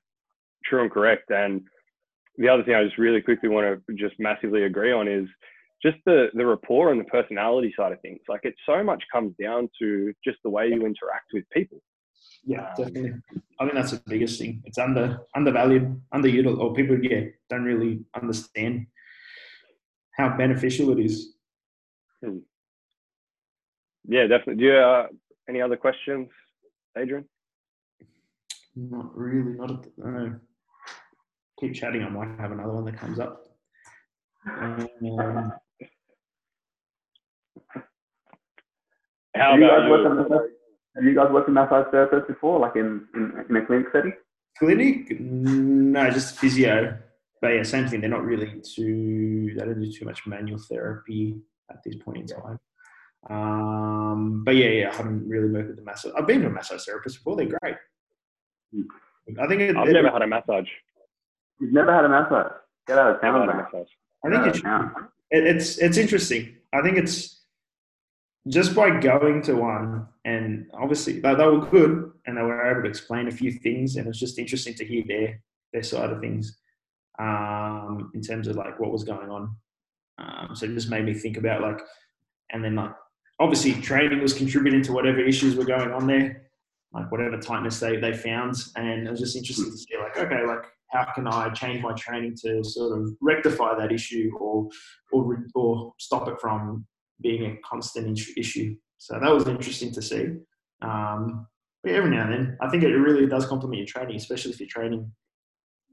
true 0.65 0.81
and 0.81 0.91
correct. 0.91 1.29
And 1.29 1.61
the 2.37 2.49
other 2.49 2.63
thing 2.63 2.75
I 2.75 2.83
just 2.83 2.97
really 2.97 3.21
quickly 3.21 3.49
want 3.49 3.81
to 3.87 3.93
just 3.95 4.15
massively 4.19 4.63
agree 4.63 4.91
on 4.91 5.07
is 5.07 5.27
just 5.81 5.97
the 6.05 6.27
the 6.33 6.45
rapport 6.45 6.91
and 6.91 6.99
the 6.99 7.05
personality 7.05 7.73
side 7.77 7.91
of 7.91 8.01
things. 8.01 8.19
Like 8.27 8.41
it 8.43 8.55
so 8.65 8.83
much 8.83 9.03
comes 9.11 9.33
down 9.41 9.69
to 9.79 10.13
just 10.23 10.37
the 10.43 10.49
way 10.49 10.67
you 10.67 10.85
interact 10.85 11.31
with 11.33 11.43
people. 11.51 11.81
Yeah, 12.43 12.73
definitely. 12.77 13.13
I 13.59 13.63
think 13.63 13.73
that's 13.73 13.91
the 13.91 14.01
biggest 14.07 14.39
thing. 14.39 14.61
It's 14.65 14.77
under 14.77 15.19
undervalued, 15.35 16.01
underutilized, 16.13 16.59
or 16.59 16.73
people 16.73 16.97
yeah 17.03 17.25
don't 17.49 17.63
really 17.63 18.03
understand 18.15 18.87
how 20.17 20.35
beneficial 20.37 20.91
it 20.91 21.03
is. 21.03 21.35
Hmm. 22.23 22.39
Yeah, 24.07 24.27
definitely. 24.27 24.55
Do 24.55 24.65
you 24.65 24.73
uh, 24.73 25.07
any 25.49 25.61
other 25.61 25.77
questions, 25.77 26.29
Adrian? 26.97 27.25
Not 28.75 29.17
really. 29.17 29.53
Not 29.57 29.71
at 29.71 29.83
the, 29.83 29.91
no 29.97 30.39
keep 31.59 31.73
chatting, 31.73 32.03
I 32.03 32.09
might 32.09 32.39
have 32.39 32.51
another 32.51 32.73
one 32.73 32.85
that 32.85 32.97
comes 32.97 33.19
up. 33.19 33.45
Um, 34.47 34.87
How 39.35 39.51
have, 39.51 39.59
you 39.59 39.65
about 39.65 40.29
you? 40.29 40.51
have 40.95 41.03
you 41.03 41.15
guys 41.15 41.27
worked 41.31 41.49
in 41.49 41.53
massage 41.53 41.87
therapists 41.87 42.27
before, 42.27 42.59
like 42.59 42.75
in, 42.75 43.05
in, 43.15 43.45
in 43.49 43.55
a 43.57 43.65
clinic 43.65 43.87
setting? 43.91 44.13
Clinic? 44.57 45.19
No, 45.19 46.09
just 46.09 46.37
physio. 46.37 46.97
But 47.41 47.49
yeah, 47.49 47.63
same 47.63 47.87
thing. 47.87 47.99
They're 47.99 48.09
not 48.09 48.23
really 48.23 48.61
too, 48.61 49.53
they 49.57 49.65
don't 49.65 49.81
do 49.81 49.91
too 49.91 50.05
much 50.05 50.25
manual 50.25 50.57
therapy 50.57 51.35
at 51.69 51.83
this 51.83 51.95
point 51.97 52.17
in 52.19 52.27
time. 52.27 52.59
Um, 53.29 54.43
but 54.45 54.55
yeah, 54.55 54.69
yeah, 54.69 54.91
I 54.91 54.95
haven't 54.95 55.27
really 55.27 55.51
worked 55.51 55.67
with 55.67 55.77
the 55.77 55.83
massage. 55.83 56.13
I've 56.17 56.27
been 56.27 56.41
to 56.41 56.47
a 56.47 56.49
massage 56.49 56.85
therapist 56.85 57.17
before. 57.17 57.35
They're 57.35 57.57
great. 57.59 57.75
Hmm. 58.73 58.83
I 59.41 59.47
think 59.47 59.61
it, 59.61 59.75
I've 59.75 59.89
it, 59.89 59.93
never 59.93 60.11
had 60.11 60.21
a 60.21 60.27
massage. 60.27 60.69
You've 61.59 61.73
never 61.73 61.93
had 61.93 62.05
a 62.05 62.09
massage. 62.09 62.51
Get 62.87 62.97
out 62.97 63.15
of 63.15 63.21
town, 63.21 63.41
a 63.41 63.45
man. 63.45 63.65
I 64.23 64.29
think 64.29 64.55
it's 64.55 64.65
out 64.65 64.85
of 64.85 64.93
town. 64.93 65.07
it, 65.31 65.47
it's 65.47 65.77
it's 65.77 65.97
interesting. 65.97 66.55
I 66.73 66.81
think 66.81 66.97
it's 66.97 67.41
just 68.47 68.75
by 68.75 68.99
going 68.99 69.41
to 69.43 69.55
one, 69.55 70.07
and 70.23 70.67
obviously 70.73 71.19
they, 71.19 71.35
they 71.35 71.47
were 71.47 71.65
good, 71.65 72.11
and 72.25 72.37
they 72.37 72.41
were 72.41 72.69
able 72.69 72.83
to 72.83 72.89
explain 72.89 73.27
a 73.27 73.31
few 73.31 73.51
things, 73.51 73.95
and 73.95 74.07
it's 74.07 74.19
just 74.19 74.37
interesting 74.37 74.73
to 74.75 74.85
hear 74.85 75.03
their 75.07 75.41
their 75.73 75.83
side 75.83 76.11
of 76.11 76.21
things 76.21 76.57
um, 77.19 78.11
in 78.13 78.21
terms 78.21 78.47
of 78.47 78.55
like 78.55 78.79
what 78.79 78.91
was 78.91 79.03
going 79.03 79.29
on. 79.29 79.55
Um, 80.17 80.55
so 80.55 80.65
it 80.65 80.73
just 80.73 80.89
made 80.89 81.05
me 81.05 81.13
think 81.13 81.37
about 81.37 81.61
like, 81.61 81.81
and 82.51 82.63
then 82.63 82.75
like 82.75 82.91
obviously 83.39 83.73
training 83.81 84.21
was 84.21 84.33
contributing 84.33 84.81
to 84.83 84.93
whatever 84.93 85.19
issues 85.19 85.55
were 85.55 85.65
going 85.65 85.91
on 85.91 86.07
there, 86.07 86.44
like 86.95 87.11
whatever 87.11 87.37
tightness 87.37 87.79
they 87.79 87.97
they 87.97 88.13
found, 88.13 88.55
and 88.75 89.07
it 89.07 89.11
was 89.11 89.19
just 89.19 89.35
interesting 89.35 89.71
to 89.71 89.77
see 89.77 89.97
like 90.01 90.17
okay 90.17 90.45
like 90.45 90.65
how 90.91 91.05
can 91.13 91.27
I 91.27 91.49
change 91.49 91.81
my 91.81 91.93
training 91.93 92.35
to 92.43 92.63
sort 92.63 92.97
of 92.97 93.09
rectify 93.21 93.77
that 93.77 93.91
issue 93.91 94.31
or 94.39 94.69
or 95.11 95.45
or 95.53 95.93
stop 95.99 96.27
it 96.27 96.39
from 96.39 96.85
being 97.21 97.45
a 97.45 97.57
constant 97.67 98.19
issue-. 98.37 98.75
So 98.97 99.19
that 99.19 99.31
was 99.31 99.47
interesting 99.47 99.91
to 99.93 100.01
see. 100.01 100.27
Um, 100.81 101.47
but 101.83 101.93
every 101.93 102.09
now 102.09 102.23
and 102.23 102.33
then, 102.33 102.57
I 102.61 102.69
think 102.69 102.83
it 102.83 102.87
really 102.87 103.27
does 103.27 103.45
complement 103.45 103.77
your 103.77 103.87
training, 103.87 104.15
especially 104.15 104.51
if 104.51 104.59
you're 104.59 104.69
training 104.69 105.11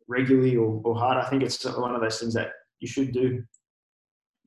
regularly 0.09 0.57
or, 0.57 0.81
or 0.85 0.95
hard. 0.95 1.19
I 1.19 1.29
think 1.29 1.43
it's 1.43 1.65
one 1.65 1.95
of 1.95 2.01
those 2.01 2.19
things 2.19 2.35
that 2.35 2.51
you 2.81 2.89
should 2.89 3.13
do. 3.13 3.43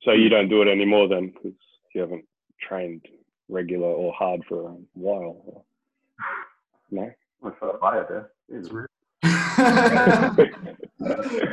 So 0.02 0.12
you 0.12 0.28
don't 0.28 0.48
do 0.48 0.62
it 0.62 0.68
anymore 0.68 1.08
then 1.08 1.28
because 1.28 1.56
you 1.94 2.00
haven't 2.00 2.24
trained 2.60 3.04
regular 3.48 3.88
or 3.88 4.12
hard 4.12 4.42
for 4.48 4.68
a 4.68 4.74
while. 4.94 5.65
No. 6.90 7.10
I'm 7.44 7.52
trying 7.58 7.72
to 7.72 7.78
buy 7.78 7.98
it 8.00 8.08
there. 8.08 8.30
It's 8.48 8.68
Pretty 8.68 8.88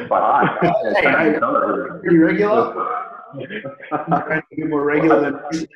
quite 0.07 0.21
hard. 0.21 0.49
regular. 2.05 2.73
a 3.91 4.41
bit 4.55 4.69
more 4.69 4.83
regular 4.83 5.21
than, 5.21 5.67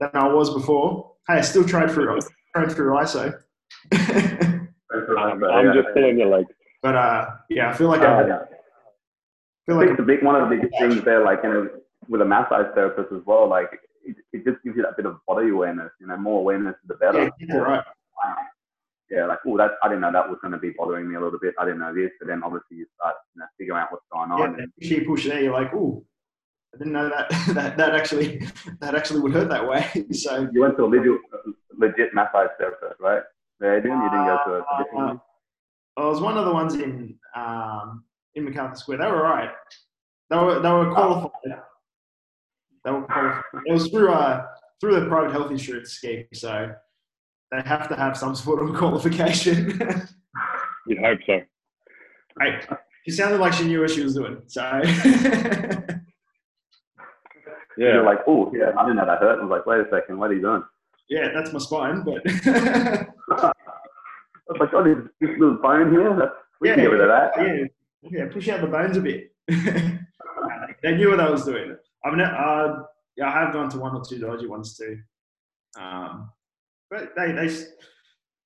than 0.00 0.10
I 0.14 0.28
was 0.28 0.52
before. 0.54 1.12
Hey, 1.28 1.34
I 1.34 1.40
still 1.40 1.64
tried 1.64 1.90
through 1.90 2.20
tried 2.54 2.72
through 2.72 2.94
ISO. 2.98 3.34
Um, 3.92 5.42
I'm 5.44 5.74
just 5.74 5.88
pulling 5.94 6.18
your 6.18 6.28
leg. 6.28 6.46
but 6.82 6.94
uh, 6.94 7.26
yeah, 7.50 7.70
I 7.70 7.72
feel 7.74 7.88
like 7.88 8.00
I, 8.02 8.26
Yeah. 8.26 8.38
I 8.42 9.66
feel 9.66 9.76
I 9.76 9.78
like 9.78 9.86
think 9.88 9.98
the 9.98 10.04
big 10.04 10.22
one 10.22 10.36
of 10.36 10.48
the 10.48 10.54
biggest 10.56 10.78
things 10.78 11.02
there, 11.04 11.24
like 11.24 11.40
you 11.42 11.48
know, 11.52 11.68
with 12.08 12.20
a 12.20 12.24
massage 12.24 12.66
therapist 12.74 13.12
as 13.12 13.22
well, 13.26 13.48
like 13.48 13.70
it, 14.04 14.16
it 14.32 14.44
just 14.44 14.62
gives 14.62 14.76
you 14.76 14.82
that 14.82 14.96
bit 14.96 15.06
of 15.06 15.16
body 15.26 15.48
awareness. 15.48 15.90
You 16.00 16.06
know, 16.06 16.16
more 16.16 16.40
awareness, 16.40 16.76
the 16.86 16.94
better. 16.94 17.24
yeah, 17.24 17.30
yeah, 17.48 17.56
right. 17.56 17.84
Yeah, 19.10 19.26
like 19.26 19.40
oh, 19.46 19.56
that 19.58 19.72
I 19.82 19.88
didn't 19.88 20.00
know 20.00 20.12
that 20.12 20.28
was 20.28 20.38
going 20.40 20.52
to 20.52 20.58
be 20.58 20.70
bothering 20.76 21.08
me 21.08 21.14
a 21.16 21.20
little 21.20 21.38
bit. 21.38 21.54
I 21.58 21.64
didn't 21.64 21.80
know 21.80 21.94
this, 21.94 22.10
but 22.18 22.26
then 22.28 22.42
obviously 22.42 22.78
you 22.78 22.86
start 22.98 23.14
you 23.34 23.40
know, 23.40 23.46
figuring 23.58 23.80
out 23.80 23.92
what's 23.92 24.04
going 24.12 24.30
Yeah, 24.30 24.44
on. 24.44 24.60
and 24.60 24.72
push 24.80 24.88
here, 24.88 25.04
push 25.04 25.26
there. 25.26 25.42
You're 25.42 25.52
like, 25.52 25.72
oh, 25.74 26.04
I 26.74 26.78
didn't 26.78 26.94
know 26.94 27.08
that 27.10 27.28
that 27.54 27.76
that 27.76 27.94
actually 27.94 28.46
that 28.80 28.94
actually 28.94 29.20
would 29.20 29.32
hurt 29.32 29.48
that 29.50 29.68
way. 29.68 29.86
so 30.12 30.48
You 30.52 30.60
went 30.62 30.76
to 30.78 30.84
a 30.84 30.86
legit, 30.86 31.20
legit 31.78 32.14
massage 32.14 32.48
therapist, 32.58 32.98
right? 33.00 33.22
There, 33.60 33.80
didn't 33.80 33.98
you? 34.02 34.10
Didn't 34.10 34.26
go 34.26 34.38
to 34.46 34.50
a, 34.54 34.58
a 34.60 34.84
different 34.84 35.20
Uh? 35.96 36.00
I 36.02 36.06
was 36.06 36.20
one 36.20 36.36
of 36.36 36.44
the 36.46 36.52
ones 36.52 36.74
in 36.74 37.16
um, 37.36 38.04
in 38.34 38.44
Macarthur 38.44 38.74
Square. 38.76 38.98
They 38.98 39.06
were 39.06 39.22
right. 39.22 39.50
They 40.30 40.36
were 40.36 40.60
they 40.60 40.70
were 40.70 40.92
qualified. 40.92 41.30
They 42.84 42.90
were 42.90 43.02
qualified. 43.02 43.42
It 43.66 43.72
was 43.72 43.88
through 43.88 44.12
uh 44.12 44.46
through 44.80 44.98
the 45.00 45.06
private 45.06 45.30
health 45.30 45.50
insurance 45.50 45.90
scheme, 45.92 46.24
so 46.32 46.72
they 47.54 47.68
have 47.68 47.88
to 47.88 47.96
have 47.96 48.16
some 48.16 48.34
sort 48.34 48.62
of 48.68 48.74
qualification. 48.80 49.78
You'd 50.86 50.98
hope 50.98 51.18
so. 51.26 51.40
hey, 52.40 52.60
she 53.04 53.10
sounded 53.12 53.40
like 53.40 53.52
she 53.52 53.64
knew 53.64 53.80
what 53.80 53.90
she 53.90 54.02
was 54.02 54.14
doing. 54.14 54.42
So 54.46 54.62
Yeah. 57.76 57.94
You're 57.94 58.04
like, 58.04 58.18
oh, 58.28 58.52
yeah, 58.54 58.70
I 58.78 58.82
didn't 58.84 58.98
know 58.98 59.06
that 59.06 59.18
hurt. 59.18 59.40
I 59.40 59.42
was 59.42 59.50
like, 59.50 59.66
wait 59.66 59.80
a 59.80 59.90
second, 59.90 60.16
what 60.18 60.30
are 60.30 60.34
you 60.34 60.40
doing? 60.42 60.62
yeah, 61.08 61.28
that's 61.34 61.52
my 61.52 61.58
spine. 61.58 62.02
But 62.04 62.22
I 62.46 63.06
was 64.48 64.60
like, 64.60 64.72
oh, 64.72 64.84
this, 64.84 64.96
this 65.20 65.30
little 65.40 65.56
bone 65.56 65.90
here, 65.90 66.16
that's, 66.16 66.30
we 66.60 66.68
Yeah, 66.68 66.74
can 66.76 66.84
get 66.84 66.90
rid 66.92 67.00
of 67.00 67.08
that. 67.08 67.32
yeah, 67.36 67.64
yeah, 68.02 68.26
push 68.32 68.48
out 68.48 68.60
the 68.60 68.68
bones 68.68 68.96
a 68.96 69.00
bit. 69.00 69.32
they 70.84 70.94
knew 70.96 71.10
what 71.10 71.18
I 71.20 71.28
was 71.28 71.44
doing. 71.44 71.76
I've 72.04 72.14
ne- 72.14 72.22
uh, 72.24 72.76
yeah, 73.16 73.26
I 73.28 73.30
have 73.44 73.52
gone 73.52 73.68
to 73.70 73.78
one 73.78 73.96
or 73.96 74.04
two 74.08 74.18
dodgy 74.20 74.46
ones 74.46 74.76
too. 74.78 75.00
Um, 75.78 76.30
but 76.90 77.12
they, 77.16 77.32
they, 77.32 77.46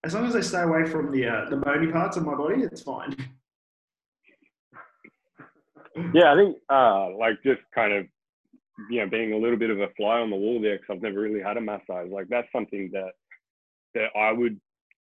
as 0.05 0.15
long 0.15 0.27
as 0.27 0.35
they 0.35 0.43
stay 0.43 0.63
away 0.63 0.85
from 0.85 1.13
the 1.13 1.27
uh, 1.27 1.51
the 1.51 1.57
bony 1.57 1.91
parts 1.91 2.17
of 2.17 2.25
my 2.25 2.35
body, 2.35 2.63
it's 2.63 2.83
fine. 2.83 3.15
Yeah, 6.15 6.33
I 6.33 6.37
think 6.37 6.57
uh, 6.71 7.17
like 7.17 7.43
just 7.43 7.61
kind 7.75 7.93
of 7.93 8.07
you 8.91 9.01
know, 9.01 9.09
being 9.09 9.33
a 9.33 9.37
little 9.37 9.59
bit 9.59 9.71
of 9.71 9.81
a 9.81 9.89
fly 9.97 10.21
on 10.21 10.31
the 10.31 10.37
wall 10.37 10.61
there 10.61 10.77
because 10.79 10.97
I've 10.97 11.03
never 11.03 11.21
really 11.21 11.43
had 11.43 11.57
a 11.57 11.61
massage. 11.61 12.11
Like 12.11 12.29
that's 12.29 12.51
something 12.53 12.91
that 12.93 13.11
that 13.95 14.11
I 14.17 14.33
would 14.33 14.61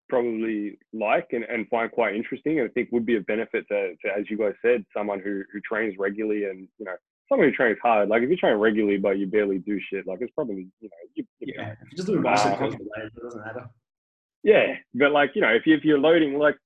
probably 0.09 0.79
like 0.93 1.29
and, 1.33 1.45
and 1.45 1.69
find 1.69 1.91
quite 1.91 2.15
interesting 2.15 2.61
and 2.61 2.69
I 2.69 2.73
think 2.73 2.91
would 2.93 3.07
be 3.07 3.17
a 3.17 3.21
benefit 3.23 3.67
to, 3.69 3.95
to, 3.97 4.09
as 4.17 4.31
you 4.31 4.39
guys 4.39 4.55
said, 4.63 4.85
someone 4.97 5.21
who, 5.21 5.43
who 5.53 5.61
trains 5.61 5.97
regularly 5.99 6.45
and, 6.45 6.69
you 6.79 6.85
know, 6.85 6.95
who 7.29 7.51
trains 7.53 7.79
hard. 7.83 8.09
Like 8.09 8.23
if 8.23 8.31
you 8.31 8.37
train 8.37 8.57
regularly 8.57 8.99
but 8.99 9.19
you 9.19 9.27
barely 9.27 9.59
do 9.59 9.81
shit, 9.91 10.07
like 10.07 10.21
it's 10.21 10.33
probably, 10.35 10.69
you 10.81 10.89
know, 10.89 11.11
you, 11.15 11.25
you 11.41 11.55
yeah, 11.57 11.75
just 11.95 12.09
do 12.09 12.19
a 12.19 12.23
bicep 12.23 12.61
um, 12.61 12.73
it 12.73 13.15
doesn't 13.23 13.45
matter. 13.45 13.69
Yeah, 14.43 14.75
but 14.95 15.13
like, 15.13 15.33
you 15.35 15.41
know, 15.41 15.49
if, 15.49 15.67
you, 15.67 15.75
if 15.75 15.85
you're 15.85 15.99
loading, 15.99 16.39
like, 16.39 16.57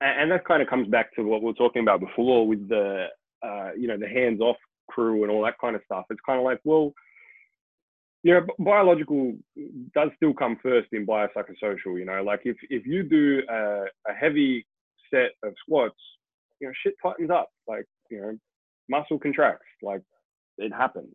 and 0.00 0.30
that 0.30 0.44
kind 0.44 0.60
of 0.60 0.68
comes 0.68 0.88
back 0.88 1.14
to 1.14 1.22
what 1.22 1.40
we 1.40 1.46
were 1.46 1.54
talking 1.54 1.82
about 1.82 2.00
before 2.00 2.46
with 2.46 2.68
the, 2.68 3.06
uh, 3.42 3.70
you 3.78 3.86
know, 3.86 3.96
the 3.96 4.08
hands 4.08 4.40
off 4.40 4.56
crew 4.90 5.22
and 5.22 5.30
all 5.30 5.42
that 5.44 5.58
kind 5.60 5.76
of 5.76 5.82
stuff. 5.84 6.04
It's 6.10 6.20
kind 6.26 6.38
of 6.38 6.44
like, 6.44 6.60
well, 6.64 6.92
you 8.24 8.32
know, 8.32 8.46
biological 8.58 9.34
does 9.94 10.10
still 10.16 10.32
come 10.32 10.58
first 10.62 10.88
in 10.92 11.06
biopsychosocial. 11.06 11.98
You 11.98 12.06
know, 12.06 12.22
like 12.22 12.40
if 12.44 12.56
if 12.70 12.86
you 12.86 13.02
do 13.02 13.42
a, 13.50 13.84
a 14.08 14.14
heavy 14.18 14.66
set 15.12 15.32
of 15.42 15.54
squats, 15.60 15.94
you 16.58 16.66
know, 16.66 16.72
shit 16.82 16.94
tightens 17.02 17.30
up. 17.30 17.50
Like 17.68 17.84
you 18.10 18.20
know, 18.20 18.38
muscle 18.88 19.18
contracts. 19.18 19.66
Like 19.82 20.02
it 20.58 20.72
happens. 20.72 21.14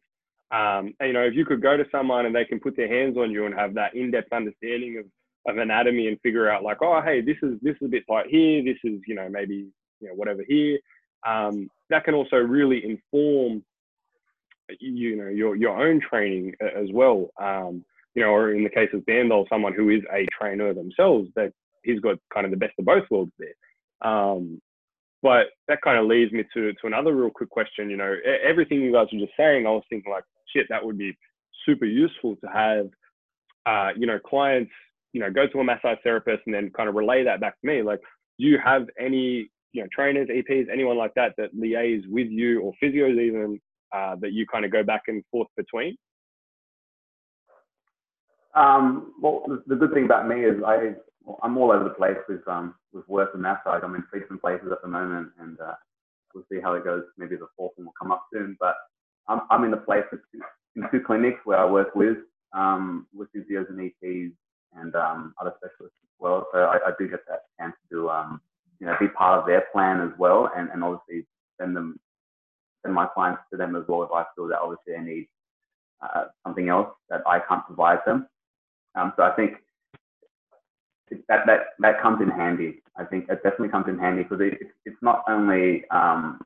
Um, 0.51 0.95
and, 0.99 1.07
you 1.07 1.13
know, 1.13 1.24
if 1.24 1.36
you 1.36 1.45
could 1.45 1.61
go 1.61 1.78
to 1.78 1.86
someone 1.91 2.26
and 2.26 2.36
they 2.36 2.45
can 2.45 2.59
put 2.59 2.76
their 2.76 2.88
hands 2.88 3.17
on 3.17 3.30
you 3.32 3.45
and 3.45 3.53
have 3.53 3.76
that 3.76 3.93
in-depth 3.93 4.34
understanding 4.34 4.97
of, 4.97 5.05
of 5.51 5.59
anatomy 5.59 6.07
and 6.07 6.20
figure 6.22 6.49
out 6.49 6.63
like, 6.63 6.78
oh, 6.82 7.01
hey, 7.03 7.22
this 7.22 7.38
is 7.43 7.59
this 7.61 7.76
is 7.82 7.86
a 7.86 7.89
bit 7.89 8.03
tight 8.09 8.26
here. 8.30 8.63
This 8.63 8.78
is 8.84 8.99
you 9.07 9.15
know 9.15 9.30
maybe 9.30 9.67
you 9.99 10.07
know 10.07 10.15
whatever 10.15 10.43
here. 10.47 10.80
Um, 11.28 11.70
that 11.89 12.03
can 12.03 12.13
also 12.13 12.38
really 12.38 12.84
inform 12.84 13.63
you 14.80 15.15
know 15.15 15.28
your 15.28 15.55
your 15.55 15.80
own 15.80 16.01
training 16.01 16.53
as 16.61 16.88
well. 16.91 17.30
Um, 17.39 17.86
you 18.15 18.24
know, 18.24 18.30
or 18.30 18.53
in 18.53 18.63
the 18.63 18.70
case 18.70 18.89
of 18.93 19.01
Bandoll, 19.01 19.47
someone 19.49 19.74
who 19.74 19.89
is 19.89 20.01
a 20.11 20.26
trainer 20.38 20.74
themselves, 20.74 21.30
that 21.36 21.53
he's 21.84 21.99
got 21.99 22.17
kind 22.34 22.45
of 22.45 22.51
the 22.51 22.57
best 22.57 22.74
of 22.80 22.86
both 22.86 23.03
worlds 23.09 23.32
there. 23.38 24.09
Um, 24.09 24.61
but 25.22 25.47
that 25.67 25.82
kind 25.82 25.97
of 25.97 26.05
leads 26.05 26.32
me 26.32 26.43
to 26.53 26.74
to 26.74 26.88
another 26.88 27.15
real 27.15 27.30
quick 27.30 27.49
question. 27.49 27.89
You 27.89 27.97
know, 27.97 28.15
everything 28.47 28.82
you 28.82 28.93
guys 28.93 29.07
were 29.11 29.20
just 29.20 29.34
saying, 29.38 29.65
I 29.65 29.72
was 29.72 29.84
thinking 29.89 30.11
like, 30.11 30.24
shit, 30.53 30.67
that 30.70 30.84
would 30.84 30.97
be 30.97 31.17
super 31.65 31.86
useful 31.86 32.36
to 32.38 32.47
have. 32.47 32.89
Uh, 33.65 33.89
you 33.95 34.07
know, 34.07 34.17
clients, 34.17 34.72
you 35.13 35.20
know, 35.20 35.30
go 35.30 35.45
to 35.45 35.59
a 35.59 35.63
massage 35.63 35.97
therapist 36.01 36.41
and 36.45 36.55
then 36.55 36.72
kind 36.76 36.89
of 36.89 36.95
relay 36.95 37.24
that 37.24 37.41
back 37.41 37.59
to 37.59 37.67
me. 37.67 37.84
Like, 37.84 37.99
do 38.39 38.45
you 38.45 38.57
have 38.63 38.88
any 38.99 39.49
you 39.74 39.82
know 39.82 39.88
trainers, 39.93 40.30
EPs, 40.30 40.67
anyone 40.72 40.97
like 40.97 41.13
that 41.15 41.34
that 41.38 41.55
liaise 41.55 42.07
with 42.07 42.28
you 42.30 42.61
or 42.61 42.74
physios 42.82 43.20
even 43.20 43.59
uh, 43.95 44.15
that 44.22 44.32
you 44.32 44.45
kind 44.47 44.65
of 44.65 44.72
go 44.72 44.84
back 44.84 45.03
and 45.07 45.24
forth 45.32 45.49
between? 45.57 45.95
Um, 48.56 49.14
well, 49.22 49.43
the 49.68 49.76
good 49.76 49.93
thing 49.93 50.06
about 50.06 50.28
me 50.28 50.43
is 50.43 50.62
I 50.66 50.95
I'm 51.43 51.58
all 51.58 51.72
over 51.72 51.84
the 51.84 51.91
place 51.91 52.18
with 52.28 52.47
um 52.47 52.76
with 52.93 53.08
work 53.08 53.32
and 53.34 53.43
massage. 53.43 53.82
I'm 53.84 53.95
in 53.95 54.04
three 54.10 54.22
different 54.22 54.41
places 54.41 54.70
at 54.72 54.82
the 54.82 54.88
moment, 54.88 55.30
and 55.39 55.60
uh, 55.60 55.76
we'll 56.34 56.45
see 56.52 56.60
how 56.62 56.74
it 56.74 56.84
goes. 56.84 57.04
Maybe 57.18 57.36
the 57.36 57.47
fourth 57.58 57.74
one 57.76 57.86
will 57.86 57.93
come 58.00 58.12
up 58.12 58.26
soon. 58.34 58.58
But 58.60 58.76
I'm 59.28 59.41
I'm 59.52 59.64
in 59.64 59.72
the 59.72 59.78
place 59.78 60.06
in 60.76 60.84
two 60.91 61.02
clinics 61.06 61.39
where 61.45 61.60
I 61.60 61.66
work 61.70 61.95
with 61.95 62.18
um 62.54 63.08
with 63.14 63.30
physios 63.34 63.70
and 63.70 63.80
EPs 63.80 64.32
and 64.76 64.95
um, 64.95 65.34
other 65.41 65.54
specialists 65.58 65.97
as 66.04 66.10
well. 66.20 66.47
So 66.54 66.60
I, 66.60 66.78
I 66.88 66.91
do 67.00 67.08
get 67.08 67.22
that 67.28 67.43
chance 67.60 67.76
to 67.91 68.10
um 68.10 68.41
you 68.80 68.88
know 68.88 68.95
be 69.00 69.08
part 69.10 69.39
of 69.39 69.45
their 69.45 69.66
plan 69.72 70.02
as 70.02 70.18
well, 70.18 70.50
and 70.56 70.70
and 70.72 70.84
obviously 70.84 71.28
send 71.60 71.76
them 71.76 72.00
send 72.82 72.95
my 72.95 73.06
clients 73.08 73.41
to 73.52 73.58
them 73.58 73.76
as 73.76 73.84
well 73.88 74.04
if 74.04 74.12
I 74.12 74.26
feel 74.36 74.47
that 74.47 74.60
obviously 74.60 74.93
they 74.93 75.02
need 75.02 75.28
uh, 76.02 76.26
something 76.43 76.70
else 76.70 76.89
that 77.10 77.22
I 77.28 77.39
can't 77.47 77.66
provide 77.66 78.00
them. 78.06 78.28
Um, 78.96 79.14
so 79.16 79.24
I 79.24 79.32
think 79.36 79.54
that, 81.28 81.46
that, 81.46 81.60
that 81.80 82.02
comes 82.02 82.22
in 82.22 82.30
handy. 82.30 82.82
I 82.98 83.06
think 83.06 83.26
it 83.30 83.44
definitely 83.44 83.70
comes 83.70 83.88
in 83.88 83.98
handy 83.98 84.24
because 84.24 84.42
it, 84.42 84.60
it's 84.86 85.02
not 85.02 85.24
only 85.28 85.88
um, 85.90 86.40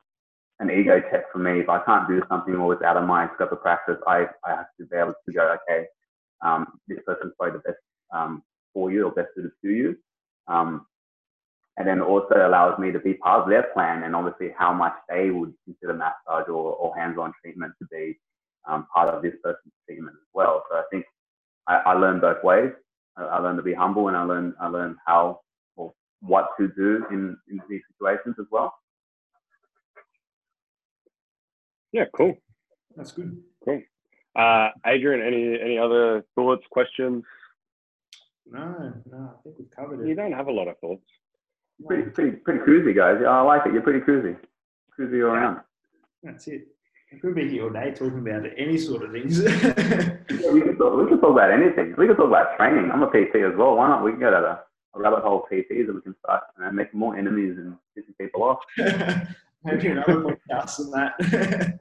an 0.59 0.69
ego 0.69 1.01
check 1.11 1.31
for 1.31 1.39
me. 1.39 1.59
If 1.59 1.69
I 1.69 1.79
can't 1.83 2.07
do 2.07 2.21
something 2.29 2.55
or 2.55 2.73
it's 2.73 2.83
out 2.83 2.97
of 2.97 3.07
my 3.07 3.27
scope 3.35 3.51
of 3.51 3.61
practice, 3.61 3.97
I, 4.07 4.25
I 4.45 4.51
have 4.51 4.67
to 4.79 4.85
be 4.85 4.95
able 4.95 5.13
to 5.25 5.33
go, 5.33 5.55
okay, 5.63 5.87
um, 6.41 6.79
this 6.87 6.99
person's 7.05 7.33
probably 7.39 7.59
the 7.59 7.71
best 7.71 7.79
um, 8.13 8.43
for 8.73 8.91
you 8.91 9.05
or 9.05 9.11
best 9.11 9.29
suited 9.35 9.51
to 9.63 9.69
you. 9.69 9.97
Um, 10.47 10.85
and 11.77 11.87
then 11.87 12.01
also 12.01 12.35
allows 12.35 12.77
me 12.77 12.91
to 12.91 12.99
be 12.99 13.15
part 13.15 13.41
of 13.41 13.49
their 13.49 13.63
plan 13.73 14.03
and 14.03 14.15
obviously 14.15 14.53
how 14.57 14.71
much 14.73 14.93
they 15.09 15.31
would 15.31 15.53
consider 15.65 15.93
massage 15.93 16.47
or, 16.47 16.75
or 16.75 16.95
hands-on 16.95 17.33
treatment 17.41 17.73
to 17.79 17.87
be 17.91 18.19
um, 18.67 18.85
part 18.93 19.09
of 19.09 19.23
this 19.23 19.33
person's 19.43 19.73
treatment 19.87 20.15
as 20.15 20.27
well. 20.33 20.63
So 20.69 20.77
I 20.77 20.83
think 20.91 21.05
I, 21.93 21.97
I 21.97 21.99
learned 21.99 22.21
both 22.21 22.43
ways. 22.43 22.71
I, 23.17 23.23
I 23.23 23.39
learned 23.39 23.57
to 23.57 23.63
be 23.63 23.73
humble 23.73 24.07
and 24.07 24.17
I 24.17 24.23
learn 24.23 24.53
I 24.59 24.67
learned 24.67 24.97
how 25.05 25.41
or 25.75 25.93
what 26.21 26.49
to 26.59 26.67
do 26.69 27.05
in, 27.11 27.37
in 27.49 27.59
these 27.69 27.81
situations 27.93 28.35
as 28.39 28.45
well. 28.51 28.73
Yeah, 31.91 32.05
cool. 32.15 32.35
That's 32.95 33.11
good. 33.11 33.37
Cool. 33.63 33.81
Uh, 34.35 34.69
Adrian, 34.85 35.25
any 35.25 35.59
any 35.61 35.77
other 35.77 36.25
thoughts, 36.35 36.63
questions? 36.71 37.23
No, 38.45 38.93
no, 39.09 39.17
I 39.17 39.41
think 39.43 39.55
we've 39.59 39.71
covered 39.71 40.01
it. 40.01 40.07
You 40.07 40.15
don't 40.15 40.33
have 40.33 40.47
a 40.47 40.51
lot 40.51 40.67
of 40.67 40.77
thoughts. 40.79 41.05
Pretty, 41.87 42.09
pretty, 42.09 42.31
pretty 42.37 42.59
cruisy, 42.59 42.95
guys. 42.95 43.23
I 43.27 43.41
like 43.41 43.65
it. 43.65 43.73
You're 43.73 43.81
pretty 43.81 43.99
cruisy. 43.99 44.37
Cruisy 44.97 45.23
all 45.27 45.35
around. 45.35 45.61
That's 46.23 46.47
it. 46.47 46.67
I 47.13 47.19
could 47.19 47.35
be 47.35 47.49
here 47.49 47.63
all 47.63 47.69
day 47.69 47.91
talking 47.91 48.19
about 48.19 48.43
any 48.57 48.77
sort 48.77 49.03
of 49.03 49.11
things. 49.11 49.39
yeah, 49.43 50.51
we, 50.51 50.61
can 50.61 50.77
talk, 50.77 50.97
we 50.97 51.07
can 51.07 51.19
talk 51.19 51.31
about 51.31 51.51
anything. 51.51 51.93
We 51.97 52.07
can 52.07 52.15
talk 52.15 52.27
about 52.27 52.57
training. 52.57 52.89
I'm 52.91 53.03
a 53.03 53.07
PT 53.07 53.35
as 53.35 53.55
well. 53.57 53.75
Why 53.75 53.87
not? 53.87 54.03
We 54.03 54.11
can 54.11 54.19
go 54.19 54.31
to 54.31 54.37
a, 54.37 54.63
a 54.95 54.99
rabbit 54.99 55.21
hole 55.21 55.45
PTs 55.51 55.87
and 55.87 55.95
we 55.95 56.01
can 56.01 56.15
start 56.23 56.43
you 56.57 56.65
know, 56.65 56.71
making 56.71 56.99
more 56.99 57.15
enemies 57.15 57.57
and 57.57 57.75
pissing 57.97 58.17
people 58.19 58.43
off. 58.43 58.59
Maybe 59.63 59.87
another 59.87 60.37
podcast 60.53 60.77
than 60.77 60.91
that. 60.91 61.79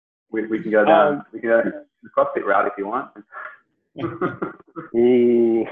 we, 0.30 0.46
we 0.46 0.62
can 0.62 0.70
go 0.70 0.84
down. 0.84 1.14
Um, 1.14 1.22
we 1.32 1.40
can 1.40 1.50
go 1.50 1.62
the 2.02 2.08
CrossFit 2.16 2.44
route 2.44 2.66
if 2.66 2.72
you 2.78 2.86
want. 2.86 3.10
Ooh. 4.96 5.66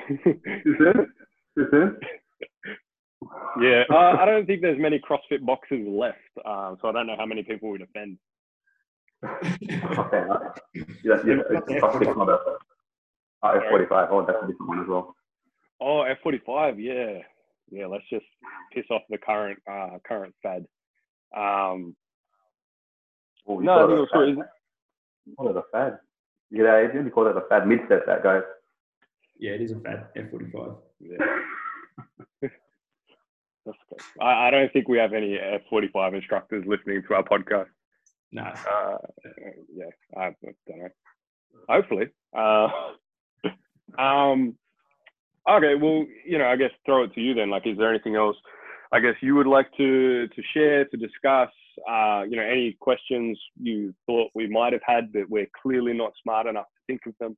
Too 1.55 1.67
soon? 1.71 1.97
Yeah, 3.61 3.85
uh, 3.91 4.17
I 4.19 4.25
don't 4.25 4.47
think 4.47 4.61
there's 4.61 4.79
many 4.79 5.01
CrossFit 5.01 5.45
boxes 5.45 5.87
left, 5.89 6.19
uh, 6.45 6.75
so 6.81 6.89
I 6.89 6.93
don't 6.93 7.07
know 7.07 7.17
how 7.17 7.27
many 7.27 7.43
people 7.43 7.71
would 7.71 7.83
offend. 7.83 8.19
Okay, 9.25 10.25
yeah, 11.05 11.17
yeah, 11.25 11.37
CrossFit's 11.81 12.17
not 12.17 12.29
a 12.29 12.39
uh, 13.43 13.61
F45. 13.61 14.09
Oh, 14.11 14.25
that's 14.27 14.39
a 14.43 14.47
different 14.47 14.69
one 14.69 14.81
as 14.81 14.89
well. 14.89 15.15
Oh, 15.81 16.05
F45, 16.25 16.77
yeah, 16.79 17.19
yeah. 17.71 17.87
Let's 17.87 18.05
just 18.11 18.27
piss 18.73 18.85
off 18.91 19.03
the 19.11 19.19
current 19.19 19.59
uh, 19.71 19.99
current 20.07 20.35
fad. 20.43 20.67
Um, 21.37 21.97
oh, 23.47 23.59
no, 23.61 23.73
I 23.73 23.87
think 23.87 23.91
it 23.91 24.01
was 24.01 24.09
good. 24.13 25.37
Call 25.37 25.51
it 25.51 25.57
a 25.57 25.63
fad. 25.73 25.99
You 26.51 26.63
know, 26.63 26.77
Adrian, 26.77 27.05
you 27.07 27.13
call 27.13 27.27
it 27.27 27.37
a 27.37 27.43
fad 27.49 27.67
mid-set, 27.67 28.07
that 28.07 28.23
guy. 28.23 28.41
Yeah, 29.39 29.53
it 29.53 29.61
is 29.61 29.73
a 29.73 29.81
fad. 29.81 30.09
F45. 30.17 30.77
Yeah. 31.01 31.17
I, 34.21 34.49
I, 34.49 34.51
don't 34.51 34.73
think 34.73 34.89
we 34.89 34.97
have 34.97 35.13
any 35.13 35.39
F45 35.71 36.15
instructors 36.15 36.65
listening 36.67 37.03
to 37.07 37.15
our 37.15 37.23
podcast. 37.23 37.67
No. 38.33 38.43
Uh, 38.43 38.99
yeah, 39.75 39.87
I 40.17 40.35
don't 40.43 40.57
know. 40.69 40.89
Hopefully. 41.69 42.09
Uh, 42.37 42.69
um, 44.01 44.55
okay, 45.49 45.75
well, 45.75 46.05
you 46.27 46.39
know, 46.39 46.47
I 46.47 46.57
guess 46.57 46.71
throw 46.85 47.05
it 47.05 47.15
to 47.15 47.21
you 47.21 47.35
then. 47.35 47.51
Like, 47.51 47.67
is 47.67 47.79
there 47.79 47.91
anything 47.91 48.17
else? 48.17 48.37
I 48.93 49.01
guess 49.01 49.15
you 49.21 49.35
would 49.35 49.47
like 49.47 49.71
to 49.77 50.29
to 50.29 50.43
share 50.55 50.85
to 50.87 50.97
discuss. 50.97 51.51
Uh, 51.89 52.25
you 52.29 52.37
know, 52.37 52.43
any 52.43 52.77
questions 52.81 53.39
you 53.61 53.95
thought 54.07 54.31
we 54.35 54.49
might 54.49 54.73
have 54.73 54.83
had, 54.85 55.13
but 55.13 55.29
we're 55.29 55.49
clearly 55.63 55.93
not 55.93 56.13
smart 56.23 56.47
enough 56.47 56.67
to 56.67 56.81
think 56.87 57.03
of 57.07 57.15
them. 57.21 57.37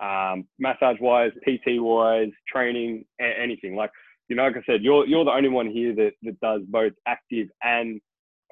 Um, 0.00 0.48
massage 0.58 0.96
wise, 1.00 1.30
PT 1.44 1.80
wise, 1.80 2.30
training, 2.48 3.04
a- 3.20 3.38
anything 3.40 3.76
like 3.76 3.90
you 4.28 4.36
know, 4.36 4.44
like 4.44 4.56
I 4.56 4.62
said, 4.64 4.82
you're 4.82 5.06
you're 5.06 5.24
the 5.24 5.30
only 5.30 5.50
one 5.50 5.68
here 5.70 5.94
that, 5.94 6.12
that 6.22 6.40
does 6.40 6.62
both 6.68 6.92
active 7.06 7.48
and 7.62 8.00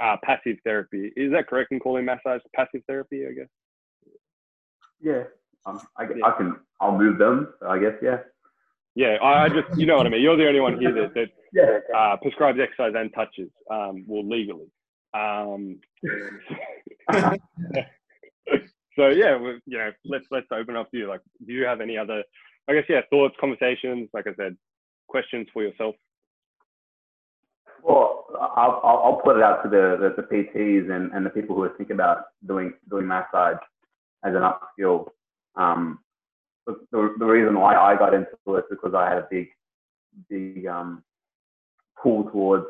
uh, 0.01 0.17
passive 0.23 0.57
therapy. 0.65 1.13
Is 1.17 1.33
that 1.33 1.47
correct 1.49 1.73
in 1.73 1.81
calling 1.81 2.05
massage 2.05 2.41
passive 2.55 2.83
therapy? 2.87 3.27
I 3.27 3.33
guess. 3.33 3.49
Yeah, 5.01 5.25
um, 5.67 5.81
I, 5.97 6.05
yeah. 6.05 6.27
I 6.27 6.31
can. 6.37 6.57
I'll 6.81 6.97
move 6.97 7.19
them. 7.19 7.53
I 7.67 7.79
guess. 7.79 7.95
Yeah. 8.03 8.19
Yeah, 8.97 9.19
I 9.23 9.49
just 9.49 9.79
you 9.79 9.87
know 9.87 9.97
what 9.97 10.07
I 10.07 10.11
mean. 10.11 10.21
You're 10.21 10.37
the 10.37 10.49
only 10.49 10.61
one 10.61 10.79
here 10.79 10.93
that 10.93 11.15
that 11.15 11.29
yeah, 11.53 11.79
uh, 11.97 12.17
prescribes 12.17 12.59
exercise 12.61 12.93
and 12.97 13.13
touches, 13.15 13.51
um, 13.71 14.05
well 14.07 14.27
legally. 14.29 14.67
Um, 15.15 15.81
so 18.97 19.09
yeah, 19.09 19.39
you 19.67 19.79
know, 19.79 19.91
let's 20.05 20.27
let's 20.31 20.47
open 20.53 20.77
up 20.77 20.91
to 20.91 20.99
you. 20.99 21.09
Like, 21.09 21.21
do 21.47 21.53
you 21.53 21.65
have 21.65 21.81
any 21.81 21.97
other, 21.97 22.23
I 22.69 22.75
guess, 22.75 22.85
yeah, 22.89 23.03
thoughts, 23.11 23.37
conversations? 23.41 24.09
Like 24.13 24.27
I 24.27 24.35
said, 24.35 24.57
questions 25.09 25.47
for 25.53 25.63
yourself? 25.63 25.95
Well, 27.83 28.27
I'll, 28.41 28.81
I'll 28.85 29.21
put 29.25 29.37
it 29.37 29.43
out 29.43 29.63
to 29.63 29.69
the, 29.69 30.13
the, 30.17 30.23
the 30.23 30.29
PTs 30.29 30.91
and, 30.91 31.13
and 31.13 31.25
the 31.25 31.31
people 31.31 31.57
who 31.57 31.63
are 31.63 31.75
thinking 31.77 31.95
about 31.95 32.25
doing 32.47 32.73
doing 32.89 33.07
massage. 33.07 33.57
as 34.25 34.35
an 34.35 34.43
upskill. 34.43 35.09
Um, 35.57 36.01
the, 36.67 37.15
the, 37.19 37.25
reason 37.25 37.59
why 37.59 37.75
I 37.75 37.97
got 37.97 38.15
into 38.15 38.29
it 38.57 38.65
because 38.71 38.95
I 38.95 39.09
had 39.09 39.19
a 39.19 39.29
big, 39.31 39.49
big 40.29 40.67
um, 40.67 41.03
pull 42.01 42.25
towards 42.31 42.67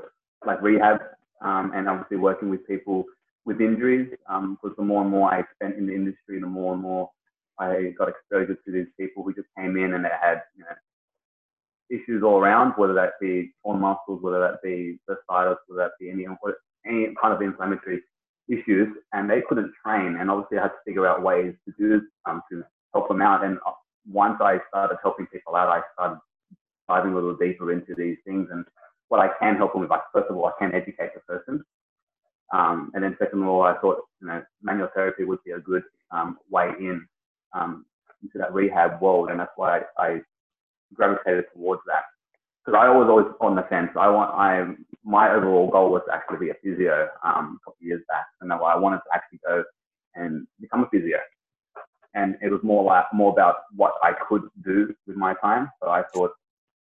like 0.46 0.62
rehab 0.62 1.00
um, 1.42 1.72
and 1.74 1.88
obviously 1.88 2.16
working 2.16 2.48
with 2.48 2.66
people 2.66 3.04
with 3.44 3.60
injuries. 3.60 4.08
Because 4.10 4.56
um, 4.64 4.74
the 4.78 4.84
more 4.84 5.02
and 5.02 5.10
more 5.10 5.32
I 5.32 5.42
spent 5.56 5.76
in 5.76 5.86
the 5.86 5.94
industry, 5.94 6.40
the 6.40 6.46
more 6.46 6.72
and 6.72 6.82
more 6.82 7.10
I 7.58 7.92
got 7.98 8.08
exposure 8.08 8.54
to 8.54 8.72
these 8.72 8.86
people 8.98 9.22
who 9.22 9.34
just 9.34 9.48
came 9.56 9.76
in 9.76 9.92
and 9.94 10.04
they 10.04 10.10
had 10.20 10.42
you 10.56 10.64
know 10.64 10.74
issues 11.90 12.22
all 12.22 12.38
around, 12.38 12.72
whether 12.76 12.94
that 12.94 13.12
be 13.20 13.52
torn 13.64 13.80
muscles, 13.80 14.22
whether 14.22 14.40
that 14.40 14.62
be 14.62 14.98
bursitis, 15.08 15.56
whether 15.66 15.82
that 15.82 15.92
be 15.98 16.10
any 16.10 16.26
any 16.86 17.14
kind 17.20 17.34
of 17.34 17.42
inflammatory 17.42 18.00
issues, 18.48 18.88
and 19.12 19.28
they 19.28 19.42
couldn't 19.48 19.72
train. 19.84 20.16
And 20.18 20.30
obviously, 20.30 20.58
I 20.58 20.62
had 20.62 20.68
to 20.68 20.84
figure 20.84 21.06
out 21.06 21.22
ways 21.22 21.54
to 21.66 21.74
do 21.78 22.02
um, 22.26 22.42
to 22.50 22.62
help 22.94 23.08
them 23.08 23.22
out. 23.22 23.44
And 23.44 23.58
uh, 23.66 23.72
once 24.10 24.38
I 24.40 24.58
started 24.68 24.98
helping 25.02 25.26
people 25.26 25.56
out, 25.56 25.68
I 25.68 25.82
started 25.94 26.20
diving 26.88 27.12
a 27.12 27.14
little 27.14 27.36
deeper 27.36 27.72
into 27.72 27.94
these 27.96 28.16
things 28.26 28.48
and 28.50 28.64
what 29.08 29.20
I 29.20 29.28
can 29.40 29.56
help 29.56 29.72
them 29.72 29.82
with. 29.82 29.90
Like 29.90 30.02
first 30.12 30.30
of 30.30 30.36
all, 30.36 30.46
I 30.46 30.52
can 30.58 30.74
educate 30.74 31.10
the 31.14 31.20
person, 31.20 31.64
um, 32.52 32.90
and 32.94 33.02
then 33.04 33.16
second 33.18 33.42
of 33.42 33.48
all, 33.48 33.62
I 33.62 33.76
thought 33.78 33.98
you 34.20 34.28
know 34.28 34.42
manual 34.62 34.88
therapy 34.94 35.24
would 35.24 35.42
be 35.44 35.52
a 35.52 35.60
good 35.60 35.82
um, 36.10 36.38
way 36.50 36.70
in 36.78 37.06
um, 37.52 37.84
into 38.22 38.38
that 38.38 38.54
rehab 38.54 39.00
world, 39.00 39.30
and 39.30 39.40
that's 39.40 39.52
why 39.56 39.80
I, 39.98 40.04
I 40.06 40.20
gravitated 40.94 41.44
towards 41.54 41.82
that. 41.86 42.04
Because 42.64 42.78
I 42.78 42.90
was 42.90 43.08
always 43.08 43.26
on 43.40 43.56
the 43.56 43.62
fence. 43.70 43.90
I 43.96 44.08
want 44.08 44.30
I 44.34 44.74
my 45.04 45.30
overall 45.32 45.70
goal 45.70 45.90
was 45.90 46.02
to 46.06 46.14
actually 46.14 46.38
be 46.46 46.50
a 46.50 46.54
physio 46.62 47.08
um, 47.24 47.58
a 47.60 47.64
couple 47.64 47.78
of 47.80 47.86
years 47.86 48.02
back, 48.08 48.26
and 48.40 48.52
I 48.52 48.76
wanted 48.76 48.98
to 48.98 49.14
actually 49.14 49.40
go 49.46 49.64
and 50.14 50.46
become 50.60 50.84
a 50.84 50.88
physio. 50.90 51.18
And 52.14 52.36
it 52.42 52.50
was 52.50 52.60
more 52.62 52.84
like 52.84 53.06
more 53.14 53.32
about 53.32 53.56
what 53.76 53.94
I 54.02 54.12
could 54.28 54.42
do 54.64 54.92
with 55.06 55.16
my 55.16 55.34
time. 55.34 55.70
So 55.82 55.90
I 55.90 56.02
thought, 56.12 56.32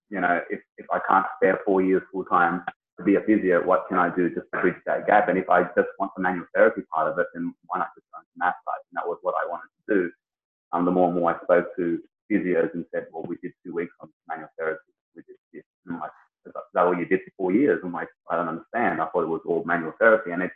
you 0.09 0.19
know, 0.19 0.41
if 0.49 0.59
if 0.77 0.85
I 0.91 0.99
can't 1.07 1.25
spare 1.37 1.59
four 1.65 1.81
years 1.81 2.01
full 2.11 2.25
time 2.25 2.63
to 2.97 3.03
be 3.03 3.15
a 3.15 3.21
physio, 3.21 3.65
what 3.65 3.85
can 3.87 3.97
I 3.97 4.13
do 4.15 4.29
just 4.29 4.47
to 4.53 4.61
bridge 4.61 4.75
that 4.85 5.07
gap? 5.07 5.29
And 5.29 5.37
if 5.37 5.49
I 5.49 5.63
just 5.63 5.89
want 5.99 6.11
the 6.15 6.21
manual 6.21 6.45
therapy 6.53 6.81
part 6.93 7.11
of 7.11 7.17
it, 7.19 7.27
then 7.33 7.53
why 7.67 7.79
not 7.79 7.89
just 7.95 8.07
go 8.11 8.19
into 8.19 8.29
math 8.37 8.55
side? 8.65 8.83
And 8.91 8.97
that 8.97 9.07
was 9.07 9.17
what 9.21 9.35
I 9.41 9.49
wanted 9.49 9.69
to 9.87 9.93
do. 9.93 10.11
Um, 10.71 10.85
the 10.85 10.91
more 10.91 11.09
and 11.09 11.19
more 11.19 11.35
I 11.35 11.43
spoke 11.43 11.75
to 11.77 11.99
physios 12.31 12.73
and 12.73 12.85
said, 12.93 13.07
well, 13.11 13.25
we 13.27 13.37
did 13.41 13.53
two 13.65 13.73
weeks 13.73 13.93
on 13.99 14.09
manual 14.27 14.49
therapy. 14.57 14.91
We 15.15 15.21
did 15.23 15.35
this. 15.53 15.63
And 15.85 15.95
I'm 15.95 16.01
like, 16.01 16.11
is 16.45 16.53
that 16.73 16.85
what 16.85 16.97
you 16.97 17.05
did 17.05 17.21
for 17.21 17.31
four 17.37 17.51
years? 17.53 17.79
I'm 17.83 17.93
like, 17.93 18.09
I 18.29 18.35
don't 18.35 18.49
understand. 18.49 19.01
I 19.01 19.07
thought 19.07 19.23
it 19.23 19.29
was 19.29 19.41
all 19.45 19.63
manual 19.65 19.93
therapy. 19.99 20.31
And 20.31 20.43
it, 20.43 20.51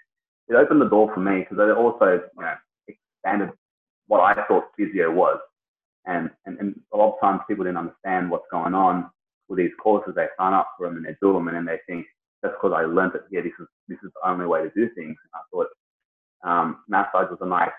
it 0.49 0.55
opened 0.55 0.82
the 0.82 0.89
door 0.89 1.11
for 1.13 1.20
me 1.20 1.39
because 1.41 1.57
it 1.59 1.78
also, 1.78 2.22
you 2.36 2.41
know, 2.41 2.53
expanded 2.88 3.51
what 4.07 4.22
I 4.22 4.43
thought 4.47 4.72
physio 4.78 5.11
was. 5.11 5.39
And, 6.05 6.30
and, 6.45 6.57
and 6.59 6.80
a 6.93 6.97
lot 6.97 7.13
of 7.13 7.20
times 7.22 7.41
people 7.47 7.65
didn't 7.65 7.78
understand 7.78 8.32
what's 8.32 8.47
going 8.51 8.74
on 8.74 9.09
with 9.49 9.59
these 9.59 9.72
courses. 9.82 10.13
They 10.15 10.28
sign 10.38 10.53
up 10.53 10.70
for 10.78 10.88
them 10.88 10.97
and 10.97 11.05
they 11.05 11.15
do 11.22 11.34
them 11.34 11.47
and 11.47 11.57
then 11.57 11.65
they 11.65 11.80
think, 11.88 12.05
that's 12.41 12.53
because 12.53 12.74
I 12.76 12.86
learned 12.86 13.15
it. 13.15 13.24
Yeah, 13.32 13.41
this 13.41 13.53
is, 13.59 13.68
this 13.88 13.97
is 14.03 14.11
the 14.13 14.30
only 14.30 14.45
way 14.45 14.61
to 14.61 14.70
do 14.70 14.88
things. 14.95 15.15
And 15.18 15.34
I 15.34 15.41
thought 15.51 15.68
um, 16.43 16.84
massage 16.88 17.30
was 17.30 17.39
a 17.41 17.47
nice 17.47 17.72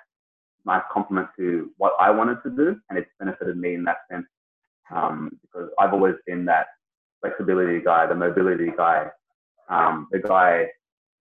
nice 0.68 0.84
complement 0.92 1.28
to 1.38 1.70
what 1.78 1.94
I 1.98 2.10
wanted 2.10 2.38
to 2.44 2.50
do, 2.50 2.76
and 2.88 2.98
it's 2.98 3.10
benefited 3.18 3.56
me 3.56 3.74
in 3.74 3.84
that 3.84 3.98
sense 4.10 4.26
um, 4.94 5.30
because 5.42 5.70
I've 5.78 5.92
always 5.92 6.14
been 6.26 6.44
that 6.44 6.66
flexibility 7.20 7.80
guy, 7.80 8.06
the 8.06 8.14
mobility 8.14 8.70
guy, 8.76 9.06
um, 9.68 10.06
the 10.12 10.20
guy 10.20 10.66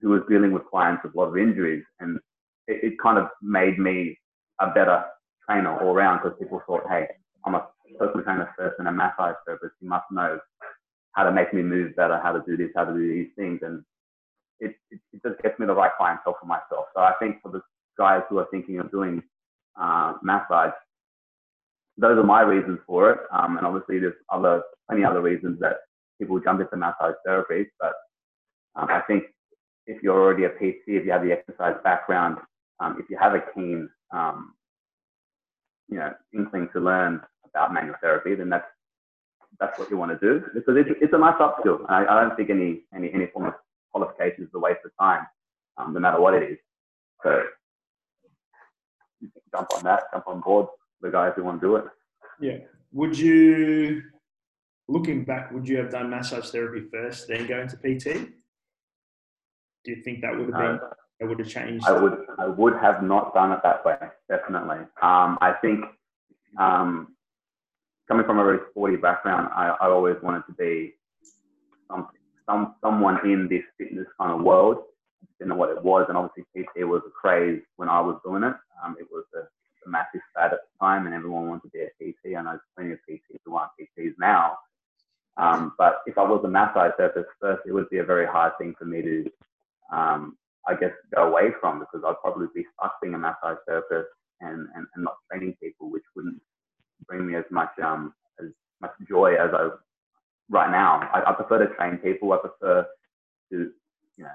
who 0.02 0.10
was 0.10 0.22
dealing 0.30 0.52
with 0.52 0.66
clients 0.66 1.04
with 1.04 1.16
a 1.16 1.18
lot 1.18 1.30
of 1.30 1.38
injuries, 1.38 1.84
and 2.00 2.20
it, 2.68 2.84
it 2.84 2.94
kind 3.02 3.18
of 3.18 3.30
made 3.42 3.80
me 3.80 4.18
a 4.60 4.68
better 4.68 5.04
trainer 5.50 5.80
all 5.80 5.94
around 5.96 6.20
because 6.22 6.38
people 6.40 6.62
thought, 6.68 6.84
hey, 6.90 7.08
I'm 7.46 7.56
a 7.56 7.68
personal 7.98 8.24
trainer 8.24 8.54
first 8.58 8.76
and 8.80 8.88
a 8.88 8.92
massage 8.92 9.36
therapist. 9.46 9.74
You 9.82 9.90
must 9.90 10.06
know 10.12 10.40
how 11.14 11.24
to 11.24 11.32
make 11.32 11.54
me 11.54 11.64
move 11.64 11.96
better, 11.96 12.20
how 12.22 12.32
to 12.32 12.44
do 12.46 12.58
this, 12.58 12.70
how 12.76 12.86
to 12.86 12.94
do 12.94 13.08
these 13.14 13.32
things, 13.36 13.60
and 13.64 13.84
it, 14.60 14.76
it, 14.92 15.00
it 15.14 15.22
just 15.26 15.42
gets 15.42 15.58
me 15.60 15.66
the 15.66 15.74
right 15.74 15.92
clientele 15.98 16.38
for 16.40 16.46
myself. 16.46 16.86
So 16.96 17.02
I 17.02 17.14
think 17.20 17.42
for 17.42 17.52
the 17.52 17.62
guys 17.98 18.22
who 18.30 18.38
are 18.38 18.48
thinking 18.52 18.80
of 18.80 18.92
doing 18.92 19.24
uh, 19.80 20.14
massage. 20.22 20.74
Those 21.98 22.18
are 22.18 22.24
my 22.24 22.42
reasons 22.42 22.80
for 22.86 23.12
it. 23.12 23.20
Um, 23.32 23.58
and 23.58 23.66
obviously, 23.66 24.00
there's 24.00 24.16
other 24.32 24.62
plenty 24.88 25.04
other 25.04 25.22
reasons 25.22 25.60
that 25.60 25.78
people 26.20 26.40
jump 26.40 26.62
into 26.62 26.78
massage 26.78 27.16
therapy. 27.26 27.70
But 27.80 27.94
um, 28.76 28.88
I 28.90 29.02
think 29.02 29.24
if 29.88 30.02
you're 30.04 30.20
already 30.20 30.44
a 30.46 30.50
PT, 30.50 30.84
if 30.88 31.06
you 31.06 31.12
have 31.12 31.24
the 31.24 31.32
exercise 31.32 31.76
background, 31.84 32.38
um, 32.80 32.98
if 33.00 33.10
you 33.10 33.18
have 33.20 33.34
a 33.34 33.42
keen, 33.56 33.90
um, 34.12 34.54
you 35.90 35.98
know, 35.98 36.14
inkling 36.34 36.70
to 36.74 36.80
learn 36.80 37.22
about 37.46 37.74
manual 37.74 37.96
therapy, 38.02 38.36
then 38.36 38.50
that's 38.50 38.68
that's 39.60 39.78
what 39.80 39.90
you 39.90 39.98
want 39.98 40.12
to 40.12 40.20
do 40.20 40.46
because 40.54 40.76
it's, 40.78 40.90
it's 41.02 41.14
a 41.14 41.18
nice 41.18 41.40
upskill. 41.40 41.80
I, 41.90 42.06
I 42.06 42.22
don't 42.22 42.36
think 42.36 42.50
any 42.50 42.84
any 42.94 43.12
any 43.14 43.28
form 43.28 43.48
of 43.48 43.54
qualification 43.92 44.44
is 44.44 44.50
a 44.54 44.60
waste 44.60 44.82
of 44.86 44.92
time, 45.00 45.26
um, 45.78 45.94
no 45.94 46.00
matter 46.00 46.22
what 46.22 46.36
it 46.36 46.44
is. 46.44 46.58
So 47.24 47.42
jump 49.54 49.68
on 49.76 49.84
that, 49.84 50.04
jump 50.12 50.28
on 50.28 50.42
board 50.42 50.68
the 51.02 51.12
guys 51.12 51.34
who 51.36 51.44
want 51.44 51.62
to 51.62 51.68
do 51.68 51.76
it. 51.76 51.86
Yeah. 52.40 52.58
Would 52.94 53.18
you, 53.18 54.04
looking 54.88 55.24
back, 55.24 55.52
would 55.52 55.68
you 55.68 55.78
have 55.78 55.92
done 55.92 56.10
massage 56.10 56.50
therapy 56.50 56.88
first, 56.92 57.28
then 57.28 57.48
go 57.48 57.60
into 57.60 57.78
PT? 57.78 58.32
Do 59.84 59.92
you 59.92 60.04
think 60.04 60.22
that 60.22 60.32
would 60.36 60.50
have 60.50 60.54
been 60.54 60.80
uh, 60.84 60.94
that 61.20 61.28
would 61.28 61.40
have 61.40 61.48
changed? 61.48 61.86
I 61.86 61.94
would 61.94 62.18
I 62.38 62.48
would 62.48 62.74
have 62.78 63.04
not 63.04 63.34
done 63.34 63.52
it 63.52 63.60
that 63.64 63.86
way, 63.86 63.96
definitely. 64.30 64.80
Um, 65.02 65.38
I 65.40 65.54
think 65.62 65.86
um, 66.60 67.16
coming 68.08 68.26
from 68.26 68.40
a 68.40 68.44
very 68.44 68.60
sporty 68.72 68.98
background, 68.98 69.50
I, 69.56 69.70
I 69.80 69.88
always 69.88 70.18
wanted 70.22 70.44
to 70.48 70.54
be 70.54 70.96
some, 71.90 72.08
some 72.46 72.76
someone 72.84 73.26
in 73.26 73.48
this 73.48 73.64
fitness 73.78 74.08
kind 74.20 74.32
of 74.32 74.42
world 74.42 74.84
didn't 75.38 75.50
know 75.50 75.56
what 75.56 75.70
it 75.70 75.84
was, 75.84 76.06
and 76.08 76.18
obviously 76.18 76.46
PT 76.56 76.86
was 76.86 77.02
a 77.06 77.12
craze 77.12 77.62
when 77.76 77.90
I 77.90 78.00
was 78.02 78.20
doing 78.24 78.44
it. 78.44 78.56
Um, 78.84 78.96
it 79.00 79.08
was 79.12 79.26
a, 79.36 79.40
a, 79.40 79.90
massive 79.90 80.22
fad 80.34 80.54
at 80.54 80.60
the 80.60 80.86
time, 80.86 81.06
and 81.06 81.16
everyone 81.16 81.48
wanted 81.48 81.64
to 81.64 81.70
be 81.70 81.80
a 81.82 81.90
PT. 82.00 82.36
I 82.38 82.42
know 82.42 82.60
plenty 82.76 82.94
of 82.94 83.00
PTs 83.10 83.40
who 83.46 83.56
aren't 83.56 83.72
PTs 83.80 84.14
now. 84.20 84.58
Um, 85.38 85.74
but 85.78 86.02
if 86.08 86.18
I 86.18 86.24
was 86.24 86.42
a 86.44 86.48
massage 86.48 86.92
therapist 86.98 87.30
first, 87.40 87.62
it 87.68 87.72
would 87.72 87.90
be 87.90 88.00
a 88.00 88.04
very 88.04 88.26
hard 88.26 88.54
thing 88.58 88.74
for 88.78 88.86
me 88.86 89.02
to, 89.04 89.26
um, 89.92 90.36
I 90.68 90.74
guess, 90.76 90.92
go 91.14 91.28
away 91.28 91.52
from 91.62 91.80
because 91.80 92.02
I'd 92.06 92.20
probably 92.22 92.48
be 92.54 92.66
stuck 92.74 93.00
being 93.02 93.14
a 93.14 93.20
massage 93.20 93.58
therapist 93.68 94.10
and, 94.42 94.68
and, 94.76 94.88
and 94.96 95.04
not 95.04 95.18
training 95.30 95.56
people, 95.62 95.92
which 95.92 96.04
wouldn't 96.16 96.42
bring 97.08 97.28
me 97.28 97.36
as 97.36 97.46
much 97.52 97.70
um, 97.84 98.14
as 98.40 98.50
much 98.82 98.92
joy 99.08 99.36
as 99.36 99.52
I 99.54 99.70
right 100.50 100.72
now. 100.72 101.08
I, 101.14 101.30
I 101.30 101.34
prefer 101.34 101.60
to 101.60 101.74
train 101.76 101.98
people. 101.98 102.34
I 102.34 102.38
prefer 102.38 102.86
to, 103.52 103.58
you 103.58 104.24
know, 104.24 104.30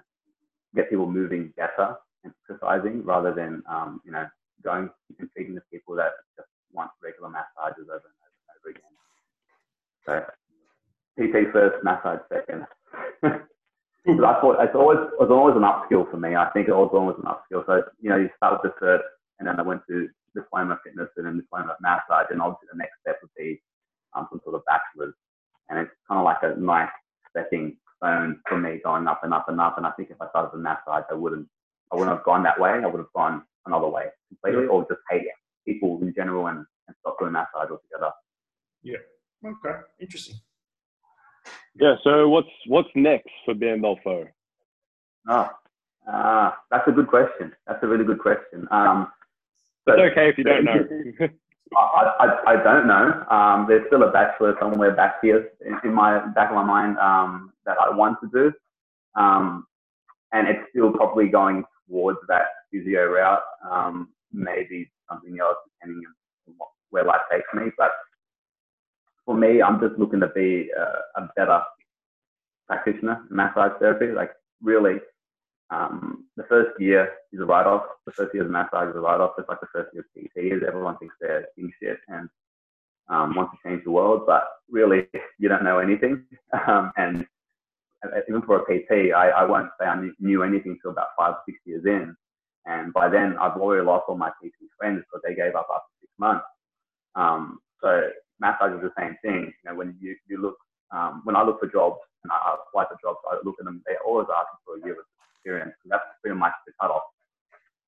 get 0.75 0.91
people 0.91 1.11
moving 1.11 1.53
better 1.57 1.97
and 2.25 2.33
exercising 2.49 3.05
rather 3.05 3.33
than 3.35 3.63
um, 3.69 4.01
you 4.05 4.13
know 4.13 4.27
going 4.65 4.89
and 5.19 5.29
feeding 5.37 5.55
the 5.55 5.63
people 5.73 5.95
that 5.97 6.13
just 6.37 6.49
want 6.73 6.91
regular 7.03 7.29
massages 7.29 7.89
over 7.89 8.07
and 8.07 8.19
over 8.23 8.39
and 8.39 8.53
over 8.57 8.71
again. 8.71 8.93
So 10.07 10.25
PT 11.19 11.53
first, 11.53 11.85
massage 11.85 12.21
second. 12.29 12.67
but 13.23 14.25
I 14.25 14.41
thought 14.41 14.63
it's 14.63 14.75
always 14.75 14.99
it 14.99 15.21
was 15.21 15.31
always 15.31 15.57
an 15.57 15.63
upskill 15.63 16.11
for 16.11 16.17
me. 16.17 16.35
I 16.37 16.51
think 16.51 16.69
it 16.69 16.75
was 16.75 16.91
always 16.93 17.17
an 17.19 17.31
upskill. 17.31 17.67
So 17.67 17.83
you 18.01 18.11
know, 18.11 18.17
you 18.17 18.31
start 18.37 18.61
with 18.63 18.73
the 18.73 18.85
cert, 18.85 19.01
and 19.39 19.49
then 19.49 19.59
I 19.59 19.63
went 19.63 19.83
to 19.89 20.09
diploma 20.35 20.79
fitness 20.85 21.09
and 21.17 21.27
then 21.27 21.37
diploma 21.37 21.77
massage, 21.81 22.31
and 22.31 22.41
obviously 22.41 22.69
the 22.73 22.79
next 22.79 22.99
step 23.01 23.19
would 23.23 23.31
be 23.37 23.61
um, 24.15 24.27
some 24.31 24.41
sort 24.45 24.57
of 24.57 24.63
bachelor's. 24.67 25.15
And 25.69 25.79
it's 25.79 25.91
kind 26.09 26.19
of 26.19 26.25
like 26.25 26.43
a 26.43 26.59
nice 26.59 26.91
stepping 27.31 27.77
stone 28.03 28.41
for 28.49 28.59
me 28.59 28.81
going 28.85 29.07
up 29.07 29.21
and 29.23 29.33
up 29.33 29.49
and 29.49 29.61
up. 29.61 29.79
And 29.79 29.87
I 29.87 29.91
think 29.93 30.11
if 30.11 30.21
I 30.21 30.29
started 30.31 30.51
with 30.53 30.63
massage, 30.63 31.05
I 31.11 31.15
wouldn't, 31.15 31.47
I 31.93 31.97
wouldn't 31.97 32.17
have 32.17 32.25
gone 32.25 32.43
that 32.43 32.59
way. 32.59 32.71
I 32.71 32.87
would 32.87 32.99
have 32.99 33.13
gone 33.15 33.43
another 33.67 33.89
way 33.89 34.07
completely, 34.29 34.67
or 34.67 34.83
just 34.83 35.01
hate 35.11 35.23
people 35.67 36.01
in 36.03 36.13
general 36.15 36.49
and, 36.49 36.65
and 36.89 36.97
stop 37.01 37.19
doing 37.19 37.33
massage 37.33 37.71
altogether. 37.71 38.13
Yeah. 38.83 38.99
Okay. 39.45 39.79
Interesting. 40.01 40.37
Yeah. 41.77 41.95
So 42.03 42.29
what's 42.29 42.49
what's 42.67 42.89
next 42.95 43.31
for 43.45 43.55
Bandoll 43.55 43.97
Pho? 44.03 44.27
Oh, 45.29 45.51
uh, 46.13 46.51
that's 46.71 46.87
a 46.89 46.93
good 46.93 47.07
question. 47.07 47.53
That's 47.67 47.83
a 47.83 47.87
really 47.87 48.05
good 48.05 48.19
question. 48.19 48.67
Um, 48.71 49.09
it's 49.87 50.13
okay 50.13 50.29
if 50.29 50.39
you 50.39 50.45
don't 50.45 50.65
know. 50.65 50.79
I, 51.77 52.13
I, 52.21 52.53
I, 52.53 52.63
don't 52.63 52.87
know. 52.87 53.25
Um, 53.31 53.65
there's 53.67 53.87
still 53.87 54.03
a 54.03 54.13
bachelor 54.13 54.55
somewhere 54.61 54.95
back 54.95 55.17
here 55.23 55.49
in, 55.65 55.79
in 55.85 55.95
my 55.95 56.19
back 56.35 56.51
of 56.51 56.57
my 56.57 56.65
mind 56.65 56.99
um, 56.99 57.52
that 57.67 57.77
I 57.81 57.95
want 57.95 58.19
to 58.23 58.29
do, 58.33 58.53
um, 59.21 59.67
and 60.33 60.49
it's 60.49 60.63
still 60.71 60.93
probably 60.93 61.29
going 61.29 61.65
towards 61.89 62.19
that 62.29 62.47
physio 62.71 63.07
route. 63.07 63.43
Um, 63.71 64.09
maybe 64.33 64.91
something 65.11 65.39
else 65.41 65.57
depending 65.81 66.05
on 66.49 66.55
where 66.91 67.05
life 67.05 67.21
takes 67.31 67.47
me. 67.55 67.71
But 67.77 67.91
for 69.25 69.37
me, 69.37 69.63
I'm 69.63 69.81
just 69.81 69.99
looking 69.99 70.21
to 70.21 70.29
be 70.29 70.71
a, 70.77 71.21
a 71.21 71.29
better 71.37 71.63
practitioner 72.67 73.23
in 73.31 73.37
massage 73.37 73.73
therapy. 73.79 74.13
Like 74.15 74.31
really, 74.63 74.97
um, 75.71 76.27
the 76.37 76.45
first 76.45 76.79
year 76.81 77.09
is 77.33 77.41
a 77.41 77.45
write-off. 77.45 77.83
The 78.07 78.13
first 78.13 78.35
year 78.35 78.45
of 78.45 78.51
massage 78.51 78.91
is 78.91 78.97
a 78.97 79.01
write-off. 79.01 79.33
It's 79.39 79.49
like 79.49 79.61
the 79.61 79.69
first 79.73 79.91
year 79.95 80.05
of 80.05 80.23
PT 80.23 80.55
is. 80.55 80.63
Everyone 80.67 80.99
thinks 80.99 81.15
they're 81.21 81.47
king 81.57 81.73
shit 81.83 81.99
and 82.09 82.29
um, 83.09 83.35
want 83.35 83.51
to 83.53 83.69
change 83.69 83.85
the 83.85 83.91
world, 83.91 84.23
but 84.27 84.45
really 84.71 85.07
you 85.39 85.49
don't 85.49 85.65
know 85.65 85.79
anything. 85.79 86.25
Um, 86.69 86.93
and 86.99 87.27
even 88.29 88.43
for 88.43 88.59
a 88.59 88.65
PT, 88.65 89.13
I, 89.15 89.31
I 89.31 89.45
won't 89.45 89.71
say 89.79 89.87
I 89.87 90.09
knew 90.19 90.43
anything 90.43 90.73
until 90.73 90.91
about 90.91 91.09
five, 91.17 91.35
or 91.35 91.43
six 91.47 91.59
years 91.65 91.85
in. 91.87 92.17
And 92.67 92.93
by 92.93 93.09
then, 93.09 93.37
I've 93.41 93.59
already 93.59 93.85
lost 93.85 94.05
all 94.09 94.17
my 94.17 94.31
PT 94.31 94.55
friends 94.79 95.03
because 95.03 95.23
they 95.27 95.35
gave 95.35 95.55
up 95.55 95.69
after 95.71 95.91
six 96.01 96.13
months. 96.19 96.45
Um, 97.15 97.59
so 97.81 98.11
massage 98.41 98.75
is 98.75 98.83
the 98.83 98.93
same 98.99 99.17
thing. 99.23 99.53
You 99.53 99.65
know, 99.71 99.75
when 99.77 99.97
you, 100.01 100.17
you 100.29 100.41
look, 100.41 100.57
um, 100.91 101.23
when 101.25 101.37
I 101.37 101.43
look 101.43 101.61
for 101.61 101.67
jobs 101.67 101.99
and 102.23 102.33
I 102.33 102.55
apply 102.55 102.85
for 102.87 102.99
jobs, 103.03 103.19
I 103.31 103.39
look 103.45 103.57
at 103.59 103.65
them, 103.65 103.83
they're 103.87 104.03
always 104.07 104.29
asking 104.31 104.63
for 104.65 104.77
a 104.77 104.85
year 104.85 104.99
of 104.99 105.07
experience. 105.35 105.75
And 105.83 105.91
that's 105.91 106.05
pretty 106.23 106.39
much 106.39 106.53
the 106.67 106.73
cutoff. 106.81 107.03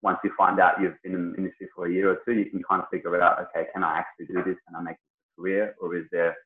Once 0.03 0.19
you 0.25 0.31
find 0.37 0.61
out 0.61 0.81
you've 0.81 1.01
been 1.03 1.15
in 1.15 1.33
the 1.33 1.39
industry 1.39 1.69
for 1.75 1.87
a 1.87 1.93
year 1.93 2.11
or 2.11 2.19
two, 2.25 2.35
you 2.35 2.51
can 2.51 2.62
kind 2.69 2.83
of 2.83 2.89
figure 2.91 3.21
out, 3.23 3.39
okay, 3.41 3.69
can 3.73 3.83
I 3.83 3.99
actually 3.99 4.27
do 4.27 4.43
this? 4.45 4.59
Can 4.67 4.77
I 4.77 4.83
make 4.83 4.97
this 4.97 5.37
a 5.39 5.41
career? 5.41 5.75
Or 5.81 5.97
is 5.97 6.05
there 6.12 6.37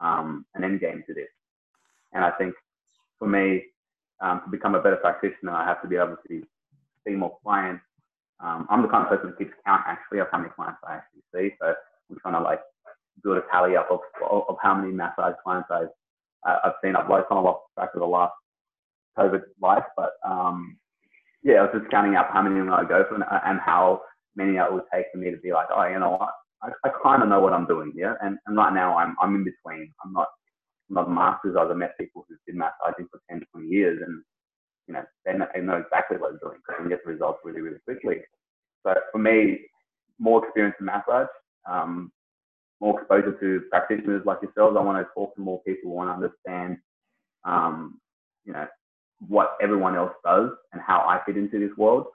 um, 0.00 0.44
an 0.54 0.62
end 0.62 0.80
game 0.80 1.02
to 1.08 1.14
this? 1.14 1.28
And 2.12 2.24
I 2.24 2.30
think 2.32 2.54
for 3.22 3.28
me, 3.28 3.62
um, 4.20 4.42
to 4.44 4.50
become 4.50 4.74
a 4.74 4.82
better 4.82 4.96
practitioner, 4.96 5.52
I 5.52 5.64
have 5.64 5.80
to 5.82 5.88
be 5.88 5.94
able 5.94 6.16
to 6.28 6.42
see 7.06 7.14
more 7.14 7.38
clients. 7.44 7.84
Um, 8.40 8.66
I'm 8.68 8.82
the 8.82 8.88
kind 8.88 9.04
of 9.04 9.10
person 9.10 9.30
that 9.30 9.38
keeps 9.38 9.54
count 9.64 9.82
actually 9.86 10.18
of 10.18 10.26
how 10.32 10.38
many 10.38 10.50
clients 10.50 10.80
I 10.82 10.96
actually 10.96 11.22
see. 11.32 11.54
So 11.60 11.72
I'm 12.10 12.18
trying 12.18 12.34
to 12.34 12.40
like 12.40 12.58
build 13.22 13.38
a 13.38 13.42
tally 13.52 13.76
up 13.76 13.88
of, 13.92 14.00
of 14.28 14.56
how 14.60 14.74
many 14.74 14.92
massage 14.92 15.34
clients 15.44 15.68
I've, 15.70 15.86
I've 16.44 16.72
seen. 16.82 16.96
I've 16.96 17.06
kind 17.06 17.22
of 17.30 17.44
lost 17.44 17.60
track 17.78 17.90
of 17.94 18.00
the 18.00 18.06
last 18.06 18.34
COVID 19.16 19.42
life, 19.60 19.84
but 19.96 20.14
um, 20.26 20.76
yeah, 21.44 21.54
I 21.54 21.62
was 21.62 21.78
just 21.78 21.90
counting 21.92 22.16
up 22.16 22.30
how 22.32 22.42
many 22.42 22.56
to 22.56 22.86
go 22.88 23.04
for 23.08 23.14
and, 23.14 23.24
and 23.30 23.60
how 23.60 24.02
many 24.34 24.56
it 24.56 24.72
would 24.72 24.82
take 24.92 25.06
for 25.12 25.18
me 25.18 25.30
to 25.30 25.36
be 25.36 25.52
like, 25.52 25.68
oh, 25.72 25.86
you 25.86 26.00
know 26.00 26.10
what, 26.18 26.30
I, 26.60 26.70
I 26.84 26.90
kind 27.04 27.22
of 27.22 27.28
know 27.28 27.38
what 27.38 27.52
I'm 27.52 27.66
doing, 27.66 27.92
yeah. 27.94 28.14
And, 28.20 28.38
and 28.46 28.56
right 28.56 28.72
now 28.74 28.96
I'm 28.96 29.14
I'm 29.22 29.36
in 29.36 29.44
between. 29.44 29.92
I'm 30.04 30.12
not 30.12 30.26
I'm 30.96 31.14
masters. 31.14 31.56
I've 31.58 31.74
met 31.76 31.98
people 31.98 32.24
who've 32.28 32.38
been 32.46 32.58
massaging 32.58 33.08
for 33.10 33.20
10, 33.30 33.42
20 33.52 33.68
years, 33.68 34.02
and 34.04 34.22
you 34.86 34.94
know 34.94 35.04
they 35.24 35.32
know, 35.34 35.46
they 35.54 35.60
know 35.60 35.76
exactly 35.76 36.16
what 36.18 36.32
they're 36.32 36.40
doing 36.40 36.58
because 36.58 36.78
they 36.78 36.82
can 36.82 36.88
get 36.88 37.04
the 37.04 37.12
results 37.12 37.40
really, 37.44 37.60
really 37.60 37.78
quickly. 37.84 38.16
So 38.84 38.94
for 39.12 39.18
me, 39.18 39.60
more 40.18 40.44
experience 40.44 40.76
in 40.80 40.86
massage, 40.86 41.28
um, 41.68 42.12
more 42.80 42.98
exposure 43.00 43.36
to 43.40 43.62
practitioners 43.70 44.22
like 44.26 44.38
yourselves. 44.42 44.76
I 44.78 44.82
want 44.82 44.98
to 44.98 45.12
talk 45.14 45.34
to 45.36 45.40
more 45.40 45.62
people 45.62 45.92
want 45.92 46.08
to 46.10 46.14
understand, 46.14 46.78
um, 47.44 48.00
you 48.44 48.52
know, 48.52 48.66
what 49.28 49.56
everyone 49.62 49.96
else 49.96 50.12
does 50.24 50.50
and 50.72 50.82
how 50.82 50.98
I 51.00 51.20
fit 51.24 51.36
into 51.36 51.58
this 51.58 51.76
world. 51.76 52.06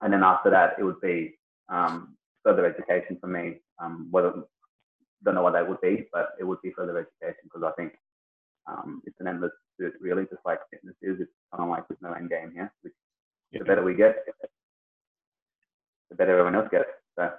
And 0.00 0.12
then 0.12 0.22
after 0.22 0.50
that, 0.50 0.74
it 0.78 0.84
would 0.84 1.00
be 1.00 1.34
um, 1.68 2.16
further 2.42 2.64
education 2.66 3.18
for 3.20 3.26
me. 3.26 3.56
Um, 3.78 4.08
whether 4.10 4.32
don't 5.24 5.34
know 5.34 5.42
what 5.42 5.54
that 5.54 5.68
would 5.68 5.80
be, 5.80 6.06
but 6.12 6.30
it 6.38 6.44
would 6.44 6.60
be 6.62 6.70
further 6.70 6.98
education 6.98 7.40
because 7.44 7.62
I 7.62 7.72
think 7.72 7.94
um, 8.66 9.02
it's 9.04 9.18
an 9.20 9.28
endless 9.28 9.52
pursuit, 9.78 9.94
really, 10.00 10.24
just 10.24 10.44
like 10.44 10.60
fitness 10.70 10.96
is. 11.02 11.20
It's 11.20 11.32
kind 11.50 11.64
of 11.64 11.70
like 11.70 11.88
there's 11.88 12.02
no 12.02 12.12
end 12.12 12.30
game 12.30 12.52
here. 12.54 12.72
Which, 12.82 12.92
yeah. 13.52 13.60
The 13.60 13.64
better 13.64 13.84
we 13.84 13.94
get, 13.94 14.16
the 16.10 16.16
better 16.16 16.32
everyone 16.32 16.54
else 16.54 16.68
gets. 16.70 16.84
So. 17.16 17.30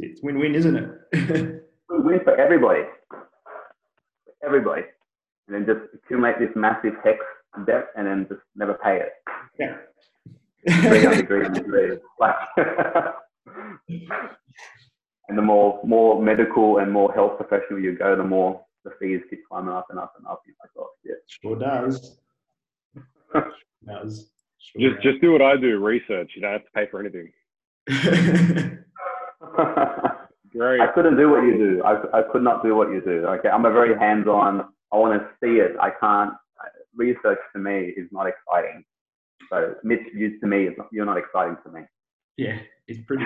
It's 0.00 0.22
win-win, 0.22 0.54
isn't 0.54 0.76
it? 0.76 0.90
win-win 1.90 2.20
for 2.22 2.36
everybody. 2.36 2.82
For 3.10 4.34
everybody 4.44 4.82
and 5.48 5.56
then 5.56 5.66
just 5.66 5.80
accumulate 5.94 6.38
this 6.38 6.50
massive 6.54 6.92
HECS 7.04 7.18
debt 7.66 7.88
and 7.96 8.06
then 8.06 8.26
just 8.28 8.42
never 8.54 8.74
pay 8.74 9.00
it. 9.00 9.14
Yeah. 9.58 9.78
and 15.28 15.36
the 15.36 15.42
more 15.42 15.80
more 15.84 16.22
medical 16.22 16.78
and 16.78 16.90
more 16.92 17.12
health 17.12 17.36
professional 17.36 17.80
you 17.80 17.96
go, 17.96 18.16
the 18.16 18.24
more 18.24 18.64
the 18.84 18.90
fees 19.00 19.20
keep 19.28 19.46
climbing 19.48 19.74
up 19.74 19.86
and 19.90 19.98
up 19.98 20.14
and 20.16 20.26
up. 20.26 20.42
You're 20.46 20.56
like, 20.62 20.70
oh, 20.78 20.90
yeah. 21.04 21.14
Sure 21.26 21.56
does. 21.56 22.18
does. 23.86 24.30
Sure 24.58 24.90
just 24.90 25.02
just 25.02 25.20
do 25.20 25.32
what 25.32 25.42
I 25.42 25.56
do, 25.56 25.78
research. 25.78 26.32
You 26.34 26.42
don't 26.42 26.52
have 26.52 26.64
to 26.64 26.70
pay 26.74 26.86
for 26.90 27.00
anything. 27.00 27.32
Great. 30.50 30.80
I 30.80 30.86
couldn't 30.94 31.16
do 31.16 31.28
what 31.30 31.42
you 31.44 31.58
do. 31.58 31.82
I, 31.84 32.18
I 32.18 32.22
could 32.32 32.42
not 32.42 32.62
do 32.64 32.74
what 32.74 32.90
you 32.90 33.02
do. 33.02 33.26
Okay, 33.26 33.48
I'm 33.50 33.66
a 33.66 33.70
very 33.70 33.96
hands-on 33.98 34.64
I 34.92 34.96
want 34.96 35.20
to 35.20 35.28
see 35.42 35.60
it. 35.60 35.76
I 35.80 35.90
can't. 35.90 36.32
Uh, 36.58 36.68
research 36.94 37.38
to 37.52 37.58
me 37.58 37.92
is 37.96 38.08
not 38.10 38.26
exciting. 38.26 38.84
So 39.50 39.74
Mitch, 39.84 40.00
you 40.14 40.38
to 40.40 40.46
me, 40.46 40.64
is 40.64 40.74
not, 40.76 40.88
you're 40.92 41.06
not 41.06 41.18
exciting 41.18 41.56
to 41.64 41.72
me. 41.72 41.82
Yeah, 42.36 42.58
it's 42.86 43.00
pretty 43.06 43.24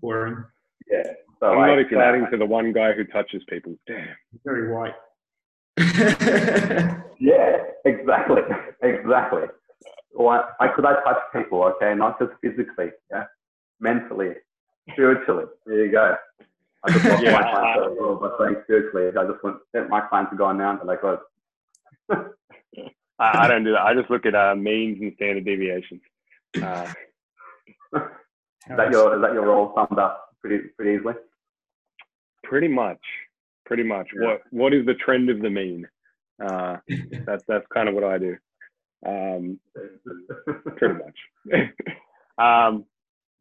boring. 0.00 0.44
Yeah. 0.90 1.12
So 1.40 1.46
I'm 1.46 1.66
not 1.66 1.78
exciting 1.78 2.20
you 2.20 2.24
know, 2.26 2.30
to 2.30 2.36
the 2.36 2.46
one 2.46 2.72
guy 2.72 2.92
who 2.92 3.04
touches 3.04 3.42
people. 3.48 3.74
Damn. 3.86 4.08
Very 4.44 4.72
white. 4.72 4.94
yeah, 7.18 7.56
exactly, 7.86 8.42
exactly. 8.82 9.42
Well, 10.12 10.48
I, 10.60 10.68
could 10.68 10.84
I 10.84 11.02
touch 11.02 11.18
people? 11.34 11.62
Okay, 11.62 11.94
not 11.94 12.18
just 12.18 12.32
physically, 12.42 12.90
yeah, 13.10 13.24
mentally, 13.80 14.34
spiritually. 14.92 15.46
There 15.64 15.86
you 15.86 15.92
go. 15.92 16.14
I 16.84 16.92
just 16.92 17.04
lost 17.04 17.22
yeah, 17.22 17.32
my 17.32 17.42
clients 17.42 17.86
uh, 17.86 17.94
well, 17.98 18.16
but 18.16 18.36
saying 18.38 18.56
spiritually, 18.64 19.08
I 19.08 19.24
just 19.24 19.42
want 19.42 19.58
my 19.88 20.00
clients 20.00 20.32
are 20.32 20.36
gone 20.36 20.58
now, 20.58 20.78
and 20.78 20.86
like, 20.86 21.04
oh. 21.04 21.20
I, 23.18 23.44
I 23.44 23.48
don't 23.48 23.64
do 23.64 23.72
that. 23.72 23.82
I 23.82 23.94
just 23.94 24.10
look 24.10 24.26
at 24.26 24.34
uh, 24.34 24.54
means 24.54 25.00
and 25.00 25.12
standard 25.16 25.44
deviations. 25.44 26.00
Uh, 26.56 26.92
is 27.96 28.76
that 28.76 28.90
your 28.90 29.16
is 29.16 29.22
that 29.22 29.32
your 29.32 29.46
role 29.46 29.72
summed 29.74 29.98
up 29.98 30.34
pretty 30.40 30.68
pretty 30.76 30.98
easily? 30.98 31.14
Pretty 32.42 32.68
much, 32.68 33.00
pretty 33.66 33.82
much. 33.82 34.08
Yeah. 34.14 34.26
What 34.26 34.42
what 34.50 34.74
is 34.74 34.86
the 34.86 34.94
trend 34.94 35.30
of 35.30 35.40
the 35.40 35.50
mean? 35.50 35.86
Uh, 36.42 36.78
that's 37.26 37.44
that's 37.46 37.66
kind 37.72 37.88
of 37.88 37.94
what 37.94 38.04
I 38.04 38.18
do. 38.18 38.36
Um, 39.06 39.58
pretty 40.76 40.94
much. 40.94 41.18
um, 42.38 42.84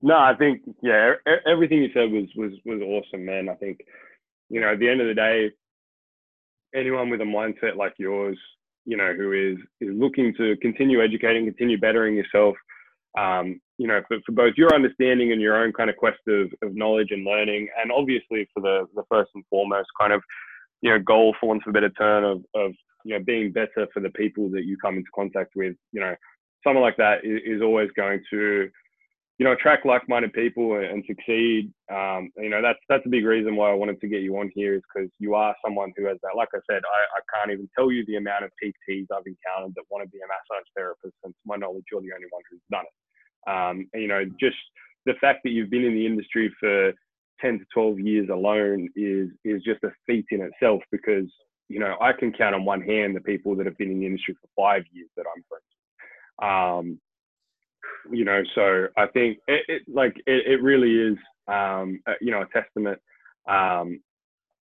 no, 0.01 0.15
I 0.15 0.33
think 0.37 0.61
yeah, 0.81 1.13
everything 1.45 1.79
you 1.79 1.89
said 1.93 2.11
was 2.11 2.29
was 2.35 2.53
was 2.65 2.81
awesome, 2.81 3.25
man. 3.25 3.49
I 3.49 3.55
think 3.55 3.81
you 4.49 4.61
know 4.61 4.73
at 4.73 4.79
the 4.79 4.89
end 4.89 5.01
of 5.01 5.07
the 5.07 5.13
day, 5.13 5.51
anyone 6.73 7.09
with 7.09 7.21
a 7.21 7.25
mindset 7.25 7.75
like 7.75 7.93
yours, 7.97 8.37
you 8.85 8.97
know, 8.97 9.13
who 9.13 9.31
is 9.33 9.57
is 9.81 9.93
looking 9.93 10.33
to 10.35 10.55
continue 10.57 11.03
educating, 11.03 11.45
continue 11.45 11.79
bettering 11.79 12.15
yourself, 12.15 12.55
um, 13.17 13.59
you 13.79 13.87
know, 13.87 14.01
for, 14.09 14.17
for 14.25 14.33
both 14.33 14.53
your 14.57 14.75
understanding 14.75 15.31
and 15.31 15.41
your 15.41 15.55
own 15.55 15.71
kind 15.71 15.89
of 15.89 15.95
quest 15.95 16.19
of, 16.27 16.51
of 16.61 16.75
knowledge 16.75 17.07
and 17.11 17.25
learning, 17.25 17.69
and 17.81 17.91
obviously 17.91 18.47
for 18.53 18.61
the 18.61 18.85
the 18.93 19.03
first 19.09 19.31
and 19.33 19.43
foremost 19.49 19.87
kind 19.99 20.11
of 20.11 20.21
you 20.81 20.91
know 20.91 20.99
goal, 20.99 21.33
for 21.39 21.47
want 21.47 21.63
a 21.65 21.71
better 21.71 21.89
term, 21.89 22.25
of 22.25 22.43
of 22.53 22.73
you 23.05 23.17
know 23.17 23.23
being 23.23 23.51
better 23.53 23.87
for 23.93 24.01
the 24.01 24.09
people 24.11 24.49
that 24.49 24.65
you 24.65 24.75
come 24.77 24.97
into 24.97 25.09
contact 25.15 25.51
with. 25.55 25.75
You 25.93 26.01
know, 26.01 26.13
someone 26.61 26.83
like 26.83 26.97
that 26.97 27.23
is, 27.23 27.39
is 27.45 27.61
always 27.61 27.89
going 27.95 28.21
to 28.31 28.69
you 29.39 29.45
know, 29.47 29.53
attract 29.53 29.85
like-minded 29.85 30.33
people 30.33 30.75
and, 30.75 31.01
succeed. 31.07 31.71
Um, 31.89 32.29
you 32.35 32.49
know, 32.49 32.61
that's 32.61 32.83
that's 32.89 33.05
a 33.05 33.09
big 33.09 33.23
reason 33.23 33.55
why 33.55 33.71
I 33.71 33.73
wanted 33.73 34.01
to 34.01 34.11
get 34.11 34.21
you 34.21 34.35
on 34.35 34.51
here 34.53 34.75
is 34.75 34.83
because 34.83 35.09
you 35.17 35.33
are 35.33 35.55
someone 35.63 35.93
who 35.95 36.07
has 36.11 36.17
that. 36.23 36.35
Like 36.35 36.49
I 36.53 36.59
said, 36.69 36.83
I, 36.83 36.99
I 37.15 37.21
can't 37.31 37.55
even 37.55 37.69
tell 37.71 37.89
you 37.89 38.03
the 38.05 38.17
amount 38.17 38.43
of 38.43 38.51
PTs 38.59 39.07
I've 39.07 39.23
encountered 39.23 39.79
that 39.79 39.87
want 39.89 40.03
to 40.03 40.11
be 40.11 40.19
a 40.19 40.27
massage 40.27 40.67
therapist, 40.75 41.15
and 41.23 41.31
to 41.31 41.43
my 41.47 41.55
knowledge, 41.55 41.87
you're 41.89 42.03
the 42.03 42.11
only 42.11 42.27
one 42.29 42.43
who's 42.51 42.59
done 42.69 42.83
it. 42.83 42.95
Um, 43.49 43.89
you 43.93 44.07
know, 44.07 44.23
just 44.39 44.57
the 45.05 45.13
fact 45.19 45.39
that 45.43 45.51
you've 45.51 45.69
been 45.69 45.85
in 45.85 45.93
the 45.93 46.05
industry 46.05 46.53
for 46.59 46.93
10 47.41 47.59
to 47.59 47.65
12 47.73 47.99
years 47.99 48.29
alone 48.29 48.89
is 48.95 49.29
is 49.45 49.63
just 49.63 49.83
a 49.83 49.91
feat 50.05 50.25
in 50.31 50.41
itself 50.41 50.81
because 50.91 51.25
you 51.69 51.79
know 51.79 51.95
I 52.01 52.11
can 52.11 52.33
count 52.33 52.53
on 52.53 52.65
one 52.65 52.81
hand 52.81 53.15
the 53.15 53.21
people 53.21 53.55
that 53.55 53.65
have 53.65 53.77
been 53.77 53.91
in 53.91 53.99
the 53.99 54.05
industry 54.05 54.35
for 54.35 54.49
five 54.55 54.83
years 54.91 55.09
that 55.15 55.25
I'm 55.33 55.43
friends. 55.47 55.63
Um, 56.41 56.99
you 58.11 58.25
know, 58.25 58.41
so 58.55 58.87
I 58.97 59.07
think 59.07 59.39
it, 59.47 59.63
it 59.67 59.81
like 59.87 60.15
it, 60.25 60.47
it, 60.47 60.61
really 60.61 61.11
is, 61.11 61.17
um, 61.47 62.01
you 62.21 62.31
know, 62.31 62.41
a 62.41 62.47
testament. 62.47 62.99
Um, 63.47 64.01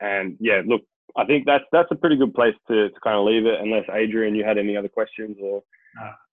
and 0.01 0.37
yeah, 0.41 0.63
look, 0.67 0.83
I 1.17 1.25
think 1.25 1.47
that's 1.47 1.65
that's 1.73 1.91
a 1.91 1.97
pretty 1.97 2.17
good 2.17 2.35
place 2.35 2.55
to, 2.69 2.89
to 2.89 3.01
kind 3.03 3.17
of 3.17 3.25
leave 3.25 3.47
it. 3.47 3.61
Unless 3.61 3.85
Adrian, 3.93 4.35
you 4.35 4.45
had 4.45 4.59
any 4.59 4.77
other 4.77 4.89
questions 4.89 5.37
or 5.43 5.63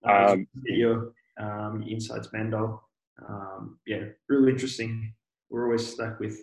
um, 0.10 0.48
your 0.64 1.12
um, 1.40 1.84
Mendo. 1.84 2.80
Um, 3.28 3.80
yeah, 3.88 4.04
really 4.30 4.52
interesting. 4.52 5.14
We're 5.50 5.66
always 5.66 5.94
stuck 5.94 6.20
with 6.20 6.38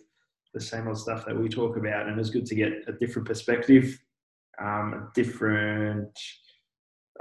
the 0.55 0.61
same 0.61 0.88
old 0.88 0.99
stuff 0.99 1.26
that 1.26 1.36
we 1.36 1.49
talk 1.49 1.76
about, 1.76 2.09
and 2.09 2.18
it's 2.18 2.30
good 2.30 2.47
to 2.47 2.55
get 2.55 2.72
a 2.86 2.93
different 2.93 3.26
perspective, 3.26 3.99
um, 4.61 4.95
a 4.95 5.09
different, 5.14 6.18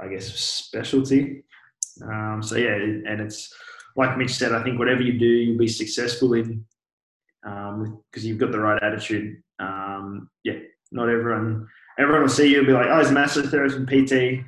I 0.00 0.08
guess, 0.08 0.26
specialty 0.26 1.44
um, 2.00 2.42
so 2.42 2.56
yeah, 2.56 2.74
and 2.74 3.20
it's 3.20 3.52
like 3.96 4.16
Mitch 4.16 4.32
said. 4.32 4.52
I 4.52 4.62
think 4.62 4.78
whatever 4.78 5.02
you 5.02 5.18
do, 5.18 5.26
you'll 5.26 5.58
be 5.58 5.68
successful 5.68 6.34
in 6.34 6.64
because 7.42 7.74
um, 7.74 8.02
you've 8.14 8.38
got 8.38 8.52
the 8.52 8.60
right 8.60 8.82
attitude. 8.82 9.42
Um, 9.58 10.30
yeah, 10.44 10.58
not 10.90 11.08
everyone 11.08 11.68
everyone 11.98 12.22
will 12.22 12.28
see 12.28 12.50
you 12.50 12.58
and 12.58 12.66
be 12.66 12.72
like, 12.72 12.86
oh, 12.88 12.98
he's 12.98 13.10
a 13.10 13.12
master 13.12 13.42
therapist 13.42 13.76
and 13.76 13.86
PT. 13.86 14.44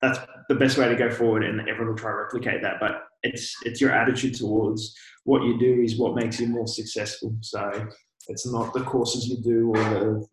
that's 0.00 0.18
the 0.48 0.54
best 0.54 0.78
way 0.78 0.88
to 0.88 0.96
go 0.96 1.10
forward, 1.10 1.44
and 1.44 1.60
everyone 1.60 1.88
will 1.88 1.96
try 1.96 2.10
to 2.10 2.16
replicate 2.16 2.62
that. 2.62 2.76
But 2.80 3.02
it's 3.22 3.54
it's 3.64 3.80
your 3.80 3.92
attitude 3.92 4.34
towards 4.34 4.94
what 5.24 5.42
you 5.44 5.58
do 5.58 5.82
is 5.82 5.98
what 5.98 6.14
makes 6.14 6.40
you 6.40 6.48
more 6.48 6.66
successful. 6.66 7.36
So 7.40 7.88
it's 8.28 8.46
not 8.46 8.72
the 8.72 8.82
courses 8.82 9.28
you 9.28 9.38
do 9.42 9.68
or 9.68 9.84
the 9.84 10.26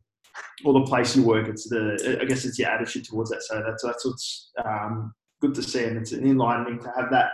or 0.66 0.74
the 0.74 0.86
place 0.86 1.16
you 1.16 1.24
work. 1.24 1.48
It's 1.48 1.70
the 1.70 2.20
I 2.22 2.26
guess 2.26 2.46
it's 2.46 2.60
your 2.60 2.70
attitude 2.70 3.06
towards 3.06 3.30
that. 3.32 3.44
So 3.44 3.62
that's 3.66 3.84
that's 3.84 4.06
what's 4.06 4.52
um, 4.66 5.14
good 5.42 5.54
to 5.56 5.64
see, 5.64 5.84
and 5.84 5.98
it's 5.98 6.12
an 6.12 6.26
enlightening 6.26 6.80
to 6.80 6.92
have 6.96 7.10
that. 7.12 7.32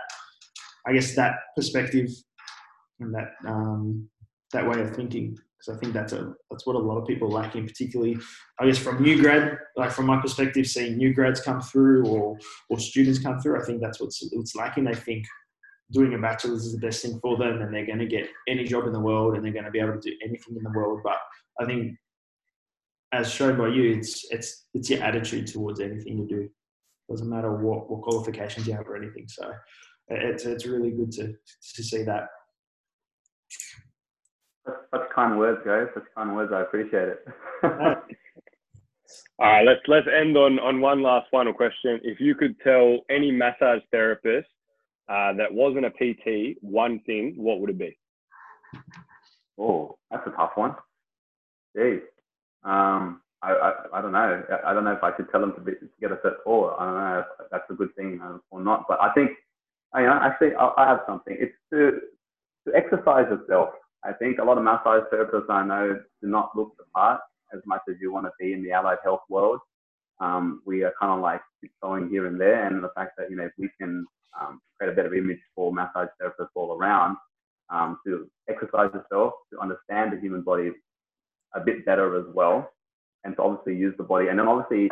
I 0.86 0.92
guess 0.92 1.16
that 1.16 1.34
perspective 1.56 2.08
and 3.00 3.14
that 3.14 3.32
um, 3.46 4.08
that 4.52 4.68
way 4.68 4.80
of 4.80 4.94
thinking 4.94 5.36
because 5.66 5.76
I 5.76 5.80
think 5.80 5.92
that's 5.92 6.12
a 6.12 6.34
that's 6.50 6.66
what 6.66 6.76
a 6.76 6.78
lot 6.78 6.98
of 6.98 7.06
people 7.06 7.28
are 7.28 7.42
lacking, 7.42 7.66
particularly 7.66 8.18
I 8.60 8.66
guess 8.66 8.78
from 8.78 9.02
new 9.02 9.20
grad, 9.20 9.58
like 9.76 9.90
from 9.90 10.06
my 10.06 10.20
perspective, 10.20 10.66
seeing 10.66 10.96
new 10.96 11.12
grads 11.12 11.40
come 11.40 11.60
through 11.60 12.06
or 12.06 12.38
or 12.70 12.78
students 12.78 13.18
come 13.18 13.40
through. 13.40 13.60
I 13.60 13.64
think 13.64 13.80
that's 13.80 14.00
what's 14.00 14.26
what's 14.32 14.54
lacking. 14.54 14.84
They 14.84 14.94
think 14.94 15.26
doing 15.92 16.14
a 16.14 16.18
bachelor's 16.18 16.66
is 16.66 16.72
the 16.72 16.86
best 16.86 17.02
thing 17.02 17.18
for 17.20 17.36
them, 17.36 17.62
and 17.62 17.72
they're 17.72 17.86
going 17.86 17.98
to 17.98 18.06
get 18.06 18.28
any 18.48 18.64
job 18.64 18.86
in 18.86 18.92
the 18.92 19.00
world, 19.00 19.34
and 19.34 19.44
they're 19.44 19.52
going 19.52 19.64
to 19.64 19.70
be 19.70 19.80
able 19.80 20.00
to 20.00 20.10
do 20.10 20.16
anything 20.22 20.56
in 20.56 20.62
the 20.62 20.76
world. 20.76 21.00
But 21.04 21.18
I 21.60 21.64
think, 21.64 21.96
as 23.12 23.30
shown 23.30 23.58
by 23.58 23.68
you, 23.68 23.92
it's 23.92 24.26
it's 24.30 24.66
it's 24.74 24.90
your 24.90 25.02
attitude 25.02 25.46
towards 25.46 25.80
anything 25.80 26.18
you 26.18 26.26
do. 26.28 26.40
It 26.42 27.12
doesn't 27.12 27.28
matter 27.28 27.52
what 27.52 27.90
what 27.90 28.02
qualifications 28.02 28.66
you 28.66 28.74
have 28.74 28.88
or 28.88 28.96
anything. 28.96 29.26
So 29.28 29.52
it's 30.08 30.44
it's 30.44 30.66
really 30.66 30.90
good 30.90 31.12
to 31.12 31.32
to 31.74 31.82
see 31.82 32.02
that 32.04 32.28
such 34.90 35.10
kind 35.14 35.38
words, 35.38 35.60
guys. 35.64 35.86
Such 35.94 36.04
kind 36.14 36.34
words. 36.34 36.52
I 36.52 36.62
appreciate 36.62 37.08
it. 37.08 37.26
All 39.38 39.46
right, 39.46 39.66
let's 39.66 39.80
let's 39.86 40.06
end 40.08 40.36
on 40.36 40.58
on 40.58 40.80
one 40.80 41.02
last 41.02 41.26
final 41.30 41.52
question. 41.52 42.00
If 42.02 42.20
you 42.20 42.34
could 42.34 42.56
tell 42.60 43.00
any 43.10 43.30
massage 43.30 43.82
therapist 43.90 44.48
uh, 45.08 45.34
that 45.34 45.52
wasn't 45.52 45.86
a 45.86 45.90
PT 45.90 46.58
one 46.62 47.00
thing, 47.06 47.34
what 47.36 47.60
would 47.60 47.70
it 47.70 47.78
be? 47.78 47.96
Oh, 49.58 49.96
that's 50.10 50.26
a 50.26 50.30
tough 50.30 50.52
one. 50.54 50.74
Geez. 51.76 52.00
Um, 52.64 53.20
I, 53.42 53.52
I, 53.52 53.98
I 53.98 54.02
don't 54.02 54.12
know. 54.12 54.42
I 54.66 54.72
don't 54.74 54.84
know 54.84 54.92
if 54.92 55.04
I 55.04 55.14
should 55.16 55.30
tell 55.30 55.40
them 55.40 55.54
to, 55.54 55.60
be, 55.60 55.72
to 55.72 55.88
get 56.00 56.10
a 56.10 56.16
cert 56.16 56.36
four. 56.42 56.80
I 56.80 56.84
don't 56.84 56.94
know 56.94 57.20
if 57.20 57.50
that's 57.50 57.70
a 57.70 57.74
good 57.74 57.94
thing 57.94 58.20
or 58.50 58.60
not. 58.60 58.86
But 58.88 59.00
I 59.00 59.12
think, 59.12 59.30
I 59.92 60.00
you 60.00 60.06
know, 60.06 60.18
actually, 60.20 60.54
I, 60.54 60.72
I 60.78 60.88
have 60.88 61.00
something. 61.06 61.36
It's 61.38 61.54
to 61.72 62.00
to 62.66 62.74
exercise 62.74 63.26
yourself. 63.30 63.70
I 64.06 64.12
think 64.12 64.38
a 64.38 64.44
lot 64.44 64.56
of 64.56 64.62
massage 64.62 65.02
therapists 65.12 65.50
I 65.50 65.64
know 65.66 65.98
do 66.22 66.28
not 66.28 66.56
look 66.56 66.76
the 66.78 66.84
part 66.94 67.20
as 67.52 67.60
much 67.66 67.80
as 67.88 67.96
you 68.00 68.12
want 68.12 68.26
to 68.26 68.30
be 68.38 68.52
in 68.52 68.62
the 68.62 68.70
allied 68.70 68.98
health 69.02 69.22
world. 69.28 69.58
Um, 70.20 70.62
we 70.64 70.84
are 70.84 70.94
kind 71.00 71.12
of 71.12 71.20
like 71.20 71.40
going 71.82 72.08
here 72.08 72.26
and 72.26 72.40
there, 72.40 72.66
and 72.66 72.82
the 72.82 72.90
fact 72.94 73.12
that 73.18 73.30
you 73.30 73.36
know 73.36 73.44
if 73.46 73.52
we 73.58 73.68
can 73.80 74.06
um, 74.40 74.60
create 74.78 74.92
a 74.92 74.96
better 74.96 75.14
image 75.14 75.40
for 75.54 75.72
massage 75.72 76.08
therapists 76.22 76.54
all 76.54 76.76
around 76.76 77.16
um, 77.68 77.98
to 78.06 78.30
exercise 78.48 78.90
yourself, 78.94 79.34
to 79.52 79.58
understand 79.60 80.12
the 80.12 80.20
human 80.20 80.42
body 80.42 80.70
a 81.54 81.60
bit 81.60 81.84
better 81.84 82.16
as 82.16 82.26
well, 82.32 82.70
and 83.24 83.34
to 83.36 83.42
obviously 83.42 83.74
use 83.74 83.94
the 83.98 84.04
body, 84.04 84.28
and 84.28 84.38
then 84.38 84.46
obviously 84.46 84.88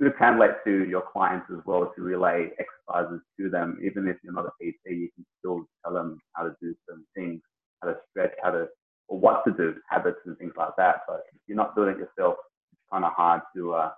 to 0.00 0.10
translate 0.12 0.50
to 0.64 0.84
your 0.84 1.02
clients 1.12 1.46
as 1.52 1.60
well 1.66 1.92
to 1.94 2.02
relay 2.02 2.48
exercises 2.58 3.20
to 3.38 3.50
them, 3.50 3.78
even 3.84 4.08
if 4.08 4.16
you're 4.24 4.32
not 4.32 4.46
a 4.46 4.50
PT, 4.60 4.80
you 4.86 5.08
can 5.14 5.24
still 5.38 5.64
tell 5.84 5.94
them 5.94 6.18
how 6.32 6.44
to 6.44 6.56
do 6.60 6.74
certain 6.88 7.04
things 7.14 7.40
how 7.84 7.92
to 7.92 7.98
stretch, 8.10 8.32
how 8.42 8.50
to, 8.50 8.68
or 9.08 9.18
what 9.18 9.44
to 9.46 9.52
do, 9.52 9.74
habits 9.88 10.18
and 10.26 10.36
things 10.38 10.52
like 10.56 10.76
that. 10.78 11.02
But 11.06 11.24
if 11.32 11.40
you're 11.46 11.56
not 11.56 11.74
doing 11.74 11.90
it 11.90 11.98
yourself, 11.98 12.36
it's 12.72 12.80
kind 12.90 13.04
of 13.04 13.12
hard 13.12 13.42
to 13.56 13.74
uh, 13.74 13.90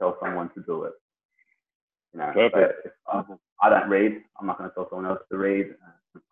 tell 0.00 0.16
someone 0.22 0.50
to 0.54 0.62
do 0.62 0.84
it. 0.84 0.92
You 2.14 2.20
know, 2.20 2.32
if 2.34 2.52
I, 3.12 3.22
I 3.62 3.70
don't 3.70 3.90
read, 3.90 4.22
I'm 4.40 4.46
not 4.46 4.58
going 4.58 4.70
to 4.70 4.74
tell 4.74 4.88
someone 4.88 5.10
else 5.10 5.20
to 5.30 5.38
read. 5.38 5.66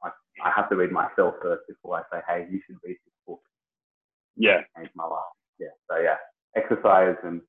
I, 0.02 0.10
I 0.44 0.50
have 0.54 0.68
to 0.70 0.76
read 0.76 0.90
myself 0.90 1.34
first 1.42 1.62
before 1.68 1.98
I 1.98 2.02
say, 2.10 2.22
hey, 2.26 2.46
you 2.50 2.60
should 2.66 2.76
read 2.84 2.96
this 3.04 3.14
book. 3.26 3.40
Yeah. 4.36 4.62
Change 4.76 4.90
my 4.94 5.04
life. 5.04 5.20
Yeah. 5.58 5.68
So 5.90 5.98
yeah, 5.98 6.16
exercise 6.56 7.16
and 7.22 7.40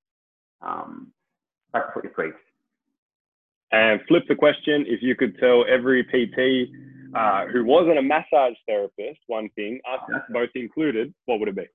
um, 0.62 1.12
practice 1.72 1.95
what 1.95 2.03
you 2.03 2.10
preach. 2.10 2.34
And 3.72 3.99
flip 4.08 4.24
the 4.28 4.36
question: 4.36 4.86
If 4.88 5.01
you 5.01 5.16
could 5.16 5.38
tell 5.39 5.66
every 5.68 6.03
PT 6.03 6.72
uh, 7.16 7.45
who 7.47 7.63
wasn't 7.63 7.97
a 7.97 8.01
massage 8.01 8.55
therapist, 8.68 9.20
one 9.28 9.49
thing, 9.55 9.80
us 9.89 10.22
both 10.30 10.49
included, 10.55 11.13
what 11.26 11.39
would 11.39 11.49
it 11.49 11.55
be? 11.55 11.66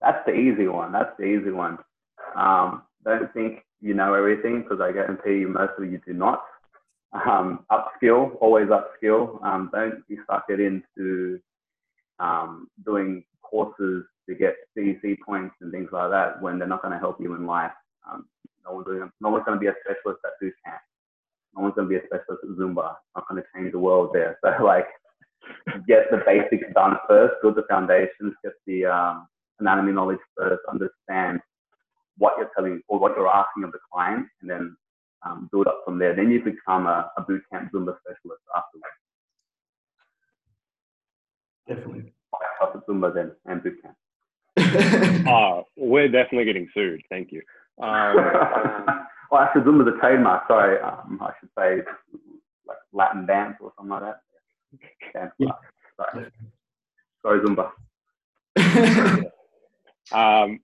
That's 0.00 0.24
the 0.26 0.32
easy 0.32 0.66
one. 0.66 0.92
That's 0.92 1.16
the 1.18 1.24
easy 1.24 1.50
one. 1.50 1.78
Um, 2.36 2.82
don't 3.04 3.32
think 3.32 3.60
you 3.80 3.94
know 3.94 4.14
everything 4.14 4.62
because 4.62 4.80
I 4.80 4.92
guarantee 4.92 5.40
you 5.40 5.48
most 5.48 5.72
of 5.78 5.84
you 5.84 6.00
do 6.06 6.14
not. 6.14 6.42
Um, 7.12 7.64
upskill, 7.70 8.36
always 8.40 8.68
upskill. 8.68 9.42
Um, 9.44 9.70
don't 9.72 10.06
be 10.08 10.16
sucked 10.28 10.50
into 10.50 11.40
um, 12.18 12.68
doing 12.84 13.24
courses 13.42 14.04
to 14.28 14.34
get 14.34 14.54
CEC 14.76 15.18
points 15.24 15.54
and 15.60 15.72
things 15.72 15.88
like 15.92 16.10
that 16.10 16.40
when 16.40 16.58
they're 16.58 16.68
not 16.68 16.82
going 16.82 16.92
to 16.92 16.98
help 16.98 17.20
you 17.20 17.34
in 17.34 17.46
life. 17.46 17.72
Um, 18.10 18.26
no 18.64 18.74
one's, 18.74 19.10
no 19.20 19.30
one's 19.30 19.44
going 19.44 19.56
to 19.56 19.60
be 19.60 19.66
a 19.66 19.74
specialist 19.84 20.20
at 20.24 20.32
boot 20.40 20.54
camp 20.64 20.80
one's 21.70 21.88
going 21.88 21.88
to 21.88 22.00
be 22.00 22.04
a 22.04 22.06
specialist 22.06 22.44
at 22.44 22.56
Zumba. 22.56 22.94
Not 23.16 23.28
going 23.28 23.42
to 23.42 23.48
change 23.54 23.72
the 23.72 23.78
world 23.78 24.10
there. 24.12 24.38
So 24.44 24.64
like, 24.64 24.86
get 25.86 26.10
the 26.10 26.22
basics 26.26 26.72
done 26.74 26.96
first, 27.08 27.34
build 27.42 27.56
the 27.56 27.64
foundations, 27.68 28.34
get 28.42 28.52
the 28.66 28.86
um, 28.86 29.28
anatomy 29.58 29.92
knowledge 29.92 30.18
first, 30.36 30.60
understand 30.70 31.40
what 32.18 32.34
you're 32.36 32.50
telling 32.54 32.80
or 32.88 32.98
what 32.98 33.12
you're 33.16 33.28
asking 33.28 33.64
of 33.64 33.72
the 33.72 33.78
client, 33.92 34.26
and 34.40 34.50
then 34.50 34.76
um, 35.24 35.48
build 35.50 35.66
up 35.66 35.82
from 35.84 35.98
there. 35.98 36.14
Then 36.14 36.30
you 36.30 36.42
become 36.42 36.86
a, 36.86 37.10
a 37.16 37.22
boot 37.22 37.42
camp 37.52 37.70
Zumba 37.72 37.96
specialist 38.00 38.42
afterwards. 38.54 38.94
Definitely. 41.68 42.12
After 42.62 42.80
Zumba 42.88 43.14
then 43.14 43.32
and 43.46 43.62
boot 43.62 43.76
camp. 43.82 43.96
uh, 45.28 45.62
we're 45.76 46.08
definitely 46.08 46.44
getting 46.44 46.68
sued. 46.74 47.00
Thank 47.08 47.32
you. 47.32 47.42
Um, 47.82 49.06
well, 49.30 49.42
actually, 49.42 49.62
Zumba's 49.62 49.94
a 49.94 50.00
trademark. 50.00 50.46
Sorry, 50.48 50.80
um, 50.80 51.18
I 51.22 51.32
should 51.38 51.50
say 51.58 51.82
like 52.66 52.78
Latin 52.92 53.26
dance 53.26 53.56
or 53.60 53.72
something 53.76 53.90
like 53.90 54.02
that. 54.02 54.20
Dance 55.14 55.32
yeah. 55.38 55.52
Sorry. 55.96 56.26
Sorry, 57.22 57.40
Zumba. 57.40 57.70
um, 60.12 60.60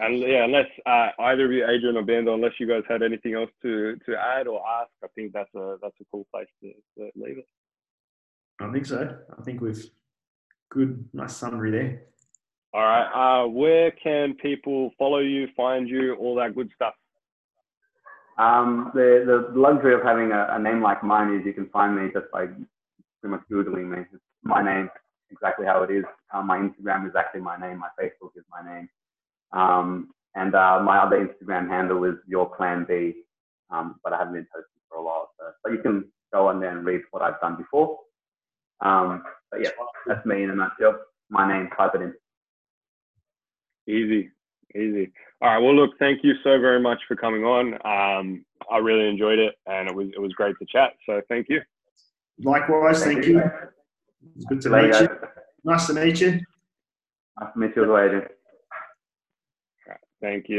and 0.00 0.18
yeah, 0.18 0.44
unless 0.44 0.66
uh, 0.86 1.10
either 1.20 1.46
of 1.46 1.52
you, 1.52 1.64
Adrian 1.64 1.96
or 1.96 2.02
Bandoll, 2.02 2.34
unless 2.34 2.58
you 2.58 2.66
guys 2.66 2.82
had 2.88 3.02
anything 3.02 3.34
else 3.34 3.50
to, 3.62 3.96
to 4.06 4.16
add 4.16 4.46
or 4.48 4.60
ask, 4.80 4.90
I 5.04 5.06
think 5.14 5.32
that's 5.32 5.54
a 5.54 5.76
that's 5.80 5.94
a 6.00 6.04
cool 6.10 6.26
place 6.32 6.48
to, 6.62 6.72
to 6.98 7.10
leave 7.14 7.38
it. 7.38 7.46
I 8.60 8.72
think 8.72 8.86
so. 8.86 9.16
I 9.38 9.42
think 9.42 9.60
we've 9.60 9.88
good, 10.70 11.08
nice 11.12 11.36
summary 11.36 11.70
there. 11.70 12.02
All 12.74 12.82
right. 12.82 13.42
Uh, 13.44 13.46
where 13.46 13.90
can 13.92 14.34
people 14.34 14.90
follow 14.98 15.18
you, 15.18 15.48
find 15.56 15.88
you, 15.88 16.14
all 16.14 16.34
that 16.36 16.54
good 16.54 16.70
stuff? 16.74 16.94
Um, 18.38 18.92
the, 18.94 19.24
the 19.52 19.58
luxury 19.58 19.94
of 19.94 20.02
having 20.02 20.30
a, 20.30 20.46
a, 20.52 20.58
name 20.58 20.80
like 20.80 21.02
mine 21.02 21.34
is 21.34 21.44
you 21.44 21.52
can 21.52 21.68
find 21.70 21.96
me 21.96 22.08
just 22.14 22.30
by 22.32 22.46
pretty 22.46 23.32
much 23.34 23.42
Googling 23.50 23.90
me. 23.90 23.98
It's 24.12 24.22
my 24.44 24.62
name, 24.62 24.88
exactly 25.30 25.66
how 25.66 25.82
it 25.82 25.90
is. 25.90 26.04
Um, 26.32 26.46
my 26.46 26.58
Instagram 26.58 27.08
is 27.08 27.16
actually 27.18 27.40
my 27.40 27.58
name. 27.58 27.80
My 27.80 27.88
Facebook 28.00 28.30
is 28.36 28.44
my 28.48 28.62
name. 28.62 28.88
Um, 29.52 30.10
and 30.36 30.54
uh, 30.54 30.80
my 30.84 30.98
other 30.98 31.16
Instagram 31.16 31.68
handle 31.68 32.04
is 32.04 32.14
your 32.28 32.54
plan 32.54 32.86
B, 32.88 33.14
um, 33.70 33.96
but 34.04 34.12
I 34.12 34.18
haven't 34.18 34.34
been 34.34 34.46
posting 34.54 34.82
for 34.88 34.98
a 34.98 35.02
while. 35.02 35.30
So, 35.38 35.46
but 35.64 35.72
you 35.72 35.78
can 35.78 36.04
go 36.32 36.46
on 36.46 36.60
there 36.60 36.76
and 36.76 36.86
read 36.86 37.00
what 37.10 37.22
I've 37.22 37.40
done 37.40 37.56
before. 37.56 37.98
Um, 38.80 39.24
but 39.50 39.62
yeah, 39.62 39.70
that's 40.06 40.24
me 40.24 40.44
in 40.44 40.50
a 40.50 40.54
nutshell. 40.54 41.00
My 41.28 41.48
name, 41.48 41.68
type 41.76 41.96
it 41.96 42.02
in. 42.02 42.14
Easy, 43.92 44.30
easy. 44.74 45.12
All 45.40 45.48
right. 45.48 45.58
Well, 45.58 45.74
look, 45.74 45.98
thank 45.98 46.24
you 46.24 46.34
so 46.42 46.58
very 46.60 46.80
much 46.80 46.98
for 47.06 47.16
coming 47.16 47.44
on. 47.44 47.74
Um, 47.84 48.44
I 48.70 48.78
really 48.78 49.08
enjoyed 49.08 49.38
it, 49.38 49.54
and 49.66 49.88
it 49.88 49.94
was 49.94 50.08
it 50.14 50.20
was 50.20 50.32
great 50.32 50.56
to 50.58 50.66
chat. 50.66 50.92
So 51.06 51.20
thank 51.28 51.48
you. 51.48 51.60
Likewise, 52.42 53.02
thank, 53.02 53.24
thank 53.24 53.26
you. 53.26 53.42
you. 54.36 54.46
Good 54.48 54.60
to 54.62 54.70
meet 54.70 54.94
you. 55.00 55.08
Nice 55.64 55.86
to 55.86 55.94
meet 55.94 56.20
you. 56.20 56.40
Nice 57.40 57.52
to 57.52 57.58
meet 57.58 57.76
you 57.76 57.82
as 57.84 57.88
well, 57.88 58.22
Thank 60.20 60.48
you. 60.48 60.56